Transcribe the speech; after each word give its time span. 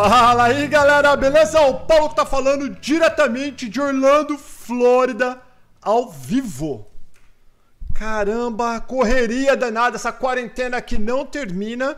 Fala 0.00 0.44
aí, 0.44 0.68
galera, 0.68 1.16
beleza? 1.16 1.60
O 1.62 1.80
Paulo 1.80 2.10
tá 2.10 2.24
falando 2.24 2.70
diretamente 2.70 3.68
de 3.68 3.80
Orlando, 3.80 4.38
Flórida, 4.38 5.42
ao 5.82 6.08
vivo. 6.08 6.86
Caramba, 7.96 8.80
correria 8.80 9.56
danada, 9.56 9.96
essa 9.96 10.12
quarentena 10.12 10.80
que 10.80 10.96
não 10.96 11.26
termina. 11.26 11.96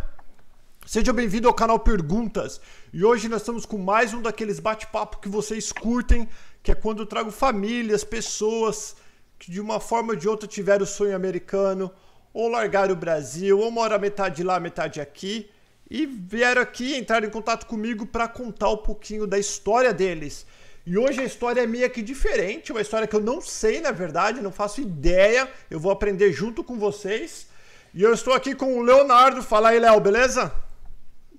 Seja 0.87 1.13
bem-vindo 1.13 1.47
ao 1.47 1.53
canal 1.53 1.79
Perguntas. 1.79 2.59
E 2.91 3.05
hoje 3.05 3.29
nós 3.29 3.43
estamos 3.43 3.67
com 3.67 3.77
mais 3.77 4.15
um 4.15 4.23
daqueles 4.23 4.59
bate-papo 4.59 5.19
que 5.19 5.29
vocês 5.29 5.71
curtem, 5.71 6.27
que 6.63 6.73
é 6.73 6.75
quando 6.75 7.01
eu 7.01 7.07
trago 7.07 7.31
famílias, 7.31 8.03
pessoas 8.03 8.97
que 9.39 9.51
de 9.51 9.61
uma 9.61 9.79
forma 9.79 10.15
ou 10.15 10.19
de 10.19 10.27
outra 10.27 10.49
tiveram 10.49 10.85
o 10.85 10.89
sonho 10.89 11.15
americano, 11.15 11.93
ou 12.33 12.49
largaram 12.49 12.95
o 12.95 12.97
Brasil, 12.97 13.59
ou 13.59 13.71
moram 13.71 13.99
metade 13.99 14.43
lá, 14.43 14.59
metade 14.59 15.03
aqui 15.03 15.51
e 15.91 16.07
vieram 16.07 16.63
aqui 16.63 16.95
entrar 16.95 17.25
em 17.25 17.31
contato 17.31 17.67
comigo 17.67 18.07
para 18.07 18.29
contar 18.29 18.71
um 18.71 18.77
pouquinho 18.77 19.27
da 19.27 19.39
história 19.39 19.93
deles. 19.93 20.47
E 20.87 20.97
hoje 20.97 21.21
a 21.21 21.25
história 21.25 21.61
é 21.63 21.67
meio 21.67 21.91
que 21.91 22.01
diferente, 22.01 22.73
uma 22.73 22.81
história 22.81 23.07
que 23.07 23.15
eu 23.15 23.21
não 23.21 23.41
sei, 23.41 23.81
na 23.81 23.91
verdade, 23.91 24.41
não 24.41 24.53
faço 24.53 24.81
ideia. 24.81 25.49
Eu 25.71 25.81
vou 25.81 25.91
aprender 25.91 26.33
junto 26.33 26.63
com 26.63 26.79
vocês. 26.79 27.49
E 27.93 28.03
eu 28.03 28.15
estou 28.15 28.33
aqui 28.33 28.55
com 28.55 28.79
o 28.79 28.83
Leonardo. 28.83 29.43
Fala 29.43 29.71
aí, 29.71 29.81
Léo, 29.81 30.01
beleza? 30.01 30.53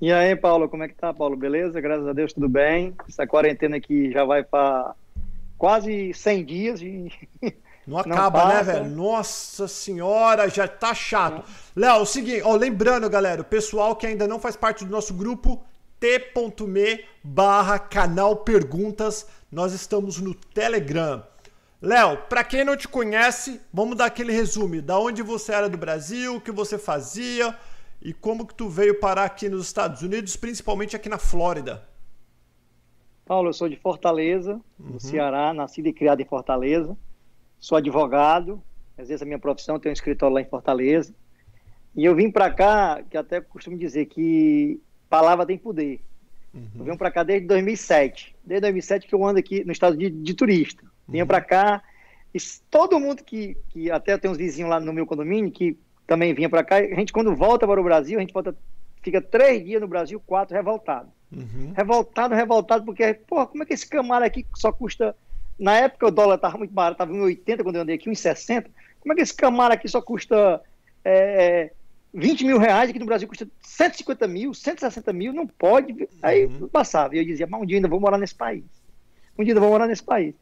E 0.02 0.11
aí, 0.11 0.36
Paulo, 0.36 0.67
como 0.67 0.83
é 0.83 0.88
que 0.88 0.95
tá, 0.95 1.14
Paulo? 1.14 1.38
Beleza? 1.38 1.80
Graças 1.80 2.08
a 2.08 2.14
Deus, 2.14 2.33
tudo 2.33 2.50
bem. 2.50 2.94
Essa 3.08 3.26
quarentena 3.26 3.78
aqui 3.78 4.11
já 4.11 4.26
vai 4.26 4.44
para 4.44 4.94
quase 5.58 6.14
100 6.14 6.45
dias 6.45 6.81
e 6.81 7.09
Não 7.86 7.98
acaba, 7.98 8.40
não 8.40 8.48
né, 8.48 8.64
velho? 8.64 8.90
Nossa 8.90 9.68
senhora, 9.68 10.48
já 10.50 10.68
tá 10.68 10.94
chato. 10.94 11.44
Léo, 11.76 12.02
o 12.02 12.06
seguinte, 12.06 12.42
ó, 12.44 12.56
lembrando, 12.56 13.10
galera, 13.10 13.42
o 13.42 13.46
pessoal 13.46 13.96
que 13.96 14.06
ainda 14.06 14.28
não 14.28 14.40
faz 14.40 14.56
parte 14.56 14.86
do 14.86 14.92
nosso 14.92 15.14
grupo, 15.14 15.64
t.me 16.00 17.06
barra 17.23 17.80
canal 17.80 18.38
perguntas, 18.38 19.28
nós 19.52 19.73
estamos 19.73 20.20
no 20.20 20.34
Telegram. 20.34 21.23
Léo, 21.82 22.18
para 22.30 22.44
quem 22.44 22.64
não 22.64 22.78
te 22.78 22.88
conhece, 22.88 23.60
vamos 23.73 23.98
dar 23.98 24.06
aquele 24.06 24.32
resumo. 24.32 24.80
Da 24.82 25.00
onde 25.00 25.23
você 25.23 25.52
era 25.52 25.68
do 25.68 25.78
Brasil, 25.78 26.36
o 26.36 26.42
que 26.42 26.52
você 26.52 26.78
fazia 26.78 27.58
e 28.00 28.14
como 28.14 28.45
que 28.45 28.54
tu 28.54 28.70
veio 28.70 29.00
parar 29.00 29.26
aqui 29.26 29.50
nos 29.50 29.66
Estados 29.66 30.04
Unidos, 30.04 30.36
principalmente 30.36 30.95
aqui 30.95 31.10
na 31.10 31.18
Flórida. 31.18 31.88
Paulo, 33.26 33.50
eu 33.50 33.54
sou 33.54 33.68
de 33.68 33.78
Fortaleza, 33.78 34.62
no 34.78 34.94
uhum. 34.94 35.00
Ceará, 35.00 35.54
nascido 35.54 35.88
e 35.88 35.94
criado 35.94 36.22
em 36.22 36.26
Fortaleza 36.26 36.95
sou 37.62 37.78
advogado, 37.78 38.62
às 38.98 39.08
vezes 39.08 39.22
a 39.22 39.26
minha 39.26 39.40
profissão 39.40 39.80
tem 39.80 39.92
um 39.92 39.94
escritório 39.94 40.34
lá 40.34 40.42
em 40.42 40.45
Fortaleza. 40.45 41.14
E 41.95 42.04
eu 42.04 42.16
vim 42.16 42.31
para 42.31 42.50
cá, 42.50 43.04
que 43.09 43.16
até 43.16 43.40
costumo 43.40 43.78
dizer 43.78 44.08
que 44.08 44.81
palavra 45.09 45.45
tem 45.45 45.58
poder. 45.58 46.02
Uhum. 46.54 46.70
Eu 46.80 46.86
vim 46.86 46.98
para 46.98 47.12
cá 47.12 47.23
desde 47.23 47.48
2007. 47.48 48.36
Desde 48.44 48.62
2007 48.62 49.08
que 49.08 49.14
eu 49.16 49.26
ando 49.26 49.39
aqui 49.39 49.64
no 49.64 49.72
estado 49.72 49.95
de, 49.95 50.09
de 50.09 50.34
turista. 50.34 50.84
Vinha 51.08 51.23
uhum. 51.23 51.28
para 51.28 51.42
cá 51.42 51.84
e 52.34 52.39
todo 52.70 53.00
mundo 53.00 53.23
que, 53.23 53.58
que 53.70 53.92
até 53.92 54.17
tem 54.17 54.32
uns 54.32 54.38
vizinhos 54.38 54.70
lá 54.70 54.80
no 54.80 54.94
meu 54.94 55.06
condomínio 55.06 55.52
que 55.52 55.78
também 56.08 56.34
vinha 56.34 56.50
para 56.50 56.64
cá. 56.64 56.78
A 56.78 56.95
gente 56.95 57.14
quando 57.14 57.36
volta 57.36 57.67
para 57.67 57.80
o 57.80 57.84
Brasil, 57.84 58.17
a 58.17 58.22
gente 58.22 58.34
volta, 58.34 58.56
fica 59.02 59.22
três 59.22 59.64
dias 59.64 59.82
no 59.82 59.88
Brasil, 59.88 60.20
quatro 60.26 60.56
revoltado. 60.56 61.10
Uhum. 61.32 61.73
Revoltado, 61.76 62.33
revoltado 62.33 62.86
porque, 62.86 63.14
pô, 63.14 63.45
como 63.48 63.64
é 63.64 63.66
que 63.66 63.73
esse 63.73 63.88
camarada 63.88 64.26
aqui 64.26 64.45
só 64.55 64.72
custa 64.72 65.16
na 65.61 65.77
época 65.77 66.08
o 66.08 66.11
dólar 66.11 66.36
estava 66.36 66.58
muito 66.58 66.73
barato, 66.73 66.95
estava 66.95 67.14
em 67.14 67.22
80 67.22 67.64
quando 67.64 67.76
eu 67.76 67.83
andei 67.83 67.95
aqui, 67.95 68.10
em 68.10 68.16
60. 68.16 68.67
Como 68.99 69.14
é 69.14 69.16
que 69.16 69.22
esse 69.22 69.33
camaro 69.33 69.76
aqui 69.76 69.88
só 69.88 70.02
custa 70.02 70.60
é, 71.05 71.72
20 72.11 72.45
mil 72.45 72.58
reais, 72.58 72.89
aqui 72.89 72.98
no 72.98 73.05
Brasil 73.05 73.27
custa 73.27 73.48
150 73.61 74.27
mil, 74.27 74.55
160 74.55 75.14
mil, 75.14 75.32
não 75.32 75.45
pode. 75.45 76.10
Aí 76.23 76.48
uhum. 76.48 76.67
passava, 76.67 77.16
e 77.16 77.20
eu 77.20 77.26
dizia, 77.26 77.45
mas 77.45 77.61
um 77.61 77.66
dia 77.66 77.77
ainda 77.77 77.88
vou 77.88 77.99
morar 77.99 78.17
nesse 78.17 78.33
país. 78.33 78.64
Um 79.38 79.44
dia 79.44 79.54
ainda 79.54 79.61
vou 79.61 79.70
morar 79.70 79.86
nesse 79.86 80.04
país. 80.04 80.33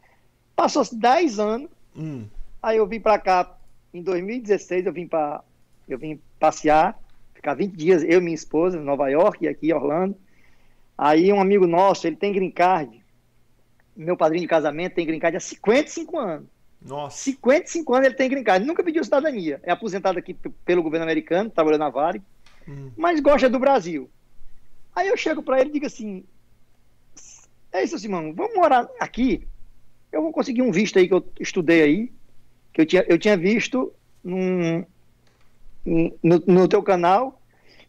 Passou-se 0.56 0.96
10 0.96 1.38
anos, 1.38 1.70
uhum. 1.94 2.26
aí 2.64 2.78
eu 2.78 2.88
vim 2.88 3.02
para 3.02 3.20
cá, 3.20 3.58
em 3.94 4.02
2016 4.02 4.86
eu 4.86 4.94
vim 4.94 5.06
para 5.06 5.44
eu 5.88 5.98
vim 5.98 6.22
passear, 6.40 6.98
ficar 7.34 7.56
20 7.56 7.76
dias, 7.76 8.04
eu 8.04 8.20
e 8.20 8.22
minha 8.22 8.36
esposa, 8.36 8.78
em 8.78 8.84
Nova 8.84 9.10
York 9.10 9.44
e 9.44 9.50
aqui 9.50 9.68
em 9.68 9.74
Orlando. 9.74 10.16
Aí 10.98 11.34
um 11.34 11.42
amigo 11.42 11.68
nosso, 11.68 12.08
ele 12.08 12.16
tem 12.16 12.32
green 12.32 12.52
card, 12.52 12.99
meu 14.00 14.16
padrinho 14.16 14.44
de 14.44 14.48
casamento 14.48 14.96
tem 14.96 15.06
green 15.06 15.20
card 15.20 15.36
há 15.36 15.40
55 15.42 16.18
anos. 16.18 16.48
Nossa. 16.82 17.18
55 17.18 17.94
anos 17.94 18.08
ele 18.08 18.16
tem 18.16 18.30
green 18.30 18.44
card. 18.44 18.66
Nunca 18.66 18.82
pediu 18.82 19.04
cidadania. 19.04 19.60
É 19.64 19.72
aposentado 19.72 20.18
aqui 20.18 20.34
pelo 20.64 20.82
governo 20.82 21.04
americano, 21.04 21.50
trabalhando 21.50 21.82
na 21.82 21.90
Vale, 21.90 22.22
hum. 22.66 22.92
mas 22.96 23.20
gosta 23.20 23.50
do 23.50 23.60
Brasil. 23.60 24.10
Aí 24.96 25.10
eu 25.10 25.18
chego 25.18 25.44
para 25.44 25.60
ele 25.60 25.70
e 25.70 25.74
digo 25.74 25.86
assim: 25.86 26.24
É 27.74 27.84
isso, 27.84 28.00
Simão, 28.00 28.34
vamos 28.34 28.56
morar 28.56 28.88
aqui. 29.00 29.46
Eu 30.12 30.22
vou 30.22 30.32
conseguir 30.32 30.62
um 30.62 30.72
visto 30.72 30.98
aí 30.98 31.08
que 31.08 31.14
eu 31.14 31.24
estudei 31.40 31.82
aí, 31.84 32.12
que 32.72 32.82
eu 32.82 32.86
tinha, 32.86 33.06
eu 33.08 33.18
tinha 33.20 33.36
visto 33.36 33.94
num, 34.24 34.86
no, 35.86 36.44
no 36.48 36.68
teu 36.70 36.82
canal 36.82 37.42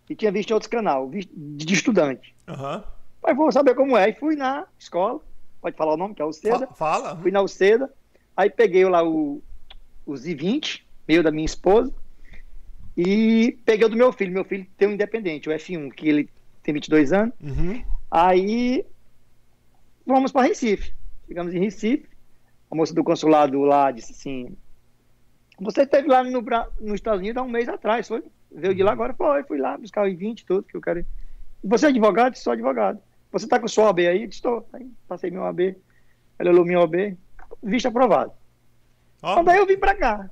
e 0.08 0.14
tinha 0.16 0.32
visto 0.32 0.50
em 0.50 0.54
outros 0.54 0.68
canal, 0.68 1.08
de 1.08 1.72
estudante. 1.72 2.34
Uhum. 2.48 2.82
Mas 3.22 3.36
vou 3.36 3.52
saber 3.52 3.76
como 3.76 3.96
é. 3.96 4.10
E 4.10 4.14
fui 4.14 4.34
na 4.34 4.66
escola 4.76 5.20
pode 5.60 5.76
falar 5.76 5.94
o 5.94 5.96
nome, 5.96 6.14
que 6.14 6.22
é 6.22 6.24
o 6.24 6.32
Seda. 6.32 6.66
Fala. 6.68 7.16
Fui 7.16 7.30
na 7.30 7.42
Uceda, 7.42 7.92
aí 8.36 8.48
peguei 8.48 8.84
lá 8.84 9.04
o, 9.04 9.42
o 10.06 10.12
Z20, 10.12 10.82
meio 11.06 11.22
da 11.22 11.30
minha 11.30 11.44
esposa, 11.44 11.92
e 12.96 13.58
peguei 13.64 13.86
o 13.86 13.90
do 13.90 13.96
meu 13.96 14.12
filho. 14.12 14.32
Meu 14.32 14.44
filho 14.44 14.66
tem 14.76 14.88
um 14.88 14.92
independente, 14.92 15.48
o 15.48 15.52
F1, 15.52 15.92
que 15.92 16.08
ele 16.08 16.30
tem 16.62 16.74
22 16.74 17.12
anos. 17.12 17.34
Uhum. 17.40 17.84
Aí 18.10 18.84
vamos 20.04 20.32
para 20.32 20.46
Recife. 20.46 20.92
Chegamos 21.26 21.54
em 21.54 21.60
Recife, 21.60 22.08
a 22.70 22.74
moça 22.74 22.94
do 22.94 23.04
consulado 23.04 23.60
lá 23.60 23.90
disse 23.90 24.12
assim: 24.12 24.56
Você 25.60 25.82
esteve 25.82 26.08
lá 26.08 26.24
no, 26.24 26.42
nos 26.80 26.94
Estados 26.94 27.20
Unidos 27.20 27.36
há 27.36 27.44
um 27.44 27.50
mês 27.50 27.68
atrás, 27.68 28.08
foi? 28.08 28.22
Veio 28.52 28.74
de 28.74 28.82
lá 28.82 28.92
agora? 28.92 29.14
Foi, 29.14 29.44
fui 29.44 29.58
lá 29.58 29.78
buscar 29.78 30.02
o 30.02 30.08
I-20 30.08 30.44
tudo 30.44 30.64
que 30.64 30.76
eu 30.76 30.80
quero. 30.80 31.04
Você 31.62 31.86
é 31.86 31.88
advogado? 31.90 32.34
Sou 32.36 32.52
advogado. 32.52 33.00
Você 33.32 33.44
está 33.46 33.58
com 33.58 33.68
sua 33.68 33.84
OAB 33.84 34.00
aí? 34.00 34.24
Estou. 34.24 34.66
Aí, 34.72 34.90
passei 35.06 35.30
meu 35.30 35.42
OAB. 35.42 35.76
Ela 36.38 36.50
olhou 36.50 36.64
minha 36.64 36.80
OAB. 36.80 37.16
Visto 37.62 37.86
aprovado. 37.86 38.32
Oh. 39.22 39.32
Então 39.32 39.44
daí 39.44 39.58
eu 39.58 39.66
vim 39.66 39.76
para 39.76 39.94
cá. 39.94 40.30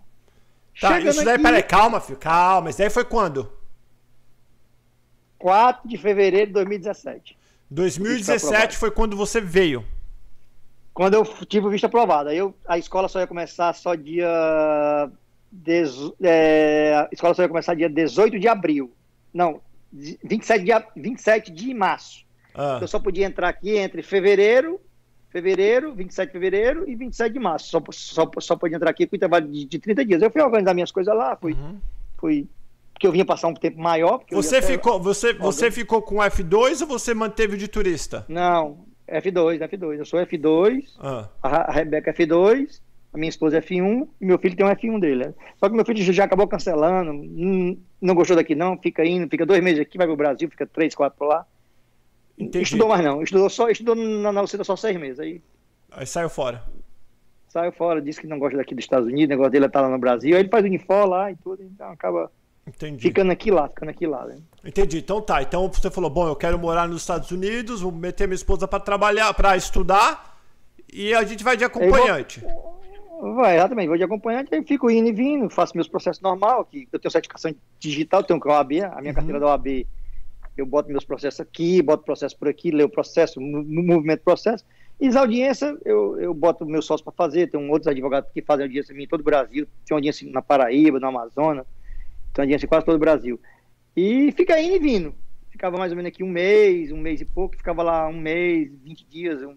Tá, 0.81 0.95
Chegando 0.95 1.11
isso 1.11 1.25
daí, 1.25 1.35
aqui... 1.35 1.43
peraí, 1.43 1.63
calma, 1.63 2.01
filho, 2.01 2.19
calma. 2.19 2.71
Isso 2.71 2.79
daí 2.79 2.91
foi 2.91 3.05
quando? 3.05 3.53
4 5.39 5.89
de 5.89 5.97
fevereiro 5.97 6.49
de 6.49 6.53
2017. 6.55 7.39
2017 7.71 8.77
foi 8.77 8.91
quando 8.91 9.17
você 9.17 9.41
veio. 9.41 9.85
Quando 10.95 11.15
eu 11.15 11.25
tive 11.47 11.67
o 11.67 11.71
visto 11.71 11.85
aprovado. 11.85 12.31
Aí 12.31 12.39
eu, 12.39 12.55
a 12.67 12.79
escola 12.79 13.09
só 13.09 13.21
ia 13.21 13.27
começar 13.27 13.73
só 13.75 13.95
dia. 13.95 14.29
Dezo, 15.51 16.15
é, 16.21 16.95
a 16.95 17.09
escola 17.11 17.33
só 17.33 17.43
ia 17.43 17.49
começar 17.49 17.75
dia 17.75 17.89
18 17.89 18.39
de 18.39 18.49
abril. 18.49 18.93
Não, 19.33 19.63
27 19.93 20.65
de, 20.65 20.73
27 21.01 21.51
de 21.53 21.73
março. 21.73 22.28
Ah. 22.55 22.79
Eu 22.81 22.89
só 22.89 22.99
podia 22.99 23.27
entrar 23.27 23.49
aqui 23.49 23.77
entre 23.77 24.03
fevereiro, 24.03 24.81
fevereiro, 25.31 25.95
27 25.95 26.29
de 26.29 26.33
fevereiro 26.33 26.89
e 26.89 26.95
27 26.95 27.33
de 27.33 27.39
março. 27.39 27.69
Só, 27.69 27.83
só, 27.91 28.31
só 28.39 28.57
podia 28.57 28.77
entrar 28.77 28.91
aqui 28.91 29.07
com 29.07 29.17
intervalo 29.17 29.47
de, 29.47 29.65
de 29.65 29.79
30 29.79 30.05
dias. 30.05 30.23
Eu 30.23 30.31
fui 30.31 30.43
organizar 30.43 30.75
minhas 30.75 30.91
coisas 30.91 31.15
lá, 31.15 31.37
fui, 31.37 31.53
uhum. 31.53 31.79
fui 32.19 32.49
porque 32.99 33.07
eu 33.07 33.13
vinha 33.13 33.25
passar 33.25 33.47
um 33.47 33.55
tempo 33.55 33.81
maior. 33.81 34.21
Você 34.33 34.61
ficou, 34.61 35.01
você, 35.01 35.33
você 35.33 35.71
ficou 35.71 36.03
com 36.03 36.17
F2 36.17 36.81
ou 36.81 36.87
você 36.89 37.15
manteve 37.15 37.57
de 37.57 37.69
turista? 37.69 38.27
Não, 38.29 38.85
F2, 39.09 39.61
F2. 39.61 39.99
Eu 39.99 40.05
sou 40.05 40.19
F2, 40.19 40.85
ah. 40.99 41.29
a 41.41 41.71
Rebeca 41.71 42.13
F2, 42.13 42.81
a 43.13 43.17
minha 43.17 43.31
esposa 43.31 43.59
é 43.59 43.61
F1 43.61 44.09
e 44.21 44.27
meu 44.27 44.37
filho 44.37 44.57
tem 44.57 44.67
um 44.67 44.71
F1 44.71 44.99
dele. 44.99 45.33
Só 45.61 45.69
que 45.69 45.77
meu 45.77 45.85
filho 45.85 46.13
já 46.13 46.25
acabou 46.25 46.49
cancelando, 46.49 47.13
não, 47.13 47.79
não 48.03 48.15
gostou 48.17 48.37
daqui 48.37 48.57
não, 48.57 48.77
fica 48.77 49.05
indo, 49.05 49.29
fica 49.29 49.47
dois 49.47 49.63
meses 49.63 49.81
aqui, 49.81 49.97
vai 49.97 50.07
pro 50.09 50.17
Brasil, 50.17 50.51
fica 50.51 50.67
três, 50.67 50.93
quatro 50.93 51.17
por 51.17 51.29
lá. 51.29 51.47
Entendi. 52.39 52.65
Estudou 52.65 52.89
mais 52.89 53.05
não. 53.05 53.23
Estudou 53.23 53.51
só, 53.51 53.69
estudou 53.69 53.95
na, 53.95 54.33
na 54.33 54.43
UCIDA 54.43 54.65
só 54.65 54.77
seis 54.77 54.97
meses. 54.97 55.19
Aí, 55.19 55.43
aí 55.91 56.07
saiu 56.07 56.29
fora. 56.29 56.63
Saiu 57.49 57.73
fora, 57.73 58.01
disse 58.01 58.21
que 58.21 58.27
não 58.27 58.39
gosta 58.39 58.59
daqui 58.59 58.75
dos 58.75 58.85
Estados 58.85 59.09
Unidos, 59.09 59.27
o 59.27 59.31
negócio 59.31 59.51
dele 59.51 59.65
é 59.65 59.69
estar 59.69 59.81
lá 59.81 59.89
no 59.89 59.99
Brasil. 59.99 60.37
Aí 60.37 60.43
ele 60.43 60.51
faz 60.51 60.65
uniforme 60.65 61.11
lá 61.11 61.33
e 61.33 61.37
tudo, 61.37 61.63
então 61.63 61.91
acaba 61.91 62.31
Entendi. 62.67 63.01
ficando 63.01 63.33
aqui 63.33 63.51
lá, 63.51 63.69
ficando 63.69 63.89
aqui 63.89 64.07
lá. 64.07 64.27
Né? 64.27 64.37
Entendi. 64.65 64.99
Então 64.99 65.21
tá. 65.21 65.43
Então 65.43 65.67
você 65.69 65.91
falou, 65.91 66.11
bom, 66.11 66.29
eu 66.29 66.37
quero 66.37 66.59
morar 66.59 66.87
nos 66.87 67.01
Estados 67.01 67.31
Unidos, 67.31 67.81
vou 67.81 67.91
meter 67.91 68.29
minha 68.29 68.37
esposa 68.37 68.69
para 68.69 68.81
trabalhar, 68.81 69.33
para 69.33 69.57
estudar, 69.57 70.39
e 70.93 71.15
a 71.15 71.25
gente 71.25 71.43
vai 71.43 71.57
de 71.57 71.65
acompanhante. 71.65 72.41
Vou, 73.21 73.35
vai, 73.35 73.57
exatamente, 73.57 73.89
vou 73.89 73.97
de 73.97 74.05
acompanhante, 74.05 74.55
aí 74.55 74.63
fico 74.63 74.91
indo 74.91 75.09
e 75.09 75.13
vindo, 75.13 75.49
faço 75.49 75.75
meus 75.75 75.89
processos 75.89 76.23
normal, 76.23 76.67
que 76.67 76.87
eu 76.93 77.01
tenho 77.01 77.11
certificação 77.11 77.55
digital, 77.79 78.23
tenho 78.23 78.41
a 78.45 78.49
OAB, 78.49 78.73
a 78.73 79.01
minha 79.01 79.11
uhum. 79.11 79.15
carteira 79.15 79.41
da 79.41 79.47
OAB 79.47 79.87
eu 80.61 80.67
boto 80.67 80.91
meus 80.91 81.05
processos 81.05 81.41
aqui, 81.41 81.81
boto 81.81 82.05
processo 82.05 82.37
por 82.37 82.49
aqui, 82.49 82.71
leio 82.71 82.89
o 82.89 82.91
processo, 82.91 83.41
movimento 83.41 84.23
processo. 84.23 84.65
E 85.01 85.07
as 85.07 85.15
audiências, 85.15 85.79
eu, 85.85 86.19
eu 86.21 86.35
boto 86.35 86.67
meus 86.67 86.85
sócios 86.85 87.05
para 87.05 87.13
fazer, 87.13 87.49
tem 87.49 87.71
outros 87.71 87.87
advogados 87.87 88.31
que 88.33 88.43
fazem 88.43 88.65
audiência 88.65 88.93
em 88.93 89.07
todo 89.07 89.21
o 89.21 89.25
Brasil, 89.25 89.67
tem 89.87 89.95
audiência 89.95 90.29
na 90.31 90.43
Paraíba, 90.43 90.99
no 90.99 91.07
Amazonas, 91.07 91.65
tem 92.35 92.43
audiência 92.43 92.67
em 92.67 92.69
quase 92.69 92.85
todo 92.85 92.97
o 92.97 92.99
Brasil. 92.99 93.41
E 93.97 94.33
fica 94.33 94.61
indo 94.61 94.75
e 94.75 94.79
vindo, 94.81 95.15
ficava 95.51 95.79
mais 95.79 95.93
ou 95.93 95.97
menos 95.97 96.09
aqui 96.09 96.25
um 96.25 96.29
mês, 96.29 96.91
um 96.91 96.99
mês 96.99 97.21
e 97.21 97.25
pouco, 97.25 97.57
ficava 97.57 97.83
lá 97.85 98.09
um 98.09 98.19
mês, 98.19 98.73
20 98.83 99.07
dias. 99.09 99.43
Um... 99.43 99.55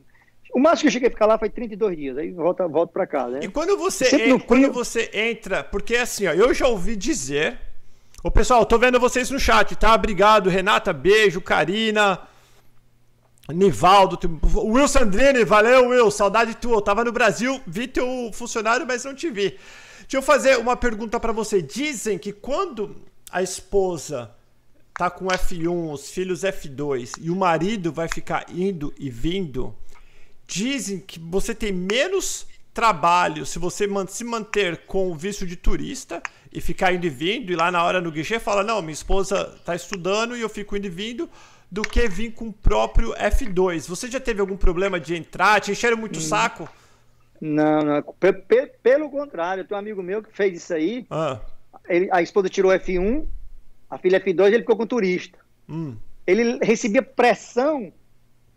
O 0.54 0.60
máximo 0.60 0.82
que 0.82 0.88
eu 0.88 0.92
cheguei 0.92 1.08
a 1.08 1.12
ficar 1.12 1.26
lá 1.26 1.40
foi 1.40 1.50
32 1.50 1.98
dias, 1.98 2.18
aí 2.20 2.32
volta, 2.32 2.68
volto 2.68 2.92
para 2.92 3.08
casa. 3.08 3.40
Né? 3.40 3.40
E 3.44 3.48
quando 3.48 3.76
você, 3.78 4.16
en... 4.28 4.38
quando 4.38 4.72
você 4.72 5.10
entra, 5.12 5.64
porque 5.64 5.96
assim, 5.96 6.28
ó, 6.28 6.34
eu 6.34 6.54
já 6.54 6.68
ouvi 6.68 6.96
dizer. 6.96 7.71
Ô 8.24 8.30
pessoal, 8.30 8.64
tô 8.68 8.78
vendo 8.78 9.00
vocês 9.00 9.32
no 9.32 9.40
chat, 9.40 9.76
tá? 9.76 9.96
Obrigado, 9.96 10.48
Renata, 10.48 10.94
beijo, 10.94 11.42
Karina, 11.42 12.22
Nivaldo, 13.50 14.20
Wilson 14.56 15.00
Andrini, 15.00 15.44
valeu, 15.44 15.88
Will, 15.88 16.12
saudade 16.12 16.54
tua. 16.54 16.76
Eu 16.76 16.82
tava 16.82 17.04
no 17.04 17.12
Brasil, 17.12 17.60
vi 17.66 17.88
teu 17.88 18.30
funcionário, 18.32 18.86
mas 18.86 19.04
não 19.04 19.16
te 19.16 19.28
vi. 19.32 19.58
Deixa 20.02 20.18
eu 20.18 20.22
fazer 20.22 20.60
uma 20.60 20.78
pergunta 20.78 21.20
para 21.20 21.34
você. 21.34 21.64
Dizem 21.64 22.20
que 22.20 22.32
quando 22.32 22.96
a 23.32 23.42
esposa 23.42 24.30
tá 24.94 25.10
com 25.10 25.26
F1, 25.26 25.92
os 25.92 26.12
filhos 26.12 26.42
F2 26.42 27.14
e 27.20 27.32
o 27.32 27.36
marido 27.36 27.92
vai 27.92 28.08
ficar 28.08 28.46
indo 28.50 28.94
e 29.00 29.10
vindo, 29.10 29.76
dizem 30.46 31.00
que 31.00 31.20
você 31.20 31.56
tem 31.56 31.72
menos 31.72 32.46
trabalho 32.74 33.46
se 33.46 33.60
você 33.60 33.88
se 34.08 34.24
manter 34.24 34.86
com 34.86 35.12
o 35.12 35.16
visto 35.16 35.46
de 35.46 35.56
turista 35.56 36.22
e 36.52 36.62
ficar 36.62 36.94
indo 36.94 37.06
e 37.06 37.10
vindo 37.10 37.52
e 37.52 37.56
lá 37.56 37.72
na 37.72 37.84
hora 37.84 38.00
no 38.00 38.12
guichê 38.12 38.40
fala: 38.40 38.64
"Não, 38.64 38.82
minha 38.82 38.94
esposa 38.94 39.54
está 39.58 39.76
estudando 39.76 40.36
e 40.36 40.42
eu 40.42 40.50
fico 40.50 40.76
indo 40.76 40.88
e 40.88 40.90
vindo", 40.90 41.30
do 41.72 41.82
que 41.84 42.08
vir 42.10 42.34
com 42.34 42.50
o 42.50 42.54
próprio 42.54 43.14
F2. 43.14 43.88
Você 43.88 44.12
já 44.12 44.20
teve 44.20 44.42
algum 44.42 44.58
problema 44.58 45.00
de 45.00 45.16
entrar? 45.16 45.62
Te 45.62 45.72
encheram 45.72 45.96
muito 45.96 46.18
o 46.18 46.20
hum. 46.20 46.22
saco? 46.22 46.70
Não, 47.40 47.82
não. 47.82 48.04
Pelo 48.84 49.10
contrário, 49.10 49.64
tem 49.64 49.76
um 49.76 49.80
amigo 49.80 50.04
meu 50.04 50.22
que 50.22 50.36
fez 50.36 50.58
isso 50.58 50.74
aí. 50.74 51.06
Ah. 51.10 51.40
Ele, 51.88 52.10
a 52.12 52.22
esposa 52.22 52.50
tirou 52.50 52.72
F1, 52.72 53.26
a 53.90 53.98
filha 53.98 54.20
F2, 54.20 54.48
ele 54.48 54.60
ficou 54.60 54.76
com 54.76 54.86
turista. 54.86 55.40
Hum. 55.70 55.96
Ele 56.28 56.60
recebia 56.62 57.02
pressão 57.02 57.92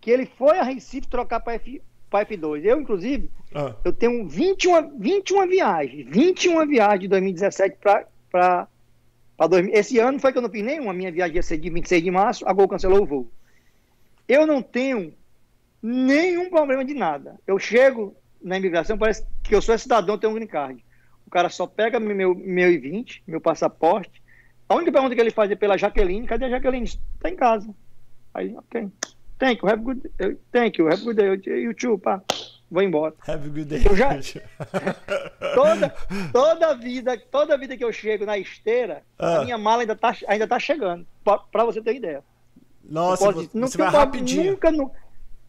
que 0.01 0.11
ele 0.11 0.27
foi 0.27 0.59
a 0.59 0.65
Recife 0.65 1.09
trocar 1.09 1.41
para 1.41 1.59
F, 2.19 2.37
F2. 2.37 2.65
Eu, 2.65 2.81
inclusive, 2.81 3.31
ah. 3.55 3.75
eu 3.85 3.93
tenho 3.93 4.29
21, 4.29 4.99
21 4.99 5.49
viagens. 5.49 6.07
21 6.09 6.67
viagens 6.67 7.01
de 7.01 7.09
2017 7.09 7.79
para. 7.81 8.69
Esse 9.73 9.99
ano 9.99 10.19
foi 10.19 10.33
que 10.33 10.39
eu 10.39 10.43
não 10.43 10.51
fiz 10.51 10.65
nenhuma. 10.65 10.93
Minha 10.93 11.11
viagem 11.11 11.37
ia 11.37 11.43
ser 11.43 11.59
de 11.59 11.71
26 11.71 12.03
de 12.03 12.11
março, 12.11 12.49
a 12.49 12.53
Gol 12.53 12.69
cancelou 12.69 13.03
o 13.03 13.07
voo. 13.07 13.31
Eu 14.29 14.47
não 14.47 14.63
tenho 14.63 15.13
nenhum 15.83 16.49
problema 16.49 16.85
de 16.85 16.95
nada. 16.95 17.39
Eu 17.47 17.59
chego 17.59 18.17
na 18.43 18.57
imigração, 18.57 18.97
parece 18.97 19.27
que 19.43 19.55
eu 19.55 19.61
sou 19.61 19.77
cidadão, 19.77 20.19
tenho 20.19 20.33
um 20.33 20.37
green 20.37 20.47
card. 20.47 20.85
O 21.27 21.31
cara 21.31 21.49
só 21.49 21.67
pega 21.67 21.99
meu, 21.99 22.35
meu 22.35 22.71
I-20, 22.71 23.23
meu 23.27 23.41
passaporte. 23.41 24.23
A 24.69 24.75
única 24.75 24.93
pergunta 24.93 25.15
que 25.15 25.21
ele 25.21 25.31
faz 25.31 25.51
é 25.51 25.55
pela 25.55 25.77
Jaqueline. 25.77 26.27
Cadê 26.27 26.47
a 26.47 26.51
Jaqueline? 26.51 26.85
Está 26.85 27.29
em 27.29 27.37
casa. 27.37 27.75
Aí, 28.33 28.55
ok. 28.57 28.89
Thank 29.39 29.63
you, 29.63 29.69
have 29.69 29.81
a 29.81 29.85
good 29.85 30.11
day. 30.17 30.37
Thank 30.53 30.79
you, 30.79 30.87
have 30.87 31.03
a 31.03 31.05
good 31.05 31.43
day. 31.43 31.61
You 31.61 31.75
too, 31.75 31.99
pá. 31.99 32.23
Vou 32.71 32.83
embora. 32.83 33.15
Have 33.27 33.47
a 33.47 33.51
good 33.51 33.65
day. 33.67 33.83
Eu 33.85 33.97
já... 33.97 34.11
toda, 35.55 35.95
toda, 36.33 36.75
vida, 36.75 37.19
toda 37.31 37.59
vida 37.59 37.77
que 37.77 37.85
eu 37.85 37.93
chego 37.93 38.25
na 38.25 38.39
esteira, 38.39 39.03
ah. 39.19 39.39
a 39.39 39.45
minha 39.45 39.59
mala 39.59 39.83
ainda 39.83 39.95
tá, 39.95 40.17
ainda 40.27 40.47
tá 40.47 40.59
chegando. 40.59 41.07
Pra, 41.25 41.65
você 41.65 41.81
ter 41.81 41.97
ideia. 41.97 42.23
Nossa, 42.83 43.33
você, 43.33 43.49
você 43.53 43.79
vai 43.79 43.91
rapidinho. 43.91 44.53
Nunca, 44.53 44.71
nunca, 44.71 45.05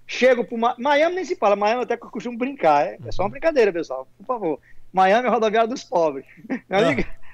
Chego 0.08 0.46
pro 0.46 0.58
Ma... 0.58 0.76
Miami 0.78 1.16
nem 1.16 1.26
se 1.26 1.36
fala, 1.36 1.56
Miami 1.56 1.84
até 1.84 1.98
que 1.98 2.06
eu 2.06 2.10
costumo 2.10 2.38
brincar, 2.38 2.86
é, 2.86 2.98
é 3.06 3.12
só 3.12 3.24
uma 3.24 3.30
brincadeira, 3.30 3.74
pessoal, 3.74 4.08
por 4.18 4.26
favor. 4.26 4.60
Miami 4.94 5.28
é 5.28 5.32
rodoviária 5.32 5.68
dos 5.68 5.84
pobres. 5.84 6.26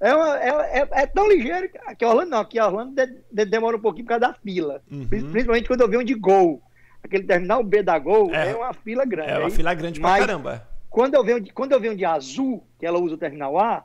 É, 0.00 0.14
uma, 0.14 0.38
é, 0.38 0.78
é, 0.78 0.88
é, 1.02 1.06
tão 1.06 1.28
ligeiro 1.28 1.68
que 1.96 2.04
Orlando 2.04 2.30
não, 2.30 2.44
que 2.44 2.58
Orlando 2.58 2.94
de, 2.94 3.06
de, 3.30 3.44
demora 3.44 3.76
um 3.76 3.80
pouquinho 3.80 4.06
por 4.06 4.18
causa 4.18 4.28
da 4.28 4.34
fila. 4.34 4.82
Uhum. 4.90 5.06
Principalmente 5.06 5.68
quando 5.68 5.82
eu 5.82 5.88
venho 5.88 6.04
de 6.04 6.14
Gol. 6.14 6.62
Aquele 7.02 7.24
terminal 7.24 7.62
B 7.62 7.82
da 7.82 7.98
Gol 7.98 8.34
é, 8.34 8.50
é 8.50 8.56
uma 8.56 8.72
fila 8.72 9.04
grande. 9.04 9.30
É 9.30 9.38
uma 9.38 9.48
aí, 9.48 9.52
fila 9.52 9.74
grande 9.74 10.00
pra 10.00 10.18
caramba. 10.18 10.66
Quando 10.88 11.14
eu, 11.14 11.22
venho 11.22 11.40
de, 11.40 11.52
quando 11.52 11.72
eu 11.72 11.80
venho 11.80 11.96
de 11.96 12.04
azul, 12.04 12.64
que 12.78 12.86
ela 12.86 12.98
usa 12.98 13.14
o 13.14 13.18
terminal 13.18 13.58
A, 13.58 13.84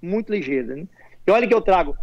muito 0.00 0.32
ligeiro. 0.32 0.76
Né? 0.76 0.86
E 1.26 1.30
olha 1.30 1.46
que 1.46 1.54
eu 1.54 1.60
trago. 1.60 1.96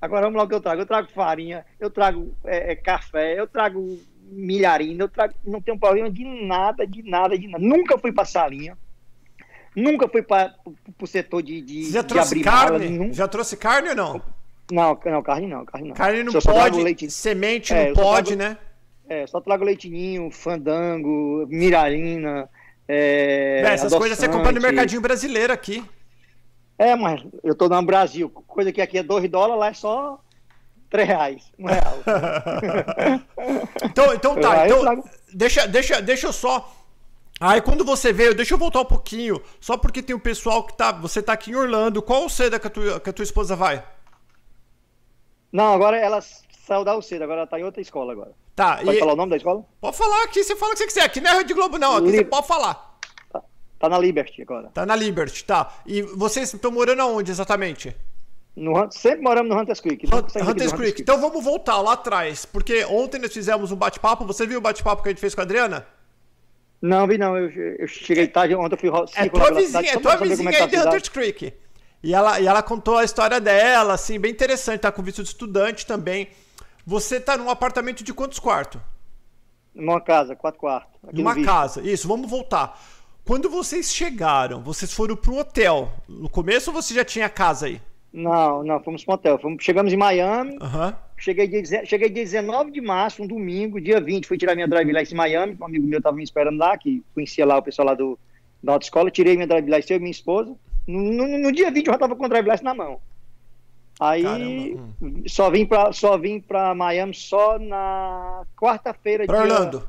Agora 0.00 0.22
vamos 0.22 0.38
lá 0.38 0.44
o 0.44 0.48
que 0.48 0.54
eu 0.54 0.60
trago. 0.60 0.80
Eu 0.80 0.86
trago 0.86 1.10
farinha, 1.10 1.64
eu 1.78 1.90
trago 1.90 2.34
é, 2.44 2.72
é 2.72 2.76
café, 2.76 3.38
eu 3.38 3.46
trago 3.46 3.98
milharina, 4.30 5.04
eu 5.04 5.08
trago, 5.08 5.34
não 5.44 5.60
tenho 5.60 5.78
problema 5.78 6.10
de 6.10 6.24
nada, 6.24 6.86
de 6.86 7.02
nada, 7.02 7.36
de 7.36 7.48
nada. 7.48 7.64
Nunca 7.64 7.98
fui 7.98 8.12
pra 8.12 8.24
salinha. 8.24 8.78
Nunca 9.74 10.06
fui 10.08 10.22
para 10.22 10.54
o 11.00 11.06
setor 11.06 11.42
de, 11.42 11.60
de, 11.62 11.90
já 11.90 12.02
de 12.02 12.08
trouxe 12.08 12.40
carne? 12.40 13.12
Já 13.12 13.26
trouxe 13.26 13.56
carne 13.56 13.90
ou 13.90 13.94
não? 13.94 14.22
Não, 14.70 14.98
não, 15.04 15.22
carne 15.22 15.46
não, 15.46 15.64
carne 15.64 15.88
não. 15.88 15.94
Carne 15.94 16.22
não 16.22 16.32
pode, 16.32 17.10
semente 17.10 17.72
é, 17.72 17.88
não 17.88 17.94
pode, 17.94 18.36
trago, 18.36 18.54
né? 18.54 18.58
É, 19.08 19.26
só 19.26 19.40
trago 19.40 19.64
leitinho, 19.64 20.30
fandango, 20.30 21.46
mirarina. 21.48 22.48
É, 22.86 23.62
essas 23.64 23.94
coisas 23.94 24.18
você 24.18 24.28
compra 24.28 24.52
no 24.52 24.60
mercadinho 24.60 25.00
brasileiro 25.00 25.52
aqui. 25.52 25.84
É, 26.78 26.96
mas 26.96 27.22
eu 27.42 27.54
tô 27.54 27.68
no 27.68 27.82
Brasil, 27.82 28.28
coisa 28.28 28.72
que 28.72 28.80
aqui 28.80 28.98
é 28.98 29.02
2 29.02 29.30
dólares, 29.30 29.60
lá 29.60 29.68
é 29.68 29.74
só 29.74 30.20
3 30.90 31.08
reais, 31.08 31.52
um 31.58 31.66
real. 31.66 31.98
então, 33.84 34.14
então 34.14 34.40
tá, 34.40 34.66
então, 34.66 35.04
deixa, 35.32 35.66
deixa, 35.66 36.02
deixa 36.02 36.26
eu 36.26 36.32
só 36.32 36.70
Aí 37.42 37.60
quando 37.60 37.84
você 37.84 38.12
veio, 38.12 38.36
deixa 38.36 38.54
eu 38.54 38.58
voltar 38.58 38.82
um 38.82 38.84
pouquinho, 38.84 39.42
só 39.60 39.76
porque 39.76 40.00
tem 40.00 40.14
um 40.14 40.20
pessoal 40.20 40.64
que 40.64 40.76
tá. 40.76 40.92
Você 40.92 41.20
tá 41.20 41.32
aqui 41.32 41.50
em 41.50 41.56
Orlando, 41.56 42.00
qual 42.00 42.28
seda 42.28 42.56
que 42.56 42.68
a 42.68 42.70
tua, 42.70 43.00
que 43.00 43.10
a 43.10 43.12
tua 43.12 43.24
esposa 43.24 43.56
vai? 43.56 43.84
Não, 45.50 45.74
agora 45.74 45.96
ela 45.96 46.20
saiu 46.20 46.84
da 46.84 46.96
UCEDA, 46.96 47.24
agora 47.24 47.40
ela 47.40 47.46
tá 47.48 47.58
em 47.58 47.64
outra 47.64 47.82
escola 47.82 48.12
agora. 48.12 48.30
Tá, 48.54 48.76
pode 48.76 48.96
e... 48.96 49.00
falar 49.00 49.14
o 49.14 49.16
nome 49.16 49.30
da 49.30 49.36
escola? 49.36 49.64
Pode 49.80 49.96
falar 49.96 50.22
aqui, 50.22 50.44
você 50.44 50.54
fala 50.54 50.70
o 50.70 50.74
que 50.74 50.82
você 50.82 50.86
quiser. 50.86 51.02
Aqui 51.02 51.20
não 51.20 51.32
é 51.32 51.38
Rede 51.38 51.52
Globo, 51.52 51.78
não. 51.78 51.96
Aqui 51.96 52.12
você 52.12 52.24
pode 52.24 52.46
falar. 52.46 52.96
Tá, 53.32 53.42
tá, 53.76 53.88
na 53.88 53.98
Liberty 53.98 54.42
agora. 54.42 54.70
Tá 54.72 54.86
na 54.86 54.94
Liberty, 54.94 55.44
tá. 55.44 55.74
E 55.84 56.00
vocês 56.00 56.54
estão 56.54 56.70
morando 56.70 57.02
aonde 57.02 57.32
exatamente? 57.32 57.96
No, 58.54 58.88
sempre 58.92 59.20
moramos 59.20 59.52
no 59.52 59.60
Hunters 59.60 59.80
Creek. 59.80 60.06
Hunters, 60.06 60.48
Hunters 60.48 60.72
Creek. 60.72 61.02
Então 61.02 61.20
vamos 61.20 61.42
voltar 61.42 61.80
lá 61.80 61.94
atrás, 61.94 62.44
porque 62.44 62.84
ontem 62.84 63.20
nós 63.20 63.32
fizemos 63.32 63.72
um 63.72 63.76
bate-papo. 63.76 64.24
Você 64.26 64.46
viu 64.46 64.58
o 64.58 64.62
bate-papo 64.62 65.02
que 65.02 65.08
a 65.08 65.10
gente 65.10 65.20
fez 65.20 65.34
com 65.34 65.40
a 65.40 65.44
Adriana? 65.44 65.84
Não, 66.82 67.06
vi 67.06 67.16
não. 67.16 67.38
Eu, 67.38 67.48
eu 67.78 67.86
cheguei 67.86 68.26
tarde, 68.26 68.56
ontem 68.56 68.74
eu 68.74 68.78
fui 68.78 68.90
É 69.14 69.28
tua 69.28 69.52
vizinha, 69.52 69.92
é 69.92 69.98
tua 70.00 70.16
vizinha 70.16 70.50
é 70.50 70.62
aí 70.62 70.66
de 70.66 70.76
Hunters 70.76 71.08
Creek. 71.08 71.54
E 72.02 72.12
ela, 72.12 72.40
e 72.40 72.46
ela 72.46 72.60
contou 72.60 72.98
a 72.98 73.04
história 73.04 73.40
dela, 73.40 73.94
assim, 73.94 74.18
bem 74.18 74.32
interessante. 74.32 74.80
Tá 74.80 74.90
com 74.90 75.00
visto 75.00 75.22
de 75.22 75.28
estudante 75.28 75.86
também. 75.86 76.28
Você 76.84 77.20
tá 77.20 77.36
num 77.36 77.48
apartamento 77.48 78.02
de 78.02 78.12
quantos 78.12 78.40
quartos? 78.40 78.80
Numa 79.72 80.00
casa, 80.00 80.34
quatro 80.34 80.58
quartos. 80.58 81.00
Numa 81.12 81.40
casa, 81.44 81.80
isso, 81.80 82.08
vamos 82.08 82.28
voltar. 82.28 82.78
Quando 83.24 83.48
vocês 83.48 83.94
chegaram, 83.94 84.60
vocês 84.60 84.92
foram 84.92 85.14
pro 85.14 85.38
hotel. 85.38 85.92
No 86.08 86.28
começo 86.28 86.70
ou 86.70 86.74
você 86.74 86.92
já 86.92 87.04
tinha 87.04 87.28
casa 87.28 87.66
aí? 87.66 87.80
Não, 88.12 88.64
não, 88.64 88.82
fomos 88.82 89.04
pro 89.04 89.14
hotel. 89.14 89.38
Fomos, 89.38 89.62
chegamos 89.62 89.92
em 89.92 89.96
Miami. 89.96 90.58
Uhum. 90.60 90.92
Cheguei 91.22 91.46
dia, 91.46 91.86
cheguei 91.86 92.08
dia 92.08 92.24
19 92.24 92.72
de 92.72 92.80
março, 92.80 93.22
um 93.22 93.26
domingo, 93.28 93.80
dia 93.80 94.00
20, 94.00 94.26
fui 94.26 94.36
tirar 94.36 94.56
minha 94.56 94.66
drive 94.66 94.90
license 94.90 95.14
em 95.14 95.16
Miami. 95.16 95.56
Um 95.60 95.64
amigo 95.64 95.86
meu 95.86 95.98
estava 95.98 96.16
me 96.16 96.24
esperando 96.24 96.58
lá, 96.58 96.76
que 96.76 97.00
conhecia 97.14 97.46
lá 97.46 97.58
o 97.58 97.62
pessoal 97.62 97.86
lá 97.86 97.94
do, 97.94 98.18
da 98.60 98.72
autoescola. 98.72 99.08
Tirei 99.08 99.36
minha 99.36 99.46
drive 99.46 99.66
license, 99.66 99.92
eu 99.92 99.98
e 99.98 100.00
minha 100.00 100.10
esposa. 100.10 100.52
No, 100.84 101.00
no, 101.00 101.38
no, 101.38 101.52
dia 101.52 101.70
20 101.70 101.86
eu 101.86 101.92
já 101.92 101.94
estava 101.96 102.16
com 102.16 102.24
o 102.24 102.28
drive 102.28 102.44
license 102.44 102.64
na 102.64 102.74
mão. 102.74 103.00
Aí 104.00 104.74
hum. 105.00 105.22
só 105.28 105.48
vim 105.48 105.64
para 105.64 105.92
só 105.92 106.18
vim 106.18 106.40
para 106.40 106.74
Miami 106.74 107.14
só 107.14 107.56
na 107.56 108.42
quarta-feira. 108.56 109.24
Para 109.24 109.42
Orlando. 109.42 109.88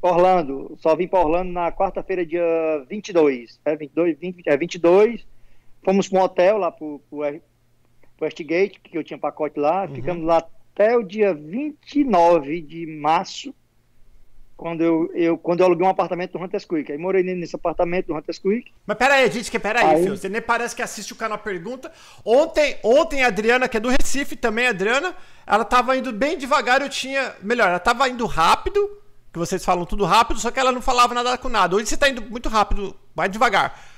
Orlando. 0.00 0.78
Só 0.78 0.96
vim 0.96 1.06
para 1.06 1.20
Orlando 1.20 1.52
na 1.52 1.70
quarta-feira, 1.70 2.24
dia 2.24 2.82
22. 2.88 3.60
É 3.62 3.76
22, 3.76 4.18
20, 4.18 4.42
é 4.46 4.56
22 4.56 5.26
Fomos 5.84 6.08
para 6.08 6.18
um 6.18 6.22
hotel 6.22 6.56
lá 6.56 6.72
para 6.72 6.86
o 6.86 6.98
Westgate, 8.20 8.80
que 8.80 8.96
eu 8.96 9.04
tinha 9.04 9.18
pacote 9.18 9.58
lá. 9.58 9.82
Uhum. 9.82 9.94
Ficamos 9.94 10.24
lá 10.24 10.38
até 10.74 10.96
o 10.96 11.02
dia 11.02 11.32
29 11.32 12.60
de 12.60 12.86
março, 12.86 13.54
quando 14.56 14.82
eu, 14.82 15.10
eu, 15.14 15.38
quando 15.38 15.60
eu 15.60 15.66
aluguei 15.66 15.86
um 15.86 15.90
apartamento 15.90 16.38
no 16.38 16.44
Hunters 16.44 16.64
Creek. 16.64 16.90
Aí 16.90 16.98
morei 16.98 17.22
nesse 17.22 17.56
apartamento 17.56 18.06
do 18.06 18.14
Hunters 18.14 18.38
Creek. 18.38 18.72
Mas 18.86 18.96
peraí, 18.96 19.30
gente, 19.30 19.50
que 19.50 19.58
peraí, 19.58 19.84
aí... 19.84 20.02
Filho, 20.02 20.16
você 20.16 20.28
nem 20.28 20.40
parece 20.40 20.74
que 20.74 20.82
assiste 20.82 21.12
o 21.12 21.16
canal 21.16 21.38
Pergunta. 21.38 21.92
Ontem, 22.24 22.76
ontem 22.82 23.22
a 23.22 23.28
Adriana, 23.28 23.68
que 23.68 23.76
é 23.76 23.80
do 23.80 23.88
Recife 23.88 24.36
também, 24.36 24.66
Adriana, 24.66 25.14
ela 25.46 25.64
tava 25.64 25.96
indo 25.96 26.12
bem 26.12 26.38
devagar, 26.38 26.80
eu 26.80 26.88
tinha. 26.88 27.34
Melhor, 27.42 27.68
ela 27.68 27.80
tava 27.80 28.08
indo 28.08 28.26
rápido, 28.26 29.02
que 29.32 29.38
vocês 29.38 29.64
falam 29.64 29.84
tudo 29.84 30.04
rápido, 30.04 30.38
só 30.38 30.50
que 30.50 30.60
ela 30.60 30.72
não 30.72 30.80
falava 30.80 31.14
nada 31.14 31.36
com 31.36 31.48
nada. 31.48 31.74
Hoje 31.74 31.86
você 31.86 31.96
tá 31.96 32.08
indo 32.08 32.22
muito 32.22 32.48
rápido, 32.48 32.96
vai 33.14 33.28
devagar. 33.28 33.93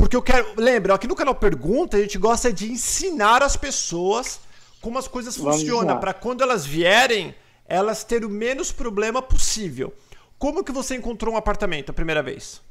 Porque 0.00 0.16
eu 0.16 0.22
quero. 0.22 0.54
Lembra, 0.56 0.94
aqui 0.94 1.06
no 1.06 1.14
canal 1.14 1.34
Pergunta, 1.34 1.98
a 1.98 2.00
gente 2.00 2.16
gosta 2.16 2.50
de 2.50 2.72
ensinar 2.72 3.42
as 3.42 3.54
pessoas 3.54 4.40
como 4.80 4.98
as 4.98 5.06
coisas 5.06 5.36
Vamos 5.36 5.60
funcionam, 5.60 6.00
para 6.00 6.14
quando 6.14 6.42
elas 6.42 6.64
vierem, 6.64 7.34
elas 7.68 8.02
terem 8.02 8.26
o 8.26 8.30
menos 8.30 8.72
problema 8.72 9.20
possível. 9.20 9.92
Como 10.38 10.64
que 10.64 10.72
você 10.72 10.96
encontrou 10.96 11.34
um 11.34 11.36
apartamento 11.36 11.90
a 11.90 11.92
primeira 11.92 12.22
vez? 12.22 12.62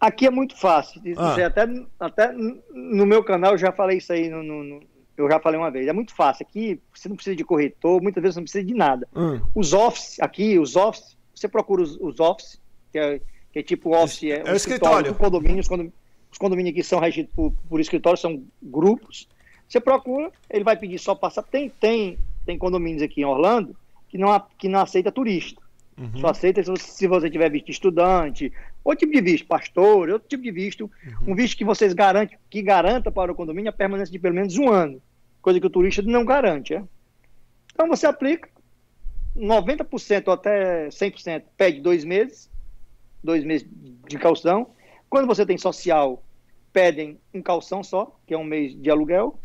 Aqui 0.00 0.26
é 0.26 0.30
muito 0.30 0.56
fácil. 0.56 1.02
Ah. 1.18 1.34
Até, 1.44 1.68
até 2.00 2.32
no 2.32 3.04
meu 3.04 3.22
canal 3.22 3.52
eu 3.52 3.58
já 3.58 3.70
falei 3.70 3.98
isso 3.98 4.10
aí 4.10 4.30
no, 4.30 4.42
no, 4.42 4.80
eu 5.14 5.28
já 5.30 5.38
falei 5.38 5.60
uma 5.60 5.70
vez, 5.70 5.86
é 5.86 5.92
muito 5.92 6.14
fácil. 6.14 6.46
Aqui 6.48 6.80
você 6.94 7.08
não 7.08 7.16
precisa 7.16 7.36
de 7.36 7.44
corretor, 7.44 8.00
muitas 8.00 8.22
vezes 8.22 8.34
você 8.34 8.40
não 8.40 8.44
precisa 8.44 8.64
de 8.64 8.74
nada. 8.74 9.06
Hum. 9.14 9.40
Os 9.54 9.74
office, 9.74 10.18
aqui, 10.20 10.58
os 10.58 10.74
office, 10.74 11.18
você 11.34 11.48
procura 11.48 11.82
os, 11.82 11.98
os 12.00 12.18
office, 12.18 12.58
que 12.90 12.98
é, 12.98 13.20
que 13.52 13.58
é 13.58 13.62
tipo 13.62 13.94
office, 13.94 14.24
é, 14.24 14.42
é 14.46 14.52
o 14.52 14.56
escritório. 14.56 15.14
condomínio, 15.14 15.60
os, 15.60 15.68
condomínios, 15.68 15.97
os 16.30 16.38
condomínios 16.38 16.72
aqui 16.72 16.82
são 16.82 17.00
regidos 17.00 17.30
por, 17.34 17.52
por 17.68 17.80
escritório, 17.80 18.18
são 18.18 18.42
grupos. 18.62 19.28
Você 19.68 19.80
procura, 19.80 20.30
ele 20.48 20.64
vai 20.64 20.76
pedir 20.76 20.98
só 20.98 21.14
passar. 21.14 21.42
Tem, 21.42 21.68
tem, 21.68 22.18
tem 22.44 22.58
condomínios 22.58 23.02
aqui 23.02 23.20
em 23.20 23.24
Orlando 23.24 23.76
que 24.08 24.16
não, 24.16 24.42
que 24.56 24.68
não 24.68 24.80
aceita 24.80 25.12
turista. 25.12 25.60
Uhum. 25.96 26.20
Só 26.20 26.28
aceita 26.28 26.62
se 26.62 26.70
você, 26.70 26.84
se 26.84 27.06
você 27.06 27.30
tiver 27.30 27.50
visto 27.50 27.70
estudante, 27.70 28.52
outro 28.84 29.00
tipo 29.00 29.12
de 29.12 29.20
visto, 29.20 29.46
pastor, 29.46 30.08
outro 30.08 30.28
tipo 30.28 30.42
de 30.42 30.50
visto, 30.50 30.90
uhum. 31.04 31.32
um 31.32 31.34
visto 31.34 31.56
que 31.56 31.64
vocês 31.64 31.92
garantem, 31.92 32.38
que 32.48 32.62
garanta 32.62 33.10
para 33.10 33.32
o 33.32 33.34
condomínio 33.34 33.68
a 33.68 33.72
permanência 33.72 34.12
de 34.12 34.18
pelo 34.18 34.34
menos 34.34 34.56
um 34.56 34.68
ano, 34.68 35.02
coisa 35.42 35.60
que 35.60 35.66
o 35.66 35.70
turista 35.70 36.02
não 36.02 36.24
garante. 36.24 36.74
É? 36.74 36.82
Então 37.72 37.88
você 37.88 38.06
aplica, 38.06 38.48
90% 39.36 40.28
ou 40.28 40.34
até 40.34 40.88
100% 40.88 41.42
pede 41.56 41.80
dois 41.80 42.04
meses, 42.04 42.50
dois 43.22 43.44
meses 43.44 43.68
de 44.08 44.18
calção. 44.18 44.70
Quando 45.08 45.26
você 45.26 45.44
tem 45.46 45.56
social, 45.56 46.22
pedem 46.72 47.18
um 47.32 47.42
calção 47.42 47.82
só, 47.82 48.16
que 48.26 48.34
é 48.34 48.38
um 48.38 48.44
mês 48.44 48.74
de 48.74 48.90
aluguel. 48.90 49.40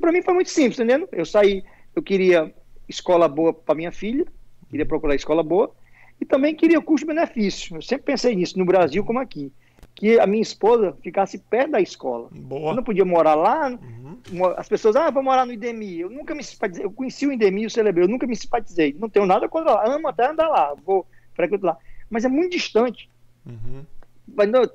Para 0.00 0.12
mim 0.12 0.22
foi 0.22 0.34
muito 0.34 0.50
simples, 0.50 0.78
entendendo? 0.78 1.08
Eu 1.12 1.24
saí, 1.24 1.64
eu 1.94 2.02
queria 2.02 2.54
escola 2.88 3.28
boa 3.28 3.52
para 3.52 3.74
minha 3.74 3.92
filha, 3.92 4.26
queria 4.68 4.86
procurar 4.86 5.14
escola 5.14 5.42
boa, 5.42 5.72
e 6.20 6.24
também 6.24 6.54
queria 6.54 6.80
custo-benefício. 6.80 7.76
Eu 7.76 7.82
sempre 7.82 8.04
pensei 8.04 8.34
nisso, 8.34 8.58
no 8.58 8.64
Brasil 8.64 9.04
como 9.04 9.18
aqui. 9.18 9.52
Que 9.94 10.20
a 10.20 10.26
minha 10.26 10.42
esposa 10.42 10.94
ficasse 11.02 11.38
perto 11.38 11.70
da 11.70 11.80
escola. 11.80 12.28
Boa. 12.30 12.72
Eu 12.72 12.76
não 12.76 12.82
podia 12.82 13.04
morar 13.04 13.34
lá. 13.34 13.70
Uhum. 13.70 14.44
As 14.56 14.68
pessoas, 14.68 14.94
ah, 14.94 15.10
vou 15.10 15.22
morar 15.22 15.46
no 15.46 15.54
IDEMI. 15.54 16.00
Eu 16.00 16.10
nunca 16.10 16.34
me 16.34 16.44
simpatizei. 16.44 16.84
Eu 16.84 16.92
conheci 16.92 17.26
o 17.26 17.32
IDEMI, 17.32 17.64
o 17.64 17.70
celebrei. 17.70 18.04
Eu 18.04 18.08
nunca 18.08 18.26
me 18.26 18.36
simpatizei. 18.36 18.94
Não 18.98 19.08
tenho 19.08 19.24
nada 19.24 19.48
contra 19.48 19.72
lá. 19.72 19.86
Amo 19.86 20.06
até 20.08 20.28
andar 20.28 20.48
lá. 20.48 20.74
Vou 20.84 21.06
frequentar 21.34 21.68
lá. 21.68 21.78
Mas 22.10 22.26
é 22.26 22.28
muito 22.28 22.52
distante. 22.52 23.08
Uhum. 23.46 23.86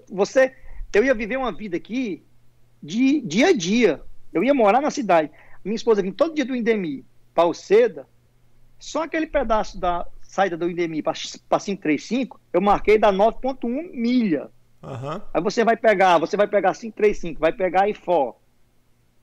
Você, 0.10 0.55
eu 0.93 1.03
ia 1.03 1.13
viver 1.13 1.38
uma 1.38 1.51
vida 1.51 1.77
aqui 1.77 2.24
de 2.81 3.22
dia 3.22 3.48
a 3.48 3.53
dia. 3.53 4.01
Eu 4.34 4.43
ia 4.43 4.53
morar 4.53 4.81
na 4.81 4.91
cidade. 4.91 5.31
Minha 5.63 5.75
esposa 5.75 6.01
vinha 6.01 6.13
todo 6.13 6.34
dia 6.36 6.46
do 6.46 6.55
IDEMI 6.55 7.05
para 7.34 7.46
o 7.46 7.53
Seda 7.53 8.08
só 8.81 9.03
aquele 9.03 9.27
pedaço 9.27 9.79
da 9.79 10.08
saída 10.24 10.58
do 10.58 10.67
IDMI 10.67 11.03
para 11.03 11.13
535, 11.13 12.39
eu 12.51 12.60
marquei 12.60 12.98
da 12.98 13.13
9.1 13.13 13.91
milha. 13.93 14.50
Uhum. 14.81 15.22
Aí 15.31 15.41
você 15.41 15.63
vai 15.63 15.77
pegar, 15.77 16.17
você 16.17 16.36
vai 16.36 16.48
pegar 16.48 16.74
535, 16.74 17.39
vai 17.39 17.53
pegar 17.53 17.88
IFO, 17.88 18.36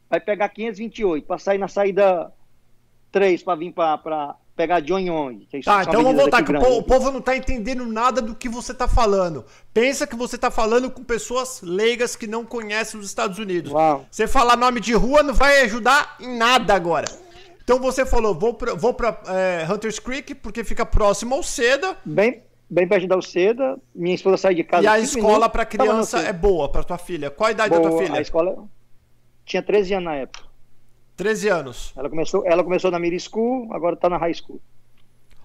vai 0.08 0.20
pegar 0.20 0.48
528 0.50 1.26
para 1.26 1.38
sair 1.38 1.58
na 1.58 1.66
saída 1.66 2.32
3 3.10 3.42
para 3.42 3.56
vir 3.56 3.72
para 3.72 4.36
pegar 4.58 4.80
John 4.80 4.98
Young. 4.98 5.46
Tá, 5.64 5.84
então 5.84 6.02
vamos 6.02 6.20
voltar, 6.20 6.42
que 6.42 6.52
o 6.52 6.82
povo 6.82 7.12
não 7.12 7.20
tá 7.20 7.36
entendendo 7.36 7.86
nada 7.86 8.20
do 8.20 8.34
que 8.34 8.48
você 8.48 8.74
tá 8.74 8.88
falando. 8.88 9.44
Pensa 9.72 10.04
que 10.04 10.16
você 10.16 10.36
tá 10.36 10.50
falando 10.50 10.90
com 10.90 11.04
pessoas 11.04 11.62
leigas 11.62 12.16
que 12.16 12.26
não 12.26 12.44
conhecem 12.44 12.98
os 12.98 13.06
Estados 13.06 13.38
Unidos. 13.38 13.70
Uau. 13.70 14.04
Você 14.10 14.26
falar 14.26 14.56
nome 14.56 14.80
de 14.80 14.92
rua 14.94 15.22
não 15.22 15.32
vai 15.32 15.60
ajudar 15.60 16.16
em 16.18 16.36
nada 16.36 16.74
agora. 16.74 17.06
Então 17.62 17.78
você 17.78 18.04
falou, 18.04 18.34
vou 18.34 18.52
pra, 18.54 18.74
vou 18.74 18.92
pra 18.92 19.20
é, 19.28 19.64
Hunters 19.72 20.00
Creek, 20.00 20.34
porque 20.34 20.64
fica 20.64 20.84
próximo 20.84 21.36
ao 21.36 21.42
Seda. 21.44 21.96
Bem, 22.04 22.42
bem 22.68 22.88
perto 22.88 23.06
da 23.06 23.22
Seda. 23.22 23.78
Minha 23.94 24.16
esposa 24.16 24.38
sai 24.38 24.56
de 24.56 24.64
casa. 24.64 24.82
E 24.82 24.88
a 24.88 24.98
escola 24.98 25.48
para 25.48 25.64
criança 25.64 26.18
é 26.18 26.32
boa, 26.32 26.68
para 26.68 26.82
tua 26.82 26.98
filha. 26.98 27.30
Qual 27.30 27.46
a 27.46 27.52
idade 27.52 27.70
boa, 27.70 27.82
da 27.82 27.88
tua 27.90 27.98
filha? 28.02 28.18
A 28.18 28.20
escola 28.20 28.64
tinha 29.44 29.62
13 29.62 29.94
anos 29.94 30.04
na 30.06 30.16
época. 30.16 30.47
13 31.18 31.48
anos. 31.48 31.92
Ela 31.96 32.08
começou, 32.08 32.46
ela 32.46 32.62
começou 32.62 32.92
na 32.92 32.98
middle 32.98 33.18
school, 33.18 33.68
agora 33.72 33.96
tá 33.96 34.08
na 34.08 34.16
high 34.16 34.32
school. 34.32 34.60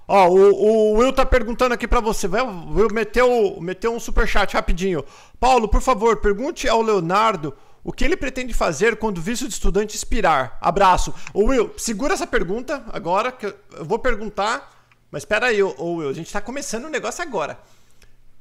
Ó, 0.07 0.29
o, 0.29 0.37
o 0.37 0.93
Will 0.99 1.11
tá 1.11 1.25
perguntando 1.25 1.73
aqui 1.73 1.87
para 1.87 1.99
você. 1.99 2.27
Vai, 2.27 2.43
Will 2.43 2.93
meteu, 2.93 3.57
meteu 3.59 3.91
um 3.91 3.99
super 3.99 4.27
chat 4.27 4.53
rapidinho. 4.53 5.03
Paulo, 5.39 5.67
por 5.67 5.81
favor, 5.81 6.17
pergunte 6.17 6.69
ao 6.69 6.79
Leonardo 6.81 7.55
o 7.83 7.91
que 7.91 8.05
ele 8.05 8.15
pretende 8.15 8.53
fazer 8.53 8.97
quando 8.97 9.17
o 9.17 9.21
visto 9.21 9.47
de 9.47 9.53
estudante 9.53 9.95
expirar? 9.95 10.59
Abraço. 10.61 11.11
Ô 11.33 11.45
Will, 11.45 11.71
segura 11.75 12.13
essa 12.13 12.27
pergunta 12.27 12.85
agora, 12.93 13.31
que 13.31 13.47
eu 13.47 13.55
vou 13.81 13.97
perguntar. 13.97 14.71
Mas 15.09 15.23
espera 15.23 15.47
aí, 15.47 15.63
ô 15.63 15.95
Will, 15.95 16.09
a 16.09 16.13
gente 16.13 16.31
tá 16.31 16.39
começando 16.39 16.85
o 16.85 16.89
negócio 16.89 17.23
agora. 17.23 17.57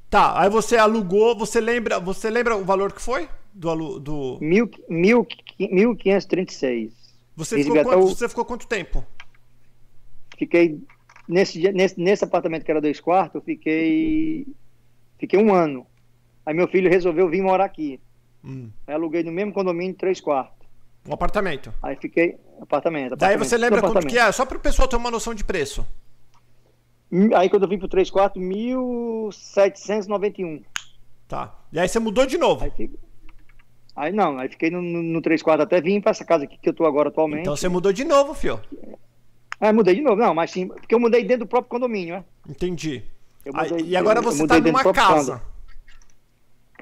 Tá, 0.07 0.39
aí 0.39 0.51
você 0.51 0.77
alugou, 0.77 1.35
você 1.35 1.59
lembra, 1.59 1.99
você 1.99 2.29
lembra 2.29 2.55
o 2.55 2.63
valor 2.63 2.93
que 2.93 3.01
foi? 3.01 3.27
Do, 3.51 3.99
do... 3.99 4.37
Mil, 4.39 4.69
1536. 4.87 7.02
Você 7.35 7.63
ficou, 7.63 7.83
quanto, 7.83 8.07
você 8.07 8.29
ficou 8.29 8.45
quanto 8.45 8.67
tempo? 8.67 9.05
Fiquei 10.37 10.79
nesse, 11.27 11.71
nesse, 11.71 11.99
nesse 11.99 12.23
apartamento 12.23 12.63
que 12.63 12.71
era 12.71 12.81
dois 12.81 12.99
quartos, 12.99 13.35
eu 13.35 13.41
fiquei 13.41 14.45
fiquei 15.17 15.39
um 15.39 15.53
ano. 15.53 15.87
Aí 16.45 16.53
meu 16.53 16.67
filho 16.67 16.89
resolveu 16.89 17.29
vir 17.29 17.41
morar 17.41 17.65
aqui. 17.65 17.99
Hum. 18.43 18.69
Aí 18.85 18.93
aluguei 18.93 19.23
no 19.23 19.31
mesmo 19.31 19.53
condomínio, 19.53 19.95
três 19.95 20.19
quartos. 20.19 20.67
Um 21.07 21.13
apartamento. 21.13 21.73
Aí 21.81 21.95
fiquei. 21.95 22.37
Apartamento. 22.61 23.13
apartamento 23.13 23.17
Daí 23.17 23.37
você 23.37 23.57
lembra 23.57 23.81
quanto 23.81 24.07
que 24.07 24.17
é? 24.17 24.31
Só 24.31 24.45
para 24.45 24.57
o 24.57 24.61
pessoal 24.61 24.87
ter 24.87 24.95
uma 24.95 25.11
noção 25.11 25.33
de 25.33 25.43
preço. 25.43 25.85
Aí 27.35 27.49
quando 27.49 27.63
eu 27.63 27.69
vim 27.69 27.77
pro 27.77 27.87
3 27.87 28.09
quartos, 28.09 28.41
1.791. 28.41 30.63
Tá. 31.27 31.55
E 31.71 31.79
aí 31.79 31.87
você 31.87 31.99
mudou 31.99 32.25
de 32.25 32.39
novo? 32.39 32.63
Aí, 32.63 32.71
fico... 32.71 32.97
aí 33.95 34.11
não, 34.11 34.37
aí 34.37 34.49
fiquei 34.49 34.69
no, 34.69 34.81
no, 34.81 35.01
no 35.01 35.21
3 35.21 35.41
quartos 35.41 35.65
até 35.65 35.81
vim 35.81 36.01
para 36.01 36.11
essa 36.11 36.25
casa 36.25 36.45
aqui 36.45 36.57
que 36.57 36.69
eu 36.69 36.73
tô 36.73 36.85
agora 36.85 37.09
atualmente. 37.09 37.41
Então 37.41 37.55
você 37.55 37.69
mudou 37.69 37.93
de 37.93 38.03
novo, 38.03 38.33
fio? 38.33 38.59
É, 39.59 39.71
mudei 39.71 39.95
de 39.95 40.01
novo. 40.01 40.17
Não, 40.17 40.33
mas 40.33 40.51
sim, 40.51 40.67
porque 40.67 40.93
eu 40.93 40.99
mudei 40.99 41.23
dentro 41.23 41.45
do 41.45 41.49
próprio 41.49 41.69
condomínio, 41.69 42.15
né? 42.15 42.25
Entendi. 42.47 43.03
Mudei, 43.45 43.77
aí, 43.77 43.89
e 43.89 43.95
agora 43.95 44.19
eu, 44.19 44.23
você 44.23 44.45
tá 44.45 44.59
numa 44.59 44.83
casa. 44.83 44.93
Casa 44.93 45.53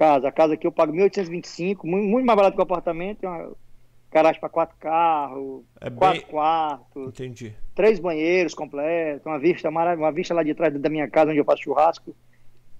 casa. 0.01 0.27
A 0.27 0.31
casa 0.31 0.55
aqui 0.55 0.65
eu 0.65 0.71
pago 0.71 0.91
1.825, 0.93 1.77
muito, 1.83 2.07
muito 2.07 2.25
mais 2.25 2.35
barato 2.35 2.55
que 2.55 2.61
o 2.61 2.63
apartamento. 2.63 3.23
Uma 3.23 3.51
garagem 4.11 4.41
para 4.41 4.49
quatro 4.49 4.75
carros, 4.79 5.63
é 5.79 5.89
quatro 5.89 6.21
bem... 6.21 6.29
quartos. 6.29 7.07
Entendi. 7.07 7.55
Três 7.75 7.99
banheiros 7.99 8.55
completos, 8.55 9.25
uma 9.25 9.39
vista 9.39 9.69
maravilhosa, 9.69 10.05
uma 10.07 10.11
vista 10.11 10.33
lá 10.33 10.43
de 10.43 10.55
trás 10.55 10.73
da 10.73 10.89
minha 10.89 11.07
casa 11.07 11.29
onde 11.29 11.39
eu 11.39 11.45
faço 11.45 11.63
churrasco. 11.63 12.15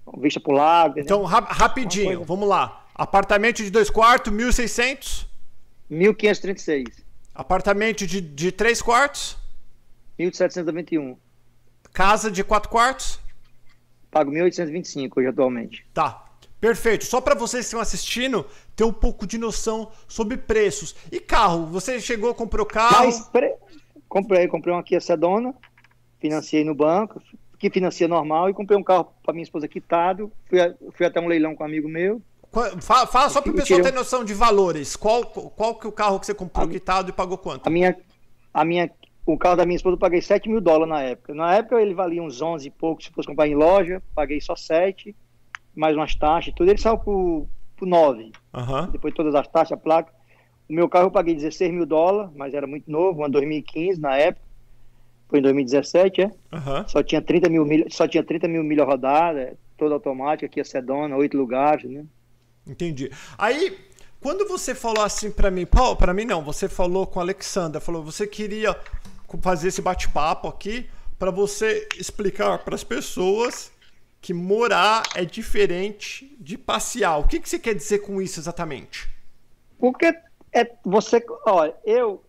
Uma 0.04 0.20
vista 0.20 0.40
pro 0.40 0.52
lago. 0.52 0.98
Então, 0.98 1.22
ra 1.22 1.38
rapidinho, 1.38 2.24
vamos 2.24 2.48
lá. 2.48 2.81
Apartamento 2.94 3.62
de 3.62 3.70
dois 3.70 3.88
quartos, 3.88 4.32
1.600? 4.32 5.26
1.536. 5.90 7.02
Apartamento 7.34 8.06
de, 8.06 8.20
de 8.20 8.52
três 8.52 8.82
quartos? 8.82 9.36
1.721. 10.18 11.16
Casa 11.92 12.30
de 12.30 12.44
quatro 12.44 12.70
quartos? 12.70 13.20
Pago 14.10 14.30
1.825 14.30 15.10
hoje 15.16 15.28
atualmente. 15.28 15.86
Tá. 15.94 16.26
Perfeito. 16.60 17.04
Só 17.04 17.20
para 17.20 17.34
vocês 17.34 17.64
que 17.64 17.68
estão 17.68 17.80
assistindo 17.80 18.46
ter 18.76 18.84
um 18.84 18.92
pouco 18.92 19.26
de 19.26 19.36
noção 19.36 19.90
sobre 20.06 20.36
preços. 20.36 20.94
E 21.10 21.18
carro? 21.18 21.66
Você 21.66 22.00
chegou, 22.00 22.32
comprou 22.34 22.64
carro? 22.64 23.06
Mas, 23.06 23.20
pre... 23.28 23.54
Comprei, 24.08 24.46
comprei 24.46 24.74
uma 24.74 24.82
Kia 24.82 25.00
Sedona, 25.00 25.54
financiei 26.20 26.62
no 26.64 26.74
banco, 26.74 27.20
que 27.58 27.70
financia 27.70 28.06
normal, 28.06 28.50
e 28.50 28.54
comprei 28.54 28.78
um 28.78 28.82
carro 28.82 29.12
para 29.22 29.32
minha 29.32 29.42
esposa 29.42 29.66
quitado. 29.66 30.30
Fui, 30.44 30.58
fui 30.92 31.06
até 31.06 31.18
um 31.18 31.26
leilão 31.26 31.56
com 31.56 31.64
um 31.64 31.66
amigo 31.66 31.88
meu. 31.88 32.22
Fala, 32.80 33.06
fala 33.06 33.30
só 33.30 33.40
para 33.40 33.50
o 33.50 33.54
pessoal 33.54 33.80
ter 33.80 33.92
noção 33.92 34.22
de 34.24 34.34
valores. 34.34 34.94
Qual, 34.94 35.24
qual 35.24 35.74
que 35.74 35.86
é 35.86 35.88
o 35.88 35.92
carro 35.92 36.20
que 36.20 36.26
você 36.26 36.34
comprou 36.34 36.66
a, 36.66 36.68
quitado 36.68 37.08
e 37.08 37.12
pagou 37.12 37.38
quanto? 37.38 37.66
A 37.66 37.70
minha, 37.70 37.96
a 38.52 38.64
minha, 38.64 38.90
o 39.24 39.38
carro 39.38 39.56
da 39.56 39.64
minha 39.64 39.76
esposa 39.76 39.94
eu 39.94 39.98
paguei 39.98 40.20
7 40.20 40.48
mil 40.50 40.60
dólares 40.60 40.88
na 40.88 41.00
época. 41.00 41.34
Na 41.34 41.54
época 41.54 41.80
ele 41.80 41.94
valia 41.94 42.22
uns 42.22 42.42
11 42.42 42.68
e 42.68 42.70
pouco 42.70 43.02
se 43.02 43.10
fosse 43.10 43.26
comprar 43.26 43.48
em 43.48 43.54
loja, 43.54 44.02
paguei 44.14 44.40
só 44.40 44.54
7 44.54 45.16
mais 45.74 45.96
umas 45.96 46.14
taxas, 46.14 46.52
tudo, 46.54 46.70
ele 46.70 46.78
saiu 46.78 46.98
por, 46.98 47.46
por 47.76 47.86
9. 47.86 48.32
Uhum. 48.52 48.90
Depois 48.90 49.14
todas 49.14 49.34
as 49.34 49.48
taxas, 49.48 49.72
a 49.72 49.76
placa. 49.80 50.12
O 50.68 50.72
meu 50.72 50.88
carro 50.88 51.06
eu 51.06 51.10
paguei 51.10 51.34
16 51.34 51.72
mil 51.72 51.86
dólares, 51.86 52.30
mas 52.36 52.54
era 52.54 52.66
muito 52.66 52.90
novo, 52.90 53.20
uma 53.20 53.28
2015 53.28 54.00
na 54.00 54.16
época. 54.16 54.46
Foi 55.28 55.38
em 55.38 55.42
2017, 55.42 56.20
é? 56.20 56.24
Uhum. 56.26 56.86
Só 56.86 57.02
tinha 57.02 57.22
30 57.22 57.48
mil 57.48 57.64
milhas, 57.64 57.94
só 57.94 58.06
tinha 58.06 58.22
30 58.22 58.46
mil 58.48 58.62
milhas 58.62 58.86
rodadas, 58.86 59.54
toda 59.78 59.94
automática, 59.94 60.44
aqui 60.44 60.60
a 60.60 60.64
Sedona, 60.64 61.16
oito 61.16 61.36
lugares, 61.36 61.90
né? 61.90 62.04
Entendi. 62.66 63.10
Aí, 63.36 63.78
quando 64.20 64.46
você 64.46 64.74
falou 64.74 65.02
assim 65.02 65.30
para 65.30 65.50
mim, 65.50 65.66
Paulo, 65.66 65.96
para 65.96 66.14
mim 66.14 66.24
não, 66.24 66.42
você 66.42 66.68
falou 66.68 67.06
com 67.06 67.18
a 67.18 67.22
Alexandra, 67.22 67.80
falou, 67.80 68.02
você 68.02 68.26
queria 68.26 68.78
fazer 69.40 69.68
esse 69.68 69.82
bate-papo 69.82 70.48
aqui 70.48 70.88
para 71.18 71.30
você 71.30 71.88
explicar 71.98 72.58
para 72.58 72.74
as 72.74 72.84
pessoas 72.84 73.72
que 74.20 74.32
morar 74.32 75.02
é 75.16 75.24
diferente 75.24 76.36
de 76.38 76.56
passear. 76.56 77.18
O 77.18 77.26
que, 77.26 77.40
que 77.40 77.48
você 77.48 77.58
quer 77.58 77.74
dizer 77.74 77.98
com 77.98 78.22
isso 78.22 78.38
exatamente? 78.38 79.08
Porque 79.78 80.14
é 80.52 80.70
você, 80.84 81.24
olha, 81.44 81.74
eu 81.84 82.22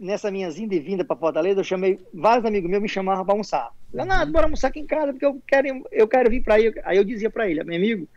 nessa 0.00 0.30
minha 0.30 0.50
vinda 0.50 0.74
e 0.74 0.80
vinda 0.80 1.04
para 1.04 1.16
Fortaleza, 1.16 1.60
eu 1.60 1.64
chamei 1.64 2.00
vários 2.14 2.46
amigos 2.46 2.70
meus 2.70 2.82
me 2.82 2.88
chamavam 2.88 3.24
para 3.24 3.34
almoçar. 3.34 3.70
Leonardo, 3.92 4.26
uhum. 4.26 4.32
bora 4.32 4.46
almoçar 4.46 4.68
aqui 4.68 4.80
em 4.80 4.86
casa 4.86 5.12
porque 5.12 5.26
eu 5.26 5.42
quero 5.46 5.86
eu 5.90 6.08
quero 6.08 6.30
vir 6.30 6.42
para 6.42 6.54
aí. 6.54 6.72
Aí 6.84 6.96
eu 6.96 7.04
dizia 7.04 7.28
para 7.28 7.48
ele, 7.48 7.62
meu 7.64 7.76
amigo, 7.76 8.08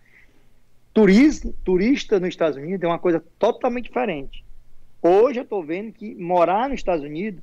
turismo, 0.93 1.53
turista 1.63 2.19
nos 2.19 2.29
Estados 2.29 2.57
Unidos 2.57 2.83
é 2.83 2.87
uma 2.87 2.99
coisa 2.99 3.23
totalmente 3.39 3.85
diferente. 3.85 4.43
Hoje 5.01 5.39
eu 5.39 5.43
estou 5.43 5.63
vendo 5.63 5.91
que 5.91 6.15
morar 6.15 6.69
nos 6.69 6.79
Estados 6.79 7.03
Unidos 7.03 7.41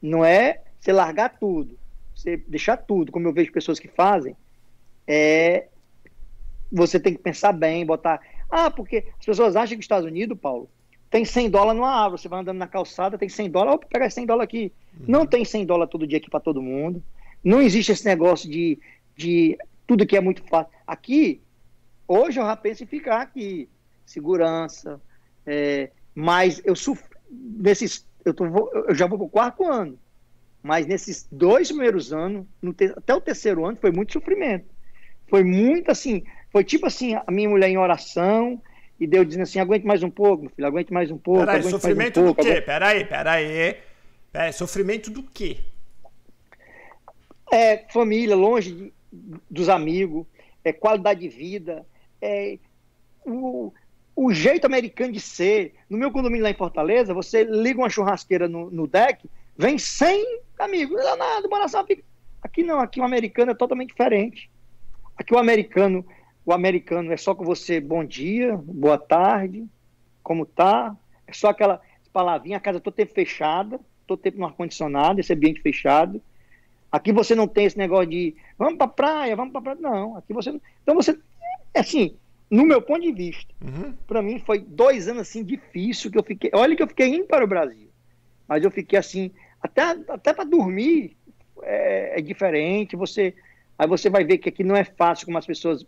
não 0.00 0.24
é 0.24 0.60
você 0.78 0.92
largar 0.92 1.38
tudo, 1.38 1.78
você 2.14 2.36
deixar 2.36 2.76
tudo, 2.76 3.12
como 3.12 3.26
eu 3.26 3.32
vejo 3.32 3.52
pessoas 3.52 3.78
que 3.78 3.88
fazem, 3.88 4.36
é 5.06 5.68
você 6.70 6.98
tem 6.98 7.14
que 7.14 7.20
pensar 7.20 7.52
bem, 7.52 7.84
botar. 7.84 8.20
Ah, 8.50 8.70
porque 8.70 9.06
as 9.18 9.26
pessoas 9.26 9.54
acham 9.54 9.76
que 9.76 9.80
os 9.80 9.84
Estados 9.84 10.06
Unidos, 10.06 10.38
Paulo, 10.38 10.68
tem 11.10 11.24
100 11.24 11.50
dólares 11.50 11.78
numa 11.78 11.94
árvore. 11.94 12.20
Você 12.20 12.28
vai 12.28 12.40
andando 12.40 12.56
na 12.56 12.66
calçada, 12.66 13.18
tem 13.18 13.28
100 13.28 13.50
dólares, 13.50 13.74
opa, 13.74 13.86
pega 13.90 14.08
100 14.08 14.26
dólares 14.26 14.48
aqui. 14.48 14.72
Uhum. 14.98 15.04
Não 15.06 15.26
tem 15.26 15.44
100 15.44 15.66
dólares 15.66 15.92
todo 15.92 16.06
dia 16.06 16.16
aqui 16.16 16.30
para 16.30 16.40
todo 16.40 16.62
mundo. 16.62 17.02
Não 17.44 17.60
existe 17.60 17.92
esse 17.92 18.06
negócio 18.06 18.50
de, 18.50 18.78
de 19.14 19.58
tudo 19.86 20.06
que 20.06 20.16
é 20.16 20.20
muito 20.20 20.42
fácil. 20.44 20.72
Aqui, 20.86 21.42
hoje 22.12 22.40
eu 22.40 22.44
já 22.44 22.56
penso 22.56 22.84
em 22.84 22.86
ficar 22.86 23.22
aqui. 23.22 23.68
Segurança, 24.04 25.00
é, 25.46 25.90
mas 26.14 26.60
eu 26.64 26.74
sofri, 26.74 27.16
nesses, 27.30 28.06
eu, 28.24 28.34
tô, 28.34 28.44
eu 28.88 28.94
já 28.94 29.06
vou 29.06 29.18
para 29.18 29.26
o 29.26 29.30
quarto 29.30 29.64
ano. 29.64 29.98
Mas 30.62 30.86
nesses 30.86 31.26
dois 31.30 31.68
primeiros 31.68 32.12
anos, 32.12 32.46
te, 32.76 32.92
até 32.96 33.14
o 33.14 33.20
terceiro 33.20 33.64
ano, 33.64 33.76
foi 33.80 33.90
muito 33.90 34.12
sofrimento. 34.12 34.66
Foi 35.28 35.42
muito 35.42 35.90
assim, 35.90 36.22
foi 36.50 36.62
tipo 36.62 36.86
assim, 36.86 37.14
a 37.14 37.30
minha 37.30 37.48
mulher 37.48 37.68
em 37.68 37.78
oração, 37.78 38.60
e 39.00 39.06
Deus 39.06 39.26
dizendo 39.26 39.42
assim, 39.42 39.58
aguente 39.58 39.86
mais 39.86 40.02
um 40.02 40.10
pouco, 40.10 40.42
meu 40.42 40.50
filho, 40.50 40.68
aguente 40.68 40.92
mais 40.92 41.10
um 41.10 41.18
pouco. 41.18 41.46
Peraí, 41.46 41.62
sofrimento 41.64 42.20
um 42.20 42.24
pouco, 42.26 42.42
do 42.42 42.44
quê? 42.44 42.50
Aguente... 42.50 42.66
Peraí, 42.66 43.04
peraí. 43.04 43.76
Peraí, 44.30 44.52
sofrimento 44.52 45.10
do 45.10 45.22
quê? 45.22 45.58
É 47.50 47.78
família, 47.92 48.36
longe 48.36 48.72
de, 48.72 48.92
dos 49.50 49.68
amigos, 49.68 50.24
é 50.64 50.72
qualidade 50.72 51.20
de 51.20 51.28
vida, 51.28 51.84
é 52.22 52.58
o, 53.26 53.72
o 54.14 54.32
jeito 54.32 54.64
americano 54.64 55.12
de 55.12 55.20
ser. 55.20 55.74
No 55.90 55.98
meu 55.98 56.10
condomínio 56.12 56.44
lá 56.44 56.50
em 56.50 56.56
Fortaleza, 56.56 57.12
você 57.12 57.44
liga 57.44 57.80
uma 57.80 57.90
churrasqueira 57.90 58.48
no, 58.48 58.70
no 58.70 58.86
deck, 58.86 59.28
vem 59.56 59.76
100 59.76 60.40
amigos, 60.58 60.96
não 61.02 61.14
é 61.14 61.16
nada, 61.16 61.48
moração 61.48 61.84
Aqui 62.40 62.62
não, 62.62 62.80
aqui 62.80 63.00
o 63.00 63.04
americano 63.04 63.52
é 63.52 63.54
totalmente 63.54 63.90
diferente. 63.90 64.50
Aqui 65.16 65.34
o 65.34 65.38
americano, 65.38 66.04
o 66.44 66.52
americano 66.52 67.12
é 67.12 67.16
só 67.16 67.34
com 67.34 67.44
você 67.44 67.80
bom 67.80 68.04
dia, 68.04 68.56
boa 68.56 68.98
tarde, 68.98 69.66
como 70.22 70.46
tá? 70.46 70.96
É 71.26 71.32
só 71.32 71.48
aquela 71.48 71.80
palavrinha, 72.12 72.56
a 72.56 72.60
casa 72.60 72.80
todo 72.80 72.94
tempo 72.94 73.12
fechada, 73.12 73.78
todo 74.06 74.20
tempo 74.20 74.38
no 74.38 74.46
ar-condicionado, 74.46 75.20
esse 75.20 75.32
ambiente 75.32 75.60
fechado. 75.60 76.20
Aqui 76.90 77.10
você 77.12 77.34
não 77.34 77.48
tem 77.48 77.64
esse 77.64 77.78
negócio 77.78 78.10
de 78.10 78.36
vamos 78.58 78.76
para 78.76 78.88
praia, 78.88 79.34
vamos 79.34 79.52
para 79.52 79.62
praia. 79.62 79.78
Não, 79.80 80.16
aqui 80.16 80.32
você. 80.32 80.60
Então 80.82 80.94
você. 80.94 81.18
É 81.74 81.80
assim, 81.80 82.16
no 82.50 82.64
meu 82.64 82.82
ponto 82.82 83.00
de 83.00 83.12
vista, 83.12 83.52
uhum. 83.64 83.94
para 84.06 84.20
mim 84.22 84.38
foi 84.38 84.58
dois 84.58 85.08
anos 85.08 85.22
assim 85.22 85.42
difícil 85.42 86.10
que 86.10 86.18
eu 86.18 86.22
fiquei. 86.22 86.50
Olha 86.54 86.76
que 86.76 86.82
eu 86.82 86.88
fiquei 86.88 87.08
indo 87.08 87.26
para 87.26 87.44
o 87.44 87.48
Brasil, 87.48 87.88
mas 88.46 88.62
eu 88.62 88.70
fiquei 88.70 88.98
assim 88.98 89.30
até 89.60 89.82
até 90.08 90.32
para 90.32 90.44
dormir 90.44 91.16
é, 91.62 92.18
é, 92.18 92.22
diferente. 92.22 92.96
Você 92.96 93.34
aí 93.78 93.86
você 93.86 94.10
vai 94.10 94.24
ver 94.24 94.38
que 94.38 94.48
aqui 94.48 94.62
não 94.62 94.76
é 94.76 94.84
fácil 94.84 95.26
como 95.26 95.38
as 95.38 95.46
pessoas 95.46 95.86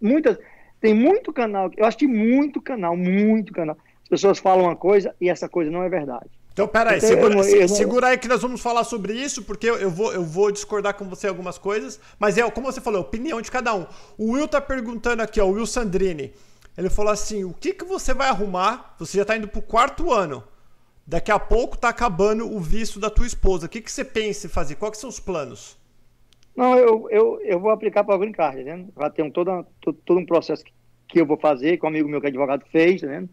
muitas 0.00 0.38
tem 0.80 0.94
muito 0.94 1.32
canal. 1.32 1.70
Eu 1.76 1.86
assisti 1.86 2.06
muito 2.06 2.60
canal, 2.60 2.96
muito 2.96 3.52
canal. 3.52 3.76
As 4.02 4.08
pessoas 4.08 4.38
falam 4.38 4.66
uma 4.66 4.76
coisa 4.76 5.14
e 5.20 5.28
essa 5.28 5.48
coisa 5.48 5.70
não 5.70 5.82
é 5.82 5.88
verdade. 5.88 6.37
Então, 6.58 6.66
peraí, 6.66 6.96
então, 6.98 7.08
segura, 7.08 7.34
eu, 7.34 7.60
eu, 7.60 7.68
segura 7.68 8.06
aí 8.08 8.18
que 8.18 8.26
nós 8.26 8.42
vamos 8.42 8.60
falar 8.60 8.82
sobre 8.82 9.12
isso, 9.12 9.44
porque 9.44 9.68
eu 9.68 9.88
vou, 9.88 10.12
eu 10.12 10.24
vou 10.24 10.50
discordar 10.50 10.92
com 10.94 11.04
você 11.04 11.28
algumas 11.28 11.56
coisas, 11.56 12.00
mas 12.18 12.36
é, 12.36 12.50
como 12.50 12.66
você 12.66 12.80
falou, 12.80 13.00
opinião 13.00 13.40
de 13.40 13.48
cada 13.48 13.72
um. 13.72 13.86
O 14.18 14.32
Will 14.32 14.48
tá 14.48 14.60
perguntando 14.60 15.22
aqui, 15.22 15.40
ó, 15.40 15.44
o 15.44 15.52
Will 15.52 15.66
Sandrini. 15.66 16.32
Ele 16.76 16.90
falou 16.90 17.12
assim: 17.12 17.44
o 17.44 17.52
que, 17.52 17.72
que 17.72 17.84
você 17.84 18.12
vai 18.12 18.28
arrumar? 18.28 18.96
Você 18.98 19.18
já 19.18 19.24
tá 19.24 19.36
indo 19.36 19.46
pro 19.46 19.62
quarto 19.62 20.12
ano. 20.12 20.42
Daqui 21.06 21.30
a 21.30 21.38
pouco 21.38 21.78
tá 21.78 21.90
acabando 21.90 22.52
o 22.52 22.58
visto 22.58 22.98
da 22.98 23.08
tua 23.08 23.26
esposa. 23.26 23.66
O 23.66 23.68
que, 23.68 23.80
que 23.80 23.90
você 23.90 24.04
pensa 24.04 24.48
em 24.48 24.50
fazer? 24.50 24.74
Quais 24.74 24.98
são 24.98 25.08
os 25.08 25.20
planos? 25.20 25.78
Não, 26.56 26.76
eu, 26.76 27.08
eu, 27.08 27.40
eu 27.44 27.60
vou 27.60 27.70
aplicar 27.70 28.02
para 28.02 28.16
a 28.16 28.18
Green 28.18 28.32
Card, 28.32 28.64
né? 28.64 28.84
Já 29.00 29.10
tem 29.10 29.24
um, 29.24 29.30
todo, 29.30 29.64
todo, 29.80 30.18
um 30.18 30.26
processo 30.26 30.64
que, 31.08 31.20
eu 31.20 31.24
vou 31.24 31.38
fazer, 31.38 31.78
que 31.78 31.86
um 31.86 31.88
amigo 31.88 32.08
meu 32.08 32.20
que 32.20 32.26
é 32.26 32.30
advogado 32.30 32.64
fez, 32.72 33.00
né? 33.02 33.28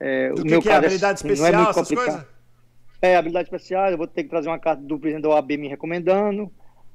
É, 0.00 0.30
Do 0.30 0.40
o 0.40 0.44
que 0.44 0.50
meu 0.50 0.60
que 0.60 0.68
é 0.68 0.72
caso 0.72 0.82
é 0.82 0.86
habilidade 0.86 1.12
é, 1.12 1.32
especial, 1.32 1.52
não 1.52 1.66
é 1.68 1.70
essas 1.70 1.88
coisas? 1.88 2.37
É, 3.00 3.16
habilidade 3.16 3.46
especial, 3.46 3.90
eu 3.90 3.96
vou 3.96 4.06
ter 4.06 4.24
que 4.24 4.28
trazer 4.28 4.48
uma 4.48 4.58
carta 4.58 4.82
do 4.82 4.98
presidente 4.98 5.22
da 5.22 5.28
OAB 5.30 5.50
me 5.52 5.68
recomendando. 5.68 6.50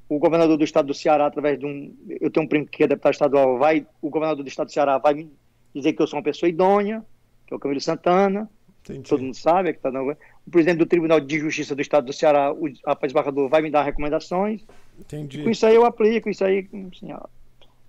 O 0.10 0.20
governador 0.20 0.58
do 0.58 0.64
estado 0.64 0.88
do 0.88 0.94
Ceará, 0.94 1.28
através 1.28 1.58
de 1.58 1.66
um. 1.66 1.96
Eu 2.20 2.30
tenho 2.30 2.46
um 2.46 2.50
primo 2.50 2.68
que 2.68 2.84
é 2.84 2.88
deputado 2.88 3.14
estadual, 3.14 3.58
vai. 3.58 3.86
O 4.02 4.10
governador 4.10 4.44
do 4.44 4.48
estado 4.48 4.68
do 4.68 4.74
Ceará 4.74 4.98
vai 4.98 5.14
me 5.14 5.32
dizer 5.74 5.94
que 5.94 6.02
eu 6.02 6.08
sou 6.08 6.18
uma 6.18 6.24
pessoa 6.24 6.50
idônea, 6.50 7.04
que 7.48 7.54
é 7.54 7.58
o 7.58 7.60
Camilo 7.60 7.80
Santana. 7.80 8.50
Entendi. 8.84 9.10
Todo 9.10 9.24
mundo 9.24 9.36
sabe, 9.36 9.70
é 9.70 9.74
que 9.74 9.80
tá 9.80 9.90
no... 9.90 10.12
o 10.12 10.52
presidente 10.52 10.80
do 10.80 10.86
Tribunal 10.86 11.22
de 11.22 11.40
Justiça 11.40 11.74
do 11.74 11.82
Estado 11.82 12.06
do 12.06 12.12
Ceará, 12.12 12.52
o 12.52 12.68
desembargador, 12.68 13.48
vai 13.48 13.62
me 13.62 13.72
dar 13.72 13.84
recomendações. 13.84 14.62
Entendi. 15.00 15.42
com 15.42 15.50
isso 15.50 15.66
aí 15.66 15.74
eu 15.74 15.86
aplico, 15.86 16.30
isso 16.30 16.44
aí. 16.44 16.68
Assim. 16.94 17.14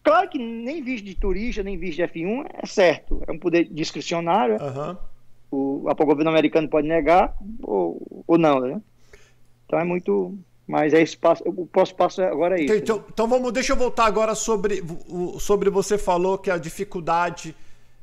Claro 0.04 0.30
que 0.30 0.38
nem 0.38 0.82
visto 0.84 1.04
de 1.04 1.16
turista, 1.16 1.64
nem 1.64 1.76
visto 1.76 1.96
de 1.96 2.04
F1 2.04 2.46
é 2.62 2.64
certo, 2.64 3.20
é 3.26 3.32
um 3.32 3.38
poder 3.38 3.64
discricionário. 3.64 4.54
Uhum 4.62 4.96
o, 5.54 5.88
o 5.88 6.06
governo 6.06 6.30
americano 6.30 6.68
pode 6.68 6.88
negar 6.88 7.36
ou, 7.62 8.24
ou 8.26 8.38
não, 8.38 8.60
né? 8.60 8.80
Então 9.66 9.78
é 9.78 9.84
muito. 9.84 10.36
Mas 10.66 10.94
é 10.94 11.02
esse 11.02 11.16
passo, 11.16 11.42
o 11.46 11.66
próximo 11.66 11.98
passo 11.98 12.22
agora 12.22 12.58
é 12.58 12.64
isso. 12.64 12.74
Então, 12.74 12.96
então, 12.96 13.04
então, 13.12 13.28
vamos, 13.28 13.52
deixa 13.52 13.72
eu 13.72 13.76
voltar 13.76 14.06
agora 14.06 14.34
sobre, 14.34 14.82
sobre 15.38 15.68
você 15.68 15.98
falou 15.98 16.38
que 16.38 16.50
a 16.50 16.56
dificuldade 16.56 17.54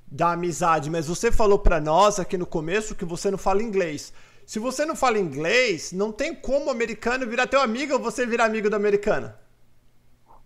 da 0.05 0.33
amizade, 0.33 0.89
mas 0.89 1.07
você 1.07 1.31
falou 1.31 1.57
para 1.57 1.79
nós 1.79 2.19
aqui 2.19 2.37
no 2.37 2.45
começo 2.45 2.93
que 2.93 3.05
você 3.05 3.31
não 3.31 3.37
fala 3.37 3.63
inglês. 3.63 4.13
Se 4.45 4.59
você 4.59 4.85
não 4.85 4.95
fala 4.95 5.17
inglês, 5.17 5.91
não 5.91 6.11
tem 6.11 6.35
como 6.35 6.67
o 6.67 6.69
americano 6.69 7.25
virar 7.25 7.47
teu 7.47 7.61
amigo 7.61 7.93
ou 7.93 7.99
você 7.99 8.25
virar 8.25 8.45
amigo 8.45 8.69
do 8.69 8.75
americano. 8.75 9.33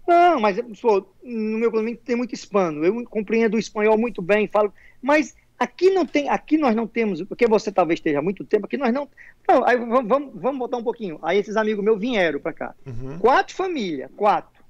Não, 0.07 0.39
mas 0.39 0.57
pô, 0.79 1.05
no 1.23 1.57
meu 1.57 1.71
condomínio 1.71 1.99
tem 2.05 2.15
muito 2.15 2.33
hispano. 2.33 2.85
Eu 2.85 3.03
compreendo 3.05 3.55
o 3.55 3.59
espanhol 3.59 3.97
muito 3.97 4.21
bem, 4.21 4.47
falo, 4.47 4.71
mas 5.01 5.35
Aqui 5.57 5.89
não 5.89 6.05
tem, 6.05 6.27
aqui 6.27 6.57
nós 6.57 6.75
não 6.75 6.85
temos, 6.85 7.21
porque 7.23 7.47
você 7.47 7.71
talvez 7.71 7.99
esteja 7.99 8.19
há 8.19 8.21
muito 8.21 8.43
tempo, 8.43 8.65
aqui 8.65 8.77
nós 8.77 8.93
não. 8.93 9.07
Não, 9.47 9.65
aí 9.65 9.77
vamos, 9.77 10.07
vamos, 10.07 10.31
vamos 10.35 10.59
botar 10.59 10.77
um 10.77 10.83
pouquinho. 10.83 11.17
Aí 11.21 11.37
esses 11.37 11.55
amigos 11.55 11.83
meus 11.83 11.99
vieram 11.99 12.39
para 12.39 12.51
cá. 12.51 12.75
Uhum. 12.85 13.17
Quatro 13.19 13.55
famílias, 13.55 14.11
quatro. 14.17 14.63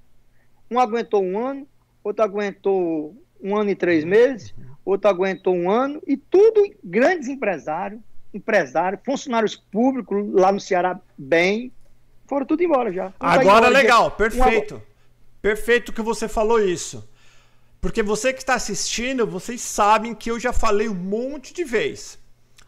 Um 0.70 0.80
aguentou 0.80 1.24
um 1.24 1.40
ano, 1.40 1.68
outro 2.04 2.24
aguentou 2.24 3.16
um 3.42 3.56
ano 3.56 3.70
e 3.72 3.76
três 3.76 4.04
meses, 4.04 4.54
outro 4.84 5.10
aguentou 5.10 5.56
um 5.56 5.70
ano, 5.70 6.02
e 6.06 6.16
tudo 6.16 6.64
grandes 6.84 7.28
empresários, 7.28 8.00
empresários, 8.34 9.02
funcionários 9.04 9.56
públicos 9.56 10.24
lá 10.34 10.52
no 10.52 10.60
Ceará, 10.60 11.00
bem, 11.18 11.72
foram 12.28 12.46
tudo 12.46 12.64
embora 12.64 12.92
já. 12.92 13.14
Agora 13.20 13.70
legal, 13.70 14.12
perfeito. 14.12 14.82
Perfeito 15.42 15.94
que 15.94 16.02
você 16.02 16.28
falou 16.28 16.60
isso. 16.60 17.08
Porque 17.86 18.02
você 18.02 18.34
que 18.34 18.40
está 18.40 18.56
assistindo, 18.56 19.28
vocês 19.28 19.62
sabem 19.62 20.16
que 20.16 20.32
eu 20.32 20.40
já 20.40 20.52
falei 20.52 20.90
um 20.90 20.96
monte 20.96 21.54
de 21.54 21.64
vezes. 21.64 22.18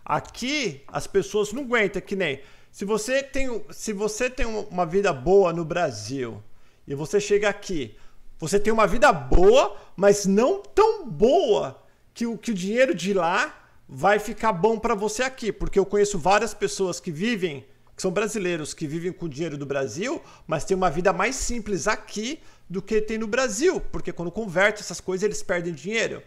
Aqui 0.06 0.84
as 0.88 1.08
pessoas 1.08 1.51
não 1.51 1.63
aguentam 1.63 1.99
que 2.03 2.15
nem 2.15 2.39
se 2.71 2.86
você 2.86 3.23
tem, 3.23 3.65
se 3.71 3.93
você 3.93 4.30
tem 4.30 4.45
uma 4.45 4.86
vida 4.86 5.12
boa 5.12 5.51
no 5.51 5.65
Brasil 5.65 6.39
e 6.88 6.93
você 6.93 7.19
chega 7.19 7.49
aqui, 7.49 7.97
você 8.38 8.60
tem 8.60 8.71
uma 8.71 8.86
vida 8.86 9.12
boa, 9.12 9.75
mas 9.95 10.27
não 10.27 10.62
tão 10.62 11.10
boa 11.10 11.84
que 12.13 12.27
o, 12.27 12.38
que 12.38 12.51
o 12.51 12.53
dinheiro 12.53 12.93
de 12.93 13.12
lá 13.12 13.67
vai 13.89 14.19
ficar 14.19 14.53
bom 14.53 14.77
para 14.77 14.93
você 14.93 15.23
aqui, 15.23 15.51
porque 15.51 15.80
eu 15.80 15.86
conheço 15.88 16.19
várias 16.19 16.53
pessoas 16.53 16.99
que 16.99 17.10
vivem, 17.10 17.65
que 17.97 18.01
são 18.03 18.12
brasileiros, 18.12 18.75
que 18.75 18.86
vivem 18.86 19.12
com 19.12 19.25
o 19.25 19.29
dinheiro 19.29 19.57
do 19.57 19.65
Brasil, 19.65 20.21
mas 20.45 20.63
tem 20.63 20.77
uma 20.77 20.91
vida 20.91 21.12
mais 21.12 21.36
simples 21.36 21.88
aqui 21.88 22.39
do 22.69 22.79
que 22.79 23.01
tem 23.01 23.17
no 23.17 23.25
Brasil, 23.25 23.81
porque 23.81 24.13
quando 24.13 24.29
converte 24.29 24.83
essas 24.83 25.01
coisas 25.01 25.23
eles 25.23 25.41
perdem 25.41 25.73
dinheiro. 25.73 26.21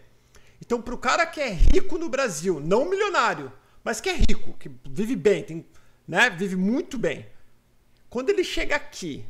Então, 0.61 0.83
para 0.83 0.95
o 0.97 0.99
cara 0.99 1.25
que 1.25 1.41
é 1.41 1.49
rico 1.49 1.97
no 1.97 2.09
Brasil, 2.09 2.59
não 2.59 2.91
milionário, 2.91 3.53
mas 3.85 4.01
que 4.01 4.09
é 4.09 4.17
rico, 4.17 4.55
que 4.59 4.69
vive 4.91 5.15
bem, 5.15 5.45
tem, 5.45 5.67
né, 6.09 6.29
vive 6.29 6.57
muito 6.57 6.99
bem, 6.99 7.27
quando 8.09 8.31
ele 8.31 8.43
chega 8.43 8.75
aqui 8.75 9.25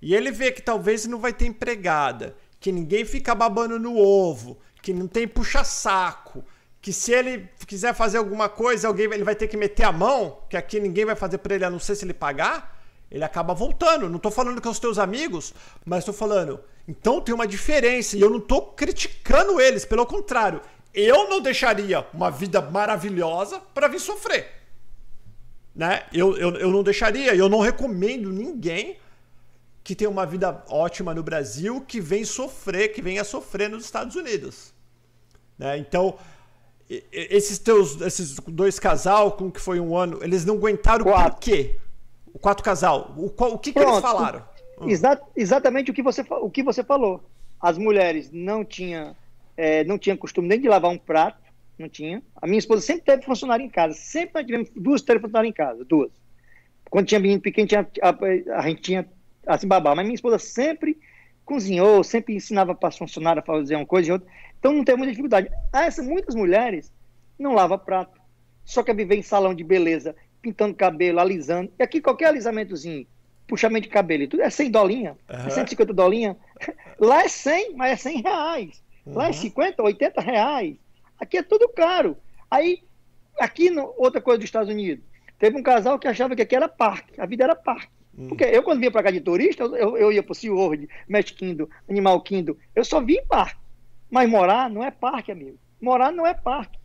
e 0.00 0.14
ele 0.14 0.30
vê 0.30 0.52
que 0.52 0.62
talvez 0.62 1.06
não 1.06 1.18
vai 1.18 1.32
ter 1.32 1.46
empregada, 1.46 2.36
que 2.60 2.70
ninguém 2.70 3.04
fica 3.04 3.34
babando 3.34 3.80
no 3.80 3.96
ovo, 3.96 4.60
que 4.80 4.92
não 4.92 5.08
tem 5.08 5.26
puxa-saco, 5.26 6.44
que 6.82 6.92
se 6.92 7.12
ele 7.12 7.48
quiser 7.66 7.94
fazer 7.94 8.18
alguma 8.18 8.48
coisa, 8.48 8.88
alguém 8.88 9.06
ele 9.06 9.24
vai 9.24 9.34
ter 9.34 9.48
que 9.48 9.56
meter 9.56 9.84
a 9.84 9.92
mão, 9.92 10.40
que 10.50 10.56
aqui 10.56 10.78
ninguém 10.78 11.06
vai 11.06 11.16
fazer 11.16 11.38
para 11.38 11.54
ele, 11.54 11.64
a 11.64 11.70
não 11.70 11.78
ser 11.78 11.94
se 11.94 12.04
ele 12.04 12.12
pagar 12.12 12.82
ele 13.12 13.22
acaba 13.22 13.52
voltando. 13.52 14.08
Não 14.08 14.16
estou 14.16 14.32
falando 14.32 14.56
que 14.56 14.62
são 14.62 14.72
os 14.72 14.78
teus 14.78 14.98
amigos, 14.98 15.52
mas 15.84 15.98
estou 15.98 16.14
falando. 16.14 16.58
Então 16.88 17.20
tem 17.20 17.34
uma 17.34 17.46
diferença 17.46 18.16
e 18.16 18.20
eu 18.22 18.30
não 18.30 18.38
estou 18.38 18.72
criticando 18.72 19.60
eles, 19.60 19.84
pelo 19.84 20.06
contrário. 20.06 20.62
Eu 20.94 21.28
não 21.28 21.40
deixaria 21.40 22.06
uma 22.12 22.30
vida 22.30 22.60
maravilhosa 22.62 23.60
para 23.74 23.86
vir 23.86 24.00
sofrer. 24.00 24.50
Né? 25.74 26.04
Eu, 26.12 26.36
eu, 26.36 26.56
eu 26.56 26.70
não 26.70 26.82
deixaria, 26.82 27.34
eu 27.34 27.48
não 27.48 27.60
recomendo 27.60 28.30
ninguém 28.30 28.98
que 29.84 29.94
tenha 29.94 30.10
uma 30.10 30.24
vida 30.24 30.64
ótima 30.68 31.14
no 31.14 31.22
Brasil 31.22 31.82
que 31.82 32.00
vem 32.00 32.24
sofrer, 32.24 32.92
que 32.92 33.02
venha 33.02 33.24
sofrer 33.24 33.68
nos 33.68 33.84
Estados 33.84 34.16
Unidos. 34.16 34.72
Né? 35.58 35.76
Então, 35.76 36.18
esses 37.12 37.58
teus, 37.58 38.00
esses 38.00 38.36
dois 38.40 38.78
casal, 38.78 39.32
com 39.32 39.50
que 39.50 39.60
foi 39.60 39.78
um 39.80 39.96
ano, 39.96 40.18
eles 40.22 40.44
não 40.44 40.56
aguentaram 40.56 41.04
quatro. 41.04 41.32
por 41.32 41.40
quê? 41.40 41.76
O 42.32 42.38
quatro 42.38 42.64
casal. 42.64 43.14
O, 43.16 43.26
o 43.26 43.58
que, 43.58 43.72
que 43.72 43.78
eles 43.78 44.00
falaram? 44.00 44.44
Exa 44.86 45.20
exatamente 45.36 45.90
o 45.90 45.94
que, 45.94 46.02
você, 46.02 46.24
o 46.28 46.50
que 46.50 46.62
você 46.62 46.82
falou. 46.82 47.22
As 47.60 47.78
mulheres 47.78 48.30
não 48.32 48.64
tinham, 48.64 49.14
é, 49.56 49.84
não 49.84 49.98
tinham 49.98 50.16
costume 50.16 50.48
nem 50.48 50.60
de 50.60 50.68
lavar 50.68 50.90
um 50.90 50.98
prato, 50.98 51.38
não 51.78 51.88
tinha. 51.88 52.22
A 52.40 52.46
minha 52.46 52.58
esposa 52.58 52.82
sempre 52.82 53.04
teve 53.04 53.22
funcionário 53.22 53.64
em 53.64 53.68
casa. 53.68 53.94
Sempre 53.94 54.34
nós 54.34 54.46
tivemos 54.46 54.70
duas 54.74 55.00
funcionários 55.00 55.50
em 55.50 55.52
casa, 55.52 55.84
duas. 55.84 56.10
Quando 56.90 57.06
tinha 57.06 57.20
menino 57.20 57.40
pequeno, 57.40 57.68
tinha, 57.68 57.88
a, 58.02 58.58
a 58.58 58.68
gente 58.68 58.82
tinha 58.82 59.08
assim 59.46 59.66
babá. 59.66 59.94
Mas 59.94 60.04
minha 60.04 60.14
esposa 60.14 60.38
sempre 60.38 60.98
cozinhou, 61.44 62.02
sempre 62.02 62.34
ensinava 62.34 62.74
para 62.74 62.88
as 62.88 62.98
funcionárias 62.98 63.42
a 63.42 63.46
fazer 63.46 63.76
uma 63.76 63.86
coisa 63.86 64.08
e 64.08 64.12
outra. 64.12 64.28
Então 64.62 64.72
não 64.72 64.84
tem 64.84 64.96
muita 64.96 65.10
dificuldade. 65.10 65.50
Ah, 65.72 65.86
essa, 65.86 66.04
muitas 66.04 66.36
mulheres 66.36 66.92
não 67.36 67.52
lavam 67.52 67.76
prato. 67.76 68.20
Só 68.64 68.80
quer 68.80 68.94
viver 68.94 69.16
em 69.16 69.22
salão 69.22 69.52
de 69.52 69.64
beleza, 69.64 70.14
pintando 70.40 70.72
cabelo, 70.72 71.18
alisando. 71.18 71.72
E 71.76 71.82
aqui 71.82 72.00
qualquer 72.00 72.26
alisamentozinho, 72.26 73.04
puxamento 73.48 73.88
de 73.88 73.92
cabelo, 73.92 74.28
tudo 74.28 74.44
é 74.44 74.48
100 74.48 74.70
dolinha, 74.70 75.18
uhum. 75.28 75.46
é 75.48 75.50
150 75.50 75.92
dolinha. 75.92 76.36
Lá 76.96 77.24
é 77.24 77.28
100, 77.28 77.74
mas 77.74 77.90
é 77.90 77.96
100 77.96 78.22
reais. 78.22 78.84
Uhum. 79.04 79.14
Lá 79.14 79.28
é 79.30 79.32
50, 79.32 79.82
80 79.82 80.20
reais. 80.20 80.76
Aqui 81.18 81.38
é 81.38 81.42
tudo 81.42 81.68
caro. 81.68 82.16
Aí, 82.48 82.84
aqui, 83.40 83.68
no, 83.68 83.92
outra 83.98 84.20
coisa 84.20 84.38
dos 84.38 84.44
Estados 84.44 84.68
Unidos, 84.68 85.04
teve 85.40 85.58
um 85.58 85.62
casal 85.64 85.98
que 85.98 86.06
achava 86.06 86.36
que 86.36 86.42
aqui 86.42 86.54
era 86.54 86.68
parque, 86.68 87.20
a 87.20 87.26
vida 87.26 87.42
era 87.42 87.56
parque. 87.56 87.90
Hum. 88.16 88.28
Porque 88.28 88.44
eu, 88.44 88.62
quando 88.62 88.78
vinha 88.78 88.92
para 88.92 89.02
cá 89.02 89.10
de 89.10 89.20
turista, 89.20 89.64
eu, 89.64 89.96
eu 89.96 90.12
ia 90.12 90.22
para 90.22 90.30
o 90.30 90.34
SeaWorld, 90.36 90.88
Magic 91.08 91.34
Kingdom, 91.34 91.66
Animal 91.90 92.20
Kingdom, 92.20 92.54
eu 92.76 92.84
só 92.84 93.00
vim 93.00 93.14
em 93.14 93.26
parque. 93.26 93.60
Mas 94.12 94.28
morar 94.28 94.68
não 94.68 94.84
é 94.84 94.90
parque, 94.90 95.32
amigo. 95.32 95.56
Morar 95.80 96.12
não 96.12 96.26
é 96.26 96.34
parque. 96.34 96.78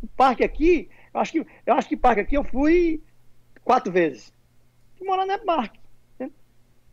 O 0.00 0.06
parque 0.06 0.44
aqui, 0.44 0.88
eu 1.12 1.20
acho 1.20 1.32
que, 1.32 1.46
eu 1.66 1.74
acho 1.74 1.88
que 1.88 1.96
parque 1.96 2.20
aqui 2.20 2.36
eu 2.36 2.44
fui 2.44 3.02
quatro 3.64 3.92
vezes. 3.92 4.32
morar 5.04 5.26
não 5.26 5.34
é 5.34 5.38
parque. 5.38 5.80
Né? 6.20 6.30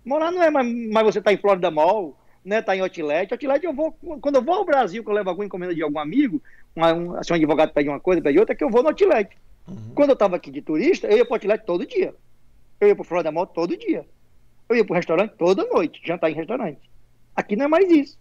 Morar 0.04 0.32
não 0.32 0.42
é, 0.42 0.50
mas, 0.50 0.68
mas 0.92 1.04
você 1.04 1.20
está 1.20 1.32
em 1.32 1.38
Florida 1.38 1.70
Mall, 1.70 2.18
né, 2.44 2.64
tá 2.64 2.76
em 2.76 2.80
outlet. 2.80 3.32
Outlet 3.32 3.64
eu 3.64 3.74
vou, 3.74 3.92
quando 4.20 4.38
eu 4.38 4.42
vou 4.42 4.56
ao 4.56 4.66
Brasil, 4.66 5.04
que 5.04 5.10
eu 5.10 5.14
levo 5.14 5.30
alguma 5.30 5.46
encomenda 5.46 5.76
de 5.76 5.84
algum 5.84 6.00
amigo, 6.00 6.42
uma, 6.76 6.92
um, 6.92 7.16
assim, 7.18 7.34
um 7.34 7.36
advogado 7.36 7.72
pede 7.72 7.88
uma 7.88 8.00
coisa, 8.00 8.24
pede 8.24 8.40
outra, 8.40 8.54
é 8.54 8.58
que 8.58 8.64
eu 8.64 8.72
vou 8.72 8.82
no 8.82 8.90
outlet. 8.90 9.38
Uhum. 9.68 9.92
Quando 9.94 10.10
eu 10.10 10.14
estava 10.14 10.36
aqui 10.36 10.50
de 10.50 10.64
turista, 10.64 11.06
eu 11.06 11.18
ia 11.18 11.26
para 11.26 11.34
o 11.34 11.36
outlet 11.36 11.64
todo 11.64 11.86
dia. 11.86 12.16
Eu 12.82 12.88
ia 12.88 12.96
para 12.96 13.04
o 13.04 13.06
Florida 13.06 13.32
Mall 13.32 13.46
todo 13.46 13.78
dia. 13.78 14.04
Eu 14.68 14.76
ia 14.78 14.84
para 14.84 14.94
o 14.94 14.96
restaurante 14.96 15.36
toda 15.38 15.64
noite, 15.64 16.02
jantar 16.04 16.32
em 16.32 16.34
restaurante. 16.34 16.82
Aqui 17.36 17.56
não 17.56 17.66
é 17.66 17.68
mais 17.68 17.88
isso. 17.92 18.18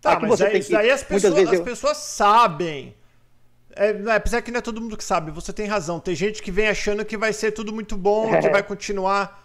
Tá, 0.00 0.12
Aqui 0.12 0.26
mas 0.26 0.40
é, 0.40 0.56
isso 0.56 0.70
que, 0.70 0.76
aí 0.76 0.90
as 0.90 1.02
pessoas, 1.02 1.48
as 1.48 1.52
eu... 1.52 1.64
pessoas 1.64 1.96
sabem. 1.98 2.94
É, 3.76 3.92
não 3.92 4.10
é, 4.10 4.16
apesar 4.16 4.42
que 4.42 4.50
não 4.50 4.58
é 4.58 4.62
todo 4.62 4.80
mundo 4.80 4.96
que 4.96 5.04
sabe, 5.04 5.30
você 5.30 5.52
tem 5.52 5.66
razão. 5.66 6.00
Tem 6.00 6.14
gente 6.14 6.42
que 6.42 6.50
vem 6.50 6.68
achando 6.68 7.04
que 7.04 7.16
vai 7.16 7.32
ser 7.32 7.52
tudo 7.52 7.72
muito 7.72 7.96
bom, 7.96 8.34
é. 8.34 8.40
que 8.40 8.48
vai 8.50 8.62
continuar. 8.62 9.40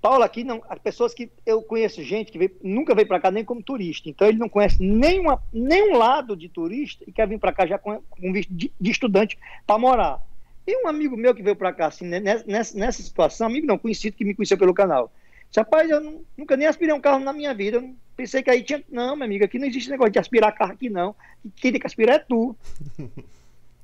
Paulo, 0.00 0.22
aqui 0.22 0.44
não, 0.44 0.62
as 0.68 0.78
pessoas 0.78 1.12
que 1.12 1.30
eu 1.44 1.60
conheço 1.62 2.02
gente 2.02 2.30
que 2.30 2.38
veio, 2.38 2.52
nunca 2.62 2.94
veio 2.94 3.08
para 3.08 3.20
cá 3.20 3.30
nem 3.30 3.44
como 3.44 3.62
turista, 3.62 4.08
então 4.08 4.28
ele 4.28 4.38
não 4.38 4.48
conhece 4.48 4.80
nenhuma, 4.80 5.42
nenhum 5.52 5.96
lado 5.96 6.36
de 6.36 6.48
turista 6.48 7.02
e 7.06 7.12
quer 7.12 7.26
vir 7.26 7.40
para 7.40 7.52
cá 7.52 7.66
já 7.66 7.76
com, 7.76 8.00
com 8.08 8.32
visto 8.32 8.52
de, 8.52 8.70
de 8.80 8.90
estudante 8.90 9.36
para 9.66 9.78
morar. 9.78 10.22
E 10.66 10.84
um 10.84 10.88
amigo 10.88 11.16
meu 11.16 11.34
que 11.34 11.42
veio 11.42 11.56
para 11.56 11.72
cá, 11.72 11.86
assim, 11.86 12.06
nessa, 12.06 12.76
nessa 12.76 13.02
situação, 13.02 13.46
amigo 13.46 13.66
não, 13.66 13.78
conhecido 13.78 14.16
que 14.16 14.24
me 14.24 14.34
conheceu 14.34 14.58
pelo 14.58 14.74
canal. 14.74 15.12
Disse, 15.56 15.60
rapaz, 15.60 15.88
eu 15.88 16.00
não, 16.02 16.20
nunca 16.36 16.54
nem 16.54 16.66
aspirei 16.66 16.94
um 16.94 17.00
carro 17.00 17.20
na 17.20 17.32
minha 17.32 17.54
vida. 17.54 17.78
Eu 17.78 17.94
pensei 18.14 18.42
que 18.42 18.50
aí 18.50 18.62
tinha. 18.62 18.84
Não, 18.90 19.16
minha 19.16 19.24
amiga, 19.24 19.46
aqui 19.46 19.58
não 19.58 19.66
existe 19.66 19.88
negócio 19.88 20.12
de 20.12 20.18
aspirar 20.18 20.52
carro 20.52 20.72
aqui, 20.72 20.90
não. 20.90 21.16
Quem 21.56 21.72
tem 21.72 21.80
que 21.80 21.86
aspirar 21.86 22.16
é 22.16 22.18
tu. 22.18 22.54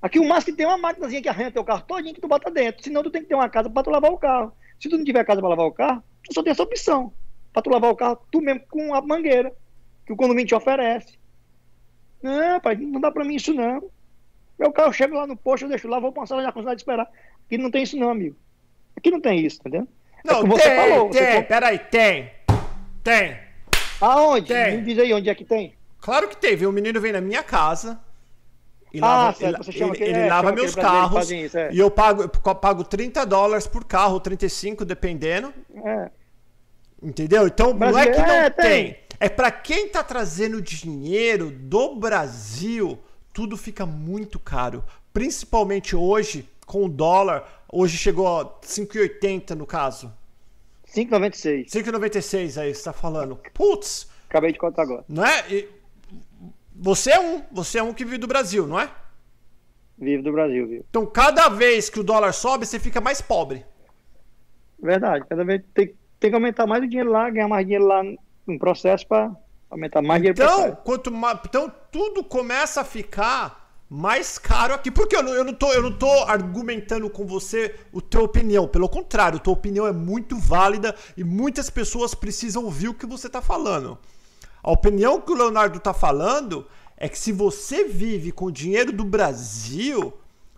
Aqui 0.03 0.19
o 0.19 0.29
máximo 0.29 0.53
que 0.53 0.57
tem 0.57 0.67
uma 0.67 0.77
máquinazinha 0.77 1.23
que 1.23 1.29
arranha 1.29 1.53
teu 1.53 1.63
carro 1.63 1.85
todinho 1.87 2.13
que 2.13 2.21
tu 2.21 2.27
bota 2.27 2.51
dentro. 2.51 2.83
Senão 2.83 3.05
tu 3.05 3.11
tem 3.11 3.23
que 3.23 3.29
ter 3.29 3.37
uma 3.37 3.49
casa 3.49 3.71
para 3.71 3.85
tu 3.85 3.91
lavar 3.91 4.11
o 4.11 4.19
carro. 4.19 4.53
Se 4.81 4.89
tu 4.89 4.99
não 4.99 5.05
tiver 5.05 5.25
casa 5.25 5.41
para 5.41 5.51
lavar 5.51 5.65
o 5.65 5.71
carro, 5.71 6.03
tu 6.25 6.35
só 6.35 6.43
tem 6.43 6.51
essa 6.51 6.65
opção. 6.65 7.13
Para 7.53 7.63
tu 7.63 7.71
lavar 7.71 7.93
o 7.93 7.95
carro, 7.95 8.19
tu 8.29 8.41
mesmo 8.41 8.63
com 8.69 8.93
a 8.93 9.01
mangueira. 9.01 9.55
Que 10.05 10.13
o 10.13 10.17
condomínio 10.17 10.49
te 10.49 10.57
oferece. 10.57 11.17
Não, 12.21 12.59
pai, 12.61 12.75
não 12.75 13.01
dá 13.01 13.13
para 13.13 13.25
mim 13.25 13.37
isso 13.37 13.55
não. 13.55 13.89
Meu 14.59 14.73
carro 14.73 14.93
chega 14.93 15.15
lá 15.15 15.25
no 15.25 15.37
posto, 15.37 15.67
eu 15.67 15.69
deixo 15.69 15.87
lá, 15.87 16.01
vou 16.01 16.11
passar 16.11 16.35
lá 16.35 16.43
na 16.43 16.53
cozinha 16.53 16.75
de 16.75 16.83
esperar. 16.83 17.09
Aqui 17.47 17.57
não 17.57 17.71
tem 17.71 17.85
isso 17.85 17.97
não, 17.97 18.11
amigo. 18.11 18.37
Aqui 18.97 19.09
não 19.09 19.21
tem 19.21 19.47
isso, 19.47 19.61
entendeu? 19.61 19.87
Não, 20.25 20.41
é 20.41 20.47
você 20.47 20.63
tem, 20.63 20.77
falou, 20.77 21.11
tem, 21.11 21.33
você 21.33 21.43
peraí, 21.43 21.79
tem. 21.79 22.31
Tem. 23.03 23.39
Aonde? 24.01 24.49
Tem. 24.49 24.77
Me 24.77 24.83
diz 24.83 24.99
aí 24.99 25.13
onde 25.13 25.29
é 25.29 25.35
que 25.35 25.45
tem. 25.45 25.75
Claro 26.01 26.29
que 26.29 26.37
tem, 26.37 26.57
viu? 26.57 26.71
O 26.71 26.73
menino 26.73 27.01
vem 27.01 27.13
na 27.13 27.21
minha 27.21 27.43
casa. 27.43 28.01
E 28.93 28.99
ah, 29.01 29.07
lava, 29.07 29.37
certo, 29.39 29.71
ele, 29.71 29.85
ele, 29.85 30.05
ele 30.05 30.19
é, 30.19 30.29
lava 30.29 30.53
meus 30.53 30.75
carros. 30.75 31.31
Isso, 31.31 31.57
é. 31.57 31.73
E 31.73 31.79
eu 31.79 31.91
pago, 31.91 32.23
eu 32.23 32.55
pago 32.55 32.85
30 32.85 33.25
dólares 33.25 33.67
por 33.67 33.85
carro, 33.85 34.21
35, 34.21 34.85
dependendo. 34.85 35.53
É. 35.75 36.11
Entendeu? 37.03 37.47
Então, 37.47 37.73
não 37.73 37.99
é 37.99 38.07
que 38.07 38.19
não 38.19 38.31
é, 38.31 38.51
tem. 38.51 38.93
tem. 38.93 39.03
É 39.19 39.29
para 39.29 39.51
quem 39.51 39.89
tá 39.89 40.03
trazendo 40.03 40.61
dinheiro 40.61 41.51
do 41.51 41.97
Brasil, 41.97 42.99
tudo 43.33 43.57
fica 43.57 43.87
muito 43.87 44.39
caro. 44.39 44.85
Principalmente 45.13 45.97
hoje, 45.97 46.49
com 46.67 46.85
o 46.85 46.89
dólar. 46.89 47.65
Hoje 47.71 47.97
chegou 47.97 48.27
a 48.27 48.45
5,80 48.61 49.55
no 49.55 49.67
caso. 49.67 50.13
5,96. 50.95 51.67
5,96 51.69 52.61
aí, 52.61 52.75
você 52.75 52.85
tá 52.85 52.93
falando. 52.93 53.41
Putz! 53.55 54.09
Acabei 54.29 54.53
de 54.53 54.59
contar 54.59 54.83
agora. 54.83 55.05
Não 55.09 55.25
é? 55.25 55.45
E 55.51 55.69
você 56.75 57.13
é 57.13 57.21
um, 57.21 57.43
você 57.51 57.79
é 57.79 57.83
um 57.83 57.93
que 57.93 58.05
vive 58.05 58.19
do 58.19 58.27
Brasil, 58.27 58.67
não 58.67 58.79
é? 58.79 58.91
Vive 59.99 60.23
do 60.23 60.33
Brasil, 60.33 60.67
viu? 60.67 60.85
Então, 60.89 61.07
cada 61.07 61.49
vez 61.49 61.89
que 61.89 62.01
o 62.01 62.05
dólar 62.05 62.33
sobe, 62.33 62.67
você 62.67 62.79
fica 62.79 63.01
mais 63.01 63.21
pobre. 63.21 63.65
Verdade. 64.83 65.25
Cada 65.29 65.45
vez 65.45 65.63
tem, 65.73 65.95
tem 66.19 66.31
que 66.31 66.35
aumentar 66.35 66.67
mais 66.67 66.83
o 66.83 66.89
dinheiro 66.89 67.11
lá, 67.11 67.31
ganhar 67.31 67.49
mais 67.49 67.65
dinheiro 67.65 67.87
lá 67.87 68.03
no 68.47 68.59
processo 68.59 69.07
para 69.07 69.31
aumentar 69.71 70.03
mais 70.03 70.21
dinheiro. 70.21 70.43
Então, 70.43 70.75
quanto 70.77 71.11
mais, 71.13 71.39
então 71.45 71.73
tudo 71.91 72.25
começa 72.25 72.81
a 72.81 72.85
ficar 72.85 73.62
mais 73.93 74.39
caro 74.39 74.73
aqui. 74.73 74.91
Porque 74.91 75.15
eu 75.15 75.23
não, 75.23 75.35
eu, 75.35 75.45
não 75.45 75.53
tô, 75.53 75.71
eu 75.71 75.83
não 75.83 75.93
tô 75.93 76.11
argumentando 76.23 77.11
com 77.11 77.27
você 77.27 77.79
a 77.95 78.01
tua 78.01 78.23
opinião. 78.23 78.67
Pelo 78.67 78.89
contrário, 78.89 79.39
tua 79.39 79.53
opinião 79.53 79.87
é 79.87 79.93
muito 79.93 80.39
válida 80.39 80.97
e 81.15 81.23
muitas 81.23 81.69
pessoas 81.69 82.15
precisam 82.15 82.65
ouvir 82.65 82.89
o 82.89 82.95
que 82.95 83.05
você 83.05 83.27
está 83.27 83.43
falando. 83.43 83.99
A 84.63 84.71
opinião 84.71 85.21
que 85.21 85.31
o 85.31 85.35
Leonardo 85.35 85.77
está 85.77 85.93
falando 85.93 86.67
é 86.97 87.07
que 87.07 87.19
se 87.19 87.33
você 87.33 87.85
vive 87.85 88.33
com 88.33 88.47
o 88.47 88.53
dinheiro 88.53 88.93
do 88.93 89.05
Brasil, 89.05 90.15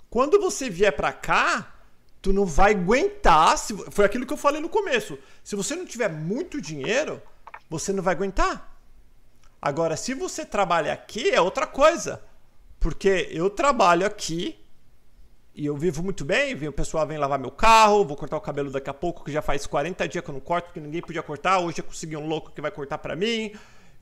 quando 0.09 0.39
você 0.39 0.71
vier 0.71 0.95
para 0.95 1.13
cá, 1.13 1.75
tu 2.23 2.33
não 2.33 2.47
vai 2.47 2.71
aguentar. 2.71 3.59
Se, 3.59 3.75
foi 3.91 4.05
aquilo 4.05 4.27
que 4.27 4.33
eu 4.33 4.37
falei 4.37 4.61
no 4.61 4.69
começo. 4.69 5.19
Se 5.43 5.57
você 5.57 5.75
não 5.75 5.85
tiver 5.85 6.09
muito 6.09 6.61
dinheiro, 6.61 7.21
você 7.69 7.93
não 7.93 8.03
vai 8.03 8.15
aguentar. 8.15 8.79
Agora, 9.61 9.97
se 9.97 10.15
você 10.15 10.47
trabalha 10.47 10.93
aqui, 10.93 11.31
é 11.31 11.41
outra 11.41 11.67
coisa. 11.67 12.23
Porque 12.85 13.31
eu 13.31 13.49
trabalho 13.49 14.07
aqui 14.07 14.63
e 15.55 15.65
eu 15.65 15.75
vivo 15.75 16.03
muito 16.03 16.23
bem, 16.23 16.53
o 16.69 16.71
pessoal 16.71 17.07
vem 17.07 17.17
lavar 17.17 17.39
meu 17.39 17.51
carro, 17.51 18.05
vou 18.05 18.15
cortar 18.15 18.37
o 18.37 18.43
cabelo 18.43 18.71
daqui 18.71 18.91
a 18.91 18.93
pouco, 18.93 19.25
que 19.25 19.33
já 19.33 19.41
faz 19.41 19.67
40 19.67 20.07
dias 20.07 20.23
que 20.23 20.29
eu 20.29 20.35
não 20.35 20.41
corto, 20.41 20.67
porque 20.67 20.81
ninguém 20.81 21.01
podia 21.01 21.23
cortar, 21.23 21.61
hoje 21.61 21.79
eu 21.79 21.85
consegui 21.85 22.15
um 22.15 22.27
louco 22.27 22.51
que 22.51 22.61
vai 22.61 22.71
cortar 22.71 22.99
para 22.99 23.17
mim. 23.17 23.55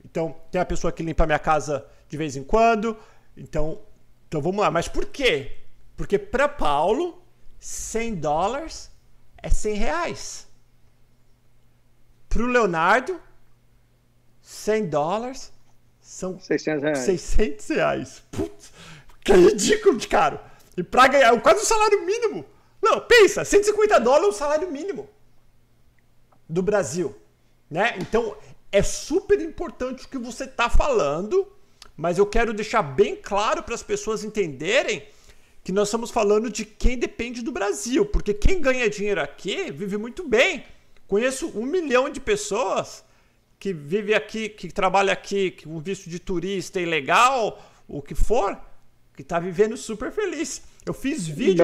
Então, 0.03 0.35
tem 0.51 0.59
a 0.59 0.65
pessoa 0.65 0.91
que 0.91 1.01
limpa 1.01 1.25
minha 1.25 1.39
casa 1.39 1.87
de 2.09 2.17
vez 2.17 2.35
em 2.35 2.43
quando. 2.43 2.97
Então, 3.37 3.79
então 4.27 4.41
vamos 4.41 4.59
lá. 4.59 4.69
Mas 4.69 4.89
por 4.89 5.05
quê? 5.05 5.59
Porque 5.95 6.19
para 6.19 6.49
Paulo, 6.49 7.23
100 7.61 8.15
dólares 8.15 8.91
é 9.37 9.49
100 9.49 9.75
reais. 9.75 10.47
Para 12.27 12.43
o 12.43 12.47
Leonardo, 12.47 13.17
100 14.41 14.89
dólares 14.89 15.52
são 16.03 16.37
600 16.37 16.83
reais. 16.83 16.99
600 16.99 17.67
reais. 17.69 18.23
Putz, 18.29 18.73
que 19.23 19.31
é 19.31 19.35
ridículo 19.37 19.97
de 19.97 20.07
caro. 20.07 20.37
E 20.75 20.83
pra 20.83 21.07
ganhar 21.07 21.41
quase 21.41 21.63
o 21.63 21.65
salário 21.65 22.05
mínimo. 22.05 22.45
Não, 22.81 22.99
pensa, 22.99 23.45
150 23.45 23.99
dólares 24.01 24.27
é 24.27 24.29
o 24.29 24.33
salário 24.33 24.69
mínimo 24.69 25.09
do 26.47 26.61
Brasil. 26.61 27.15
Né? 27.71 27.95
Então, 27.99 28.35
é 28.69 28.83
super 28.83 29.39
importante 29.39 30.05
o 30.05 30.09
que 30.09 30.17
você 30.17 30.43
está 30.43 30.69
falando, 30.69 31.47
mas 31.95 32.17
eu 32.17 32.25
quero 32.25 32.53
deixar 32.53 32.81
bem 32.81 33.15
claro 33.15 33.63
para 33.63 33.73
as 33.73 33.81
pessoas 33.81 34.25
entenderem 34.25 35.07
que 35.63 35.71
nós 35.71 35.87
estamos 35.87 36.11
falando 36.11 36.49
de 36.49 36.65
quem 36.65 36.97
depende 36.97 37.41
do 37.41 37.51
Brasil, 37.53 38.05
porque 38.05 38.33
quem 38.33 38.59
ganha 38.59 38.89
dinheiro 38.89 39.21
aqui 39.21 39.71
vive 39.71 39.95
muito 39.95 40.27
bem. 40.27 40.65
Conheço 41.07 41.47
um 41.57 41.65
milhão 41.65 42.09
de 42.09 42.19
pessoas 42.19 43.05
que 43.63 43.71
vive 43.71 44.13
aqui, 44.13 44.49
que 44.49 44.69
trabalha 44.69 45.13
aqui, 45.13 45.51
com 45.51 45.79
visto 45.79 46.09
de 46.09 46.19
turista 46.19 46.81
ilegal, 46.81 47.63
o 47.87 48.01
que 48.01 48.13
for, 48.13 48.59
que 49.15 49.21
está 49.21 49.39
vivendo 49.39 49.77
super 49.77 50.11
feliz. 50.11 50.63
Eu 50.85 50.93
fiz 50.93 51.25
vídeo. 51.25 51.63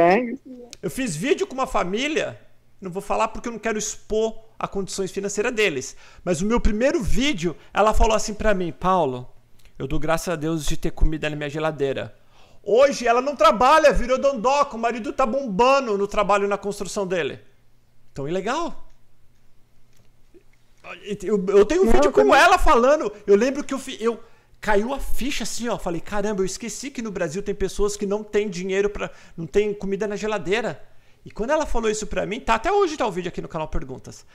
Eu 0.81 0.89
fiz 0.89 1.13
vídeo 1.13 1.45
com 1.45 1.55
uma 1.55 1.67
família. 1.67 2.39
Não 2.79 2.89
vou 2.89 3.01
falar 3.01 3.27
porque 3.27 3.49
eu 3.49 3.51
não 3.51 3.59
quero 3.59 3.77
expor 3.77 4.33
a 4.57 4.65
condições 4.65 5.11
financeiras 5.11 5.51
deles. 5.51 5.93
Mas 6.23 6.41
o 6.41 6.45
meu 6.45 6.61
primeiro 6.61 7.03
vídeo, 7.03 7.53
ela 7.73 7.93
falou 7.93 8.15
assim 8.15 8.33
para 8.33 8.53
mim, 8.53 8.71
Paulo, 8.71 9.29
eu 9.77 9.85
dou 9.85 9.99
graças 9.99 10.29
a 10.29 10.37
Deus 10.37 10.65
de 10.65 10.77
ter 10.77 10.91
comida 10.91 11.29
na 11.29 11.35
minha 11.35 11.49
geladeira. 11.49 12.15
Hoje 12.63 13.05
ela 13.05 13.21
não 13.21 13.35
trabalha, 13.35 13.91
virou 13.91 14.17
dondoca, 14.17 14.77
o 14.77 14.79
marido 14.79 15.11
tá 15.11 15.25
bombando 15.25 15.97
no 15.97 16.07
trabalho 16.07 16.47
na 16.47 16.57
construção 16.57 17.05
dele. 17.05 17.41
Então, 18.13 18.25
ilegal. 18.25 18.88
Eu, 21.23 21.45
eu 21.47 21.65
tenho 21.65 21.83
um 21.83 21.85
não, 21.85 21.93
vídeo 21.93 22.11
com 22.11 22.21
também... 22.21 22.39
ela 22.39 22.57
falando. 22.57 23.11
Eu 23.25 23.35
lembro 23.35 23.63
que 23.63 23.73
eu, 23.73 23.81
eu 23.99 24.19
caiu 24.59 24.93
a 24.93 24.99
ficha 24.99 25.43
assim, 25.43 25.67
ó. 25.67 25.77
Falei, 25.77 26.01
caramba, 26.01 26.41
eu 26.41 26.45
esqueci 26.45 26.89
que 26.89 27.01
no 27.01 27.11
Brasil 27.11 27.41
tem 27.41 27.55
pessoas 27.55 27.95
que 27.95 28.05
não 28.05 28.23
têm 28.23 28.49
dinheiro 28.49 28.89
para, 28.89 29.11
não 29.35 29.45
tem 29.45 29.73
comida 29.73 30.07
na 30.07 30.15
geladeira. 30.15 30.81
E 31.25 31.31
quando 31.31 31.51
ela 31.51 31.65
falou 31.65 31.89
isso 31.89 32.07
pra 32.07 32.25
mim, 32.25 32.39
tá 32.39 32.55
até 32.55 32.71
hoje 32.71 32.97
tá 32.97 33.05
o 33.05 33.11
vídeo 33.11 33.29
aqui 33.29 33.41
no 33.41 33.47
canal 33.47 33.67
Perguntas. 33.67 34.25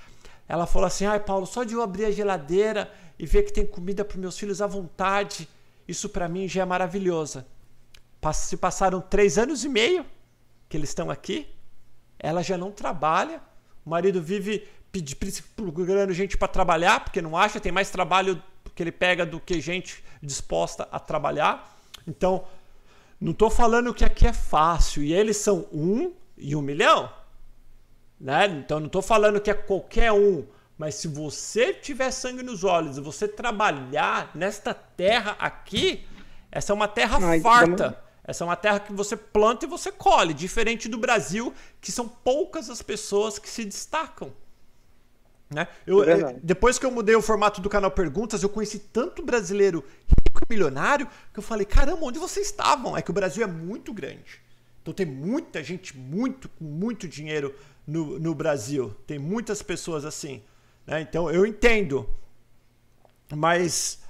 Ela 0.48 0.66
falou 0.66 0.86
assim: 0.86 1.06
"Ai, 1.06 1.20
Paulo, 1.20 1.46
só 1.46 1.64
de 1.64 1.74
eu 1.74 1.82
abrir 1.82 2.04
a 2.04 2.10
geladeira 2.10 2.90
e 3.18 3.26
ver 3.26 3.42
que 3.44 3.52
tem 3.52 3.66
comida 3.66 4.04
para 4.04 4.18
meus 4.18 4.38
filhos 4.38 4.60
à 4.60 4.66
vontade, 4.66 5.48
isso 5.88 6.08
para 6.08 6.28
mim 6.28 6.46
já 6.48 6.62
é 6.62 6.64
maravilhoso." 6.64 7.44
Se 8.32 8.56
passaram 8.56 9.02
três 9.02 9.36
anos 9.36 9.64
e 9.64 9.68
meio 9.68 10.06
que 10.68 10.78
eles 10.78 10.88
estão 10.88 11.10
aqui, 11.10 11.46
ela 12.18 12.42
já 12.42 12.56
não 12.56 12.70
trabalha, 12.70 13.42
o 13.84 13.90
marido 13.90 14.22
vive 14.22 14.66
procurando 15.56 16.12
gente 16.12 16.36
para 16.36 16.48
trabalhar, 16.48 17.00
porque 17.00 17.22
não 17.22 17.36
acha, 17.36 17.60
tem 17.60 17.72
mais 17.72 17.90
trabalho 17.90 18.42
que 18.74 18.82
ele 18.82 18.92
pega 18.92 19.24
do 19.24 19.40
que 19.40 19.60
gente 19.60 20.02
disposta 20.22 20.88
a 20.90 20.98
trabalhar. 20.98 21.78
Então, 22.06 22.44
não 23.20 23.32
estou 23.32 23.50
falando 23.50 23.94
que 23.94 24.04
aqui 24.04 24.26
é 24.26 24.32
fácil. 24.32 25.02
E 25.02 25.12
eles 25.12 25.36
são 25.36 25.66
um 25.72 26.12
e 26.36 26.54
um 26.56 26.62
milhão. 26.62 27.10
Né? 28.20 28.46
Então, 28.46 28.80
não 28.80 28.86
estou 28.86 29.02
falando 29.02 29.40
que 29.40 29.50
é 29.50 29.54
qualquer 29.54 30.12
um. 30.12 30.44
Mas 30.76 30.96
se 30.96 31.06
você 31.06 31.72
tiver 31.72 32.10
sangue 32.10 32.42
nos 32.42 32.64
olhos 32.64 32.98
e 32.98 33.00
você 33.00 33.28
trabalhar 33.28 34.30
nesta 34.34 34.74
terra 34.74 35.36
aqui, 35.38 36.04
essa 36.50 36.72
é 36.72 36.74
uma 36.74 36.88
terra 36.88 37.18
Ai, 37.22 37.40
farta. 37.40 38.02
Essa 38.24 38.42
é 38.42 38.46
uma 38.46 38.56
terra 38.56 38.80
que 38.80 38.92
você 38.92 39.16
planta 39.16 39.66
e 39.66 39.68
você 39.68 39.92
colhe, 39.92 40.32
diferente 40.32 40.88
do 40.88 40.96
Brasil, 40.96 41.52
que 41.80 41.92
são 41.92 42.08
poucas 42.08 42.70
as 42.70 42.80
pessoas 42.80 43.38
que 43.38 43.48
se 43.48 43.64
destacam. 43.64 44.32
Né? 45.54 45.68
Eu, 45.86 46.02
é 46.02 46.34
depois 46.42 46.78
que 46.78 46.84
eu 46.84 46.90
mudei 46.90 47.14
o 47.14 47.22
formato 47.22 47.60
do 47.60 47.68
canal 47.68 47.90
Perguntas, 47.90 48.42
eu 48.42 48.48
conheci 48.48 48.80
tanto 48.80 49.24
brasileiro 49.24 49.84
rico 50.08 50.40
e 50.44 50.52
milionário 50.52 51.06
que 51.32 51.38
eu 51.38 51.42
falei: 51.42 51.64
caramba, 51.64 52.04
onde 52.04 52.18
vocês 52.18 52.46
estavam? 52.46 52.96
É 52.96 53.00
que 53.00 53.10
o 53.10 53.14
Brasil 53.14 53.44
é 53.44 53.46
muito 53.46 53.92
grande. 53.92 54.42
Então 54.82 54.92
tem 54.92 55.06
muita 55.06 55.62
gente 55.62 55.96
muito 55.96 56.48
com 56.48 56.64
muito 56.64 57.06
dinheiro 57.06 57.54
no, 57.86 58.18
no 58.18 58.34
Brasil. 58.34 58.94
Tem 59.06 59.16
muitas 59.16 59.62
pessoas 59.62 60.04
assim. 60.04 60.42
Né? 60.84 61.00
Então 61.00 61.30
eu 61.30 61.46
entendo. 61.46 62.08
Mas. 63.32 64.00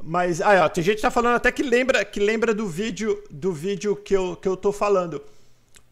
Mas. 0.00 0.40
Ah, 0.40 0.64
ó, 0.64 0.68
tem 0.68 0.84
gente 0.84 0.96
que 0.96 1.02
tá 1.02 1.10
falando 1.10 1.34
até 1.34 1.50
que 1.50 1.64
lembra, 1.64 2.04
que 2.04 2.20
lembra 2.20 2.54
do 2.54 2.68
vídeo 2.68 3.22
do 3.28 3.52
vídeo 3.52 3.96
que 3.96 4.14
eu, 4.14 4.36
que 4.36 4.46
eu 4.46 4.56
tô 4.56 4.70
falando. 4.70 5.20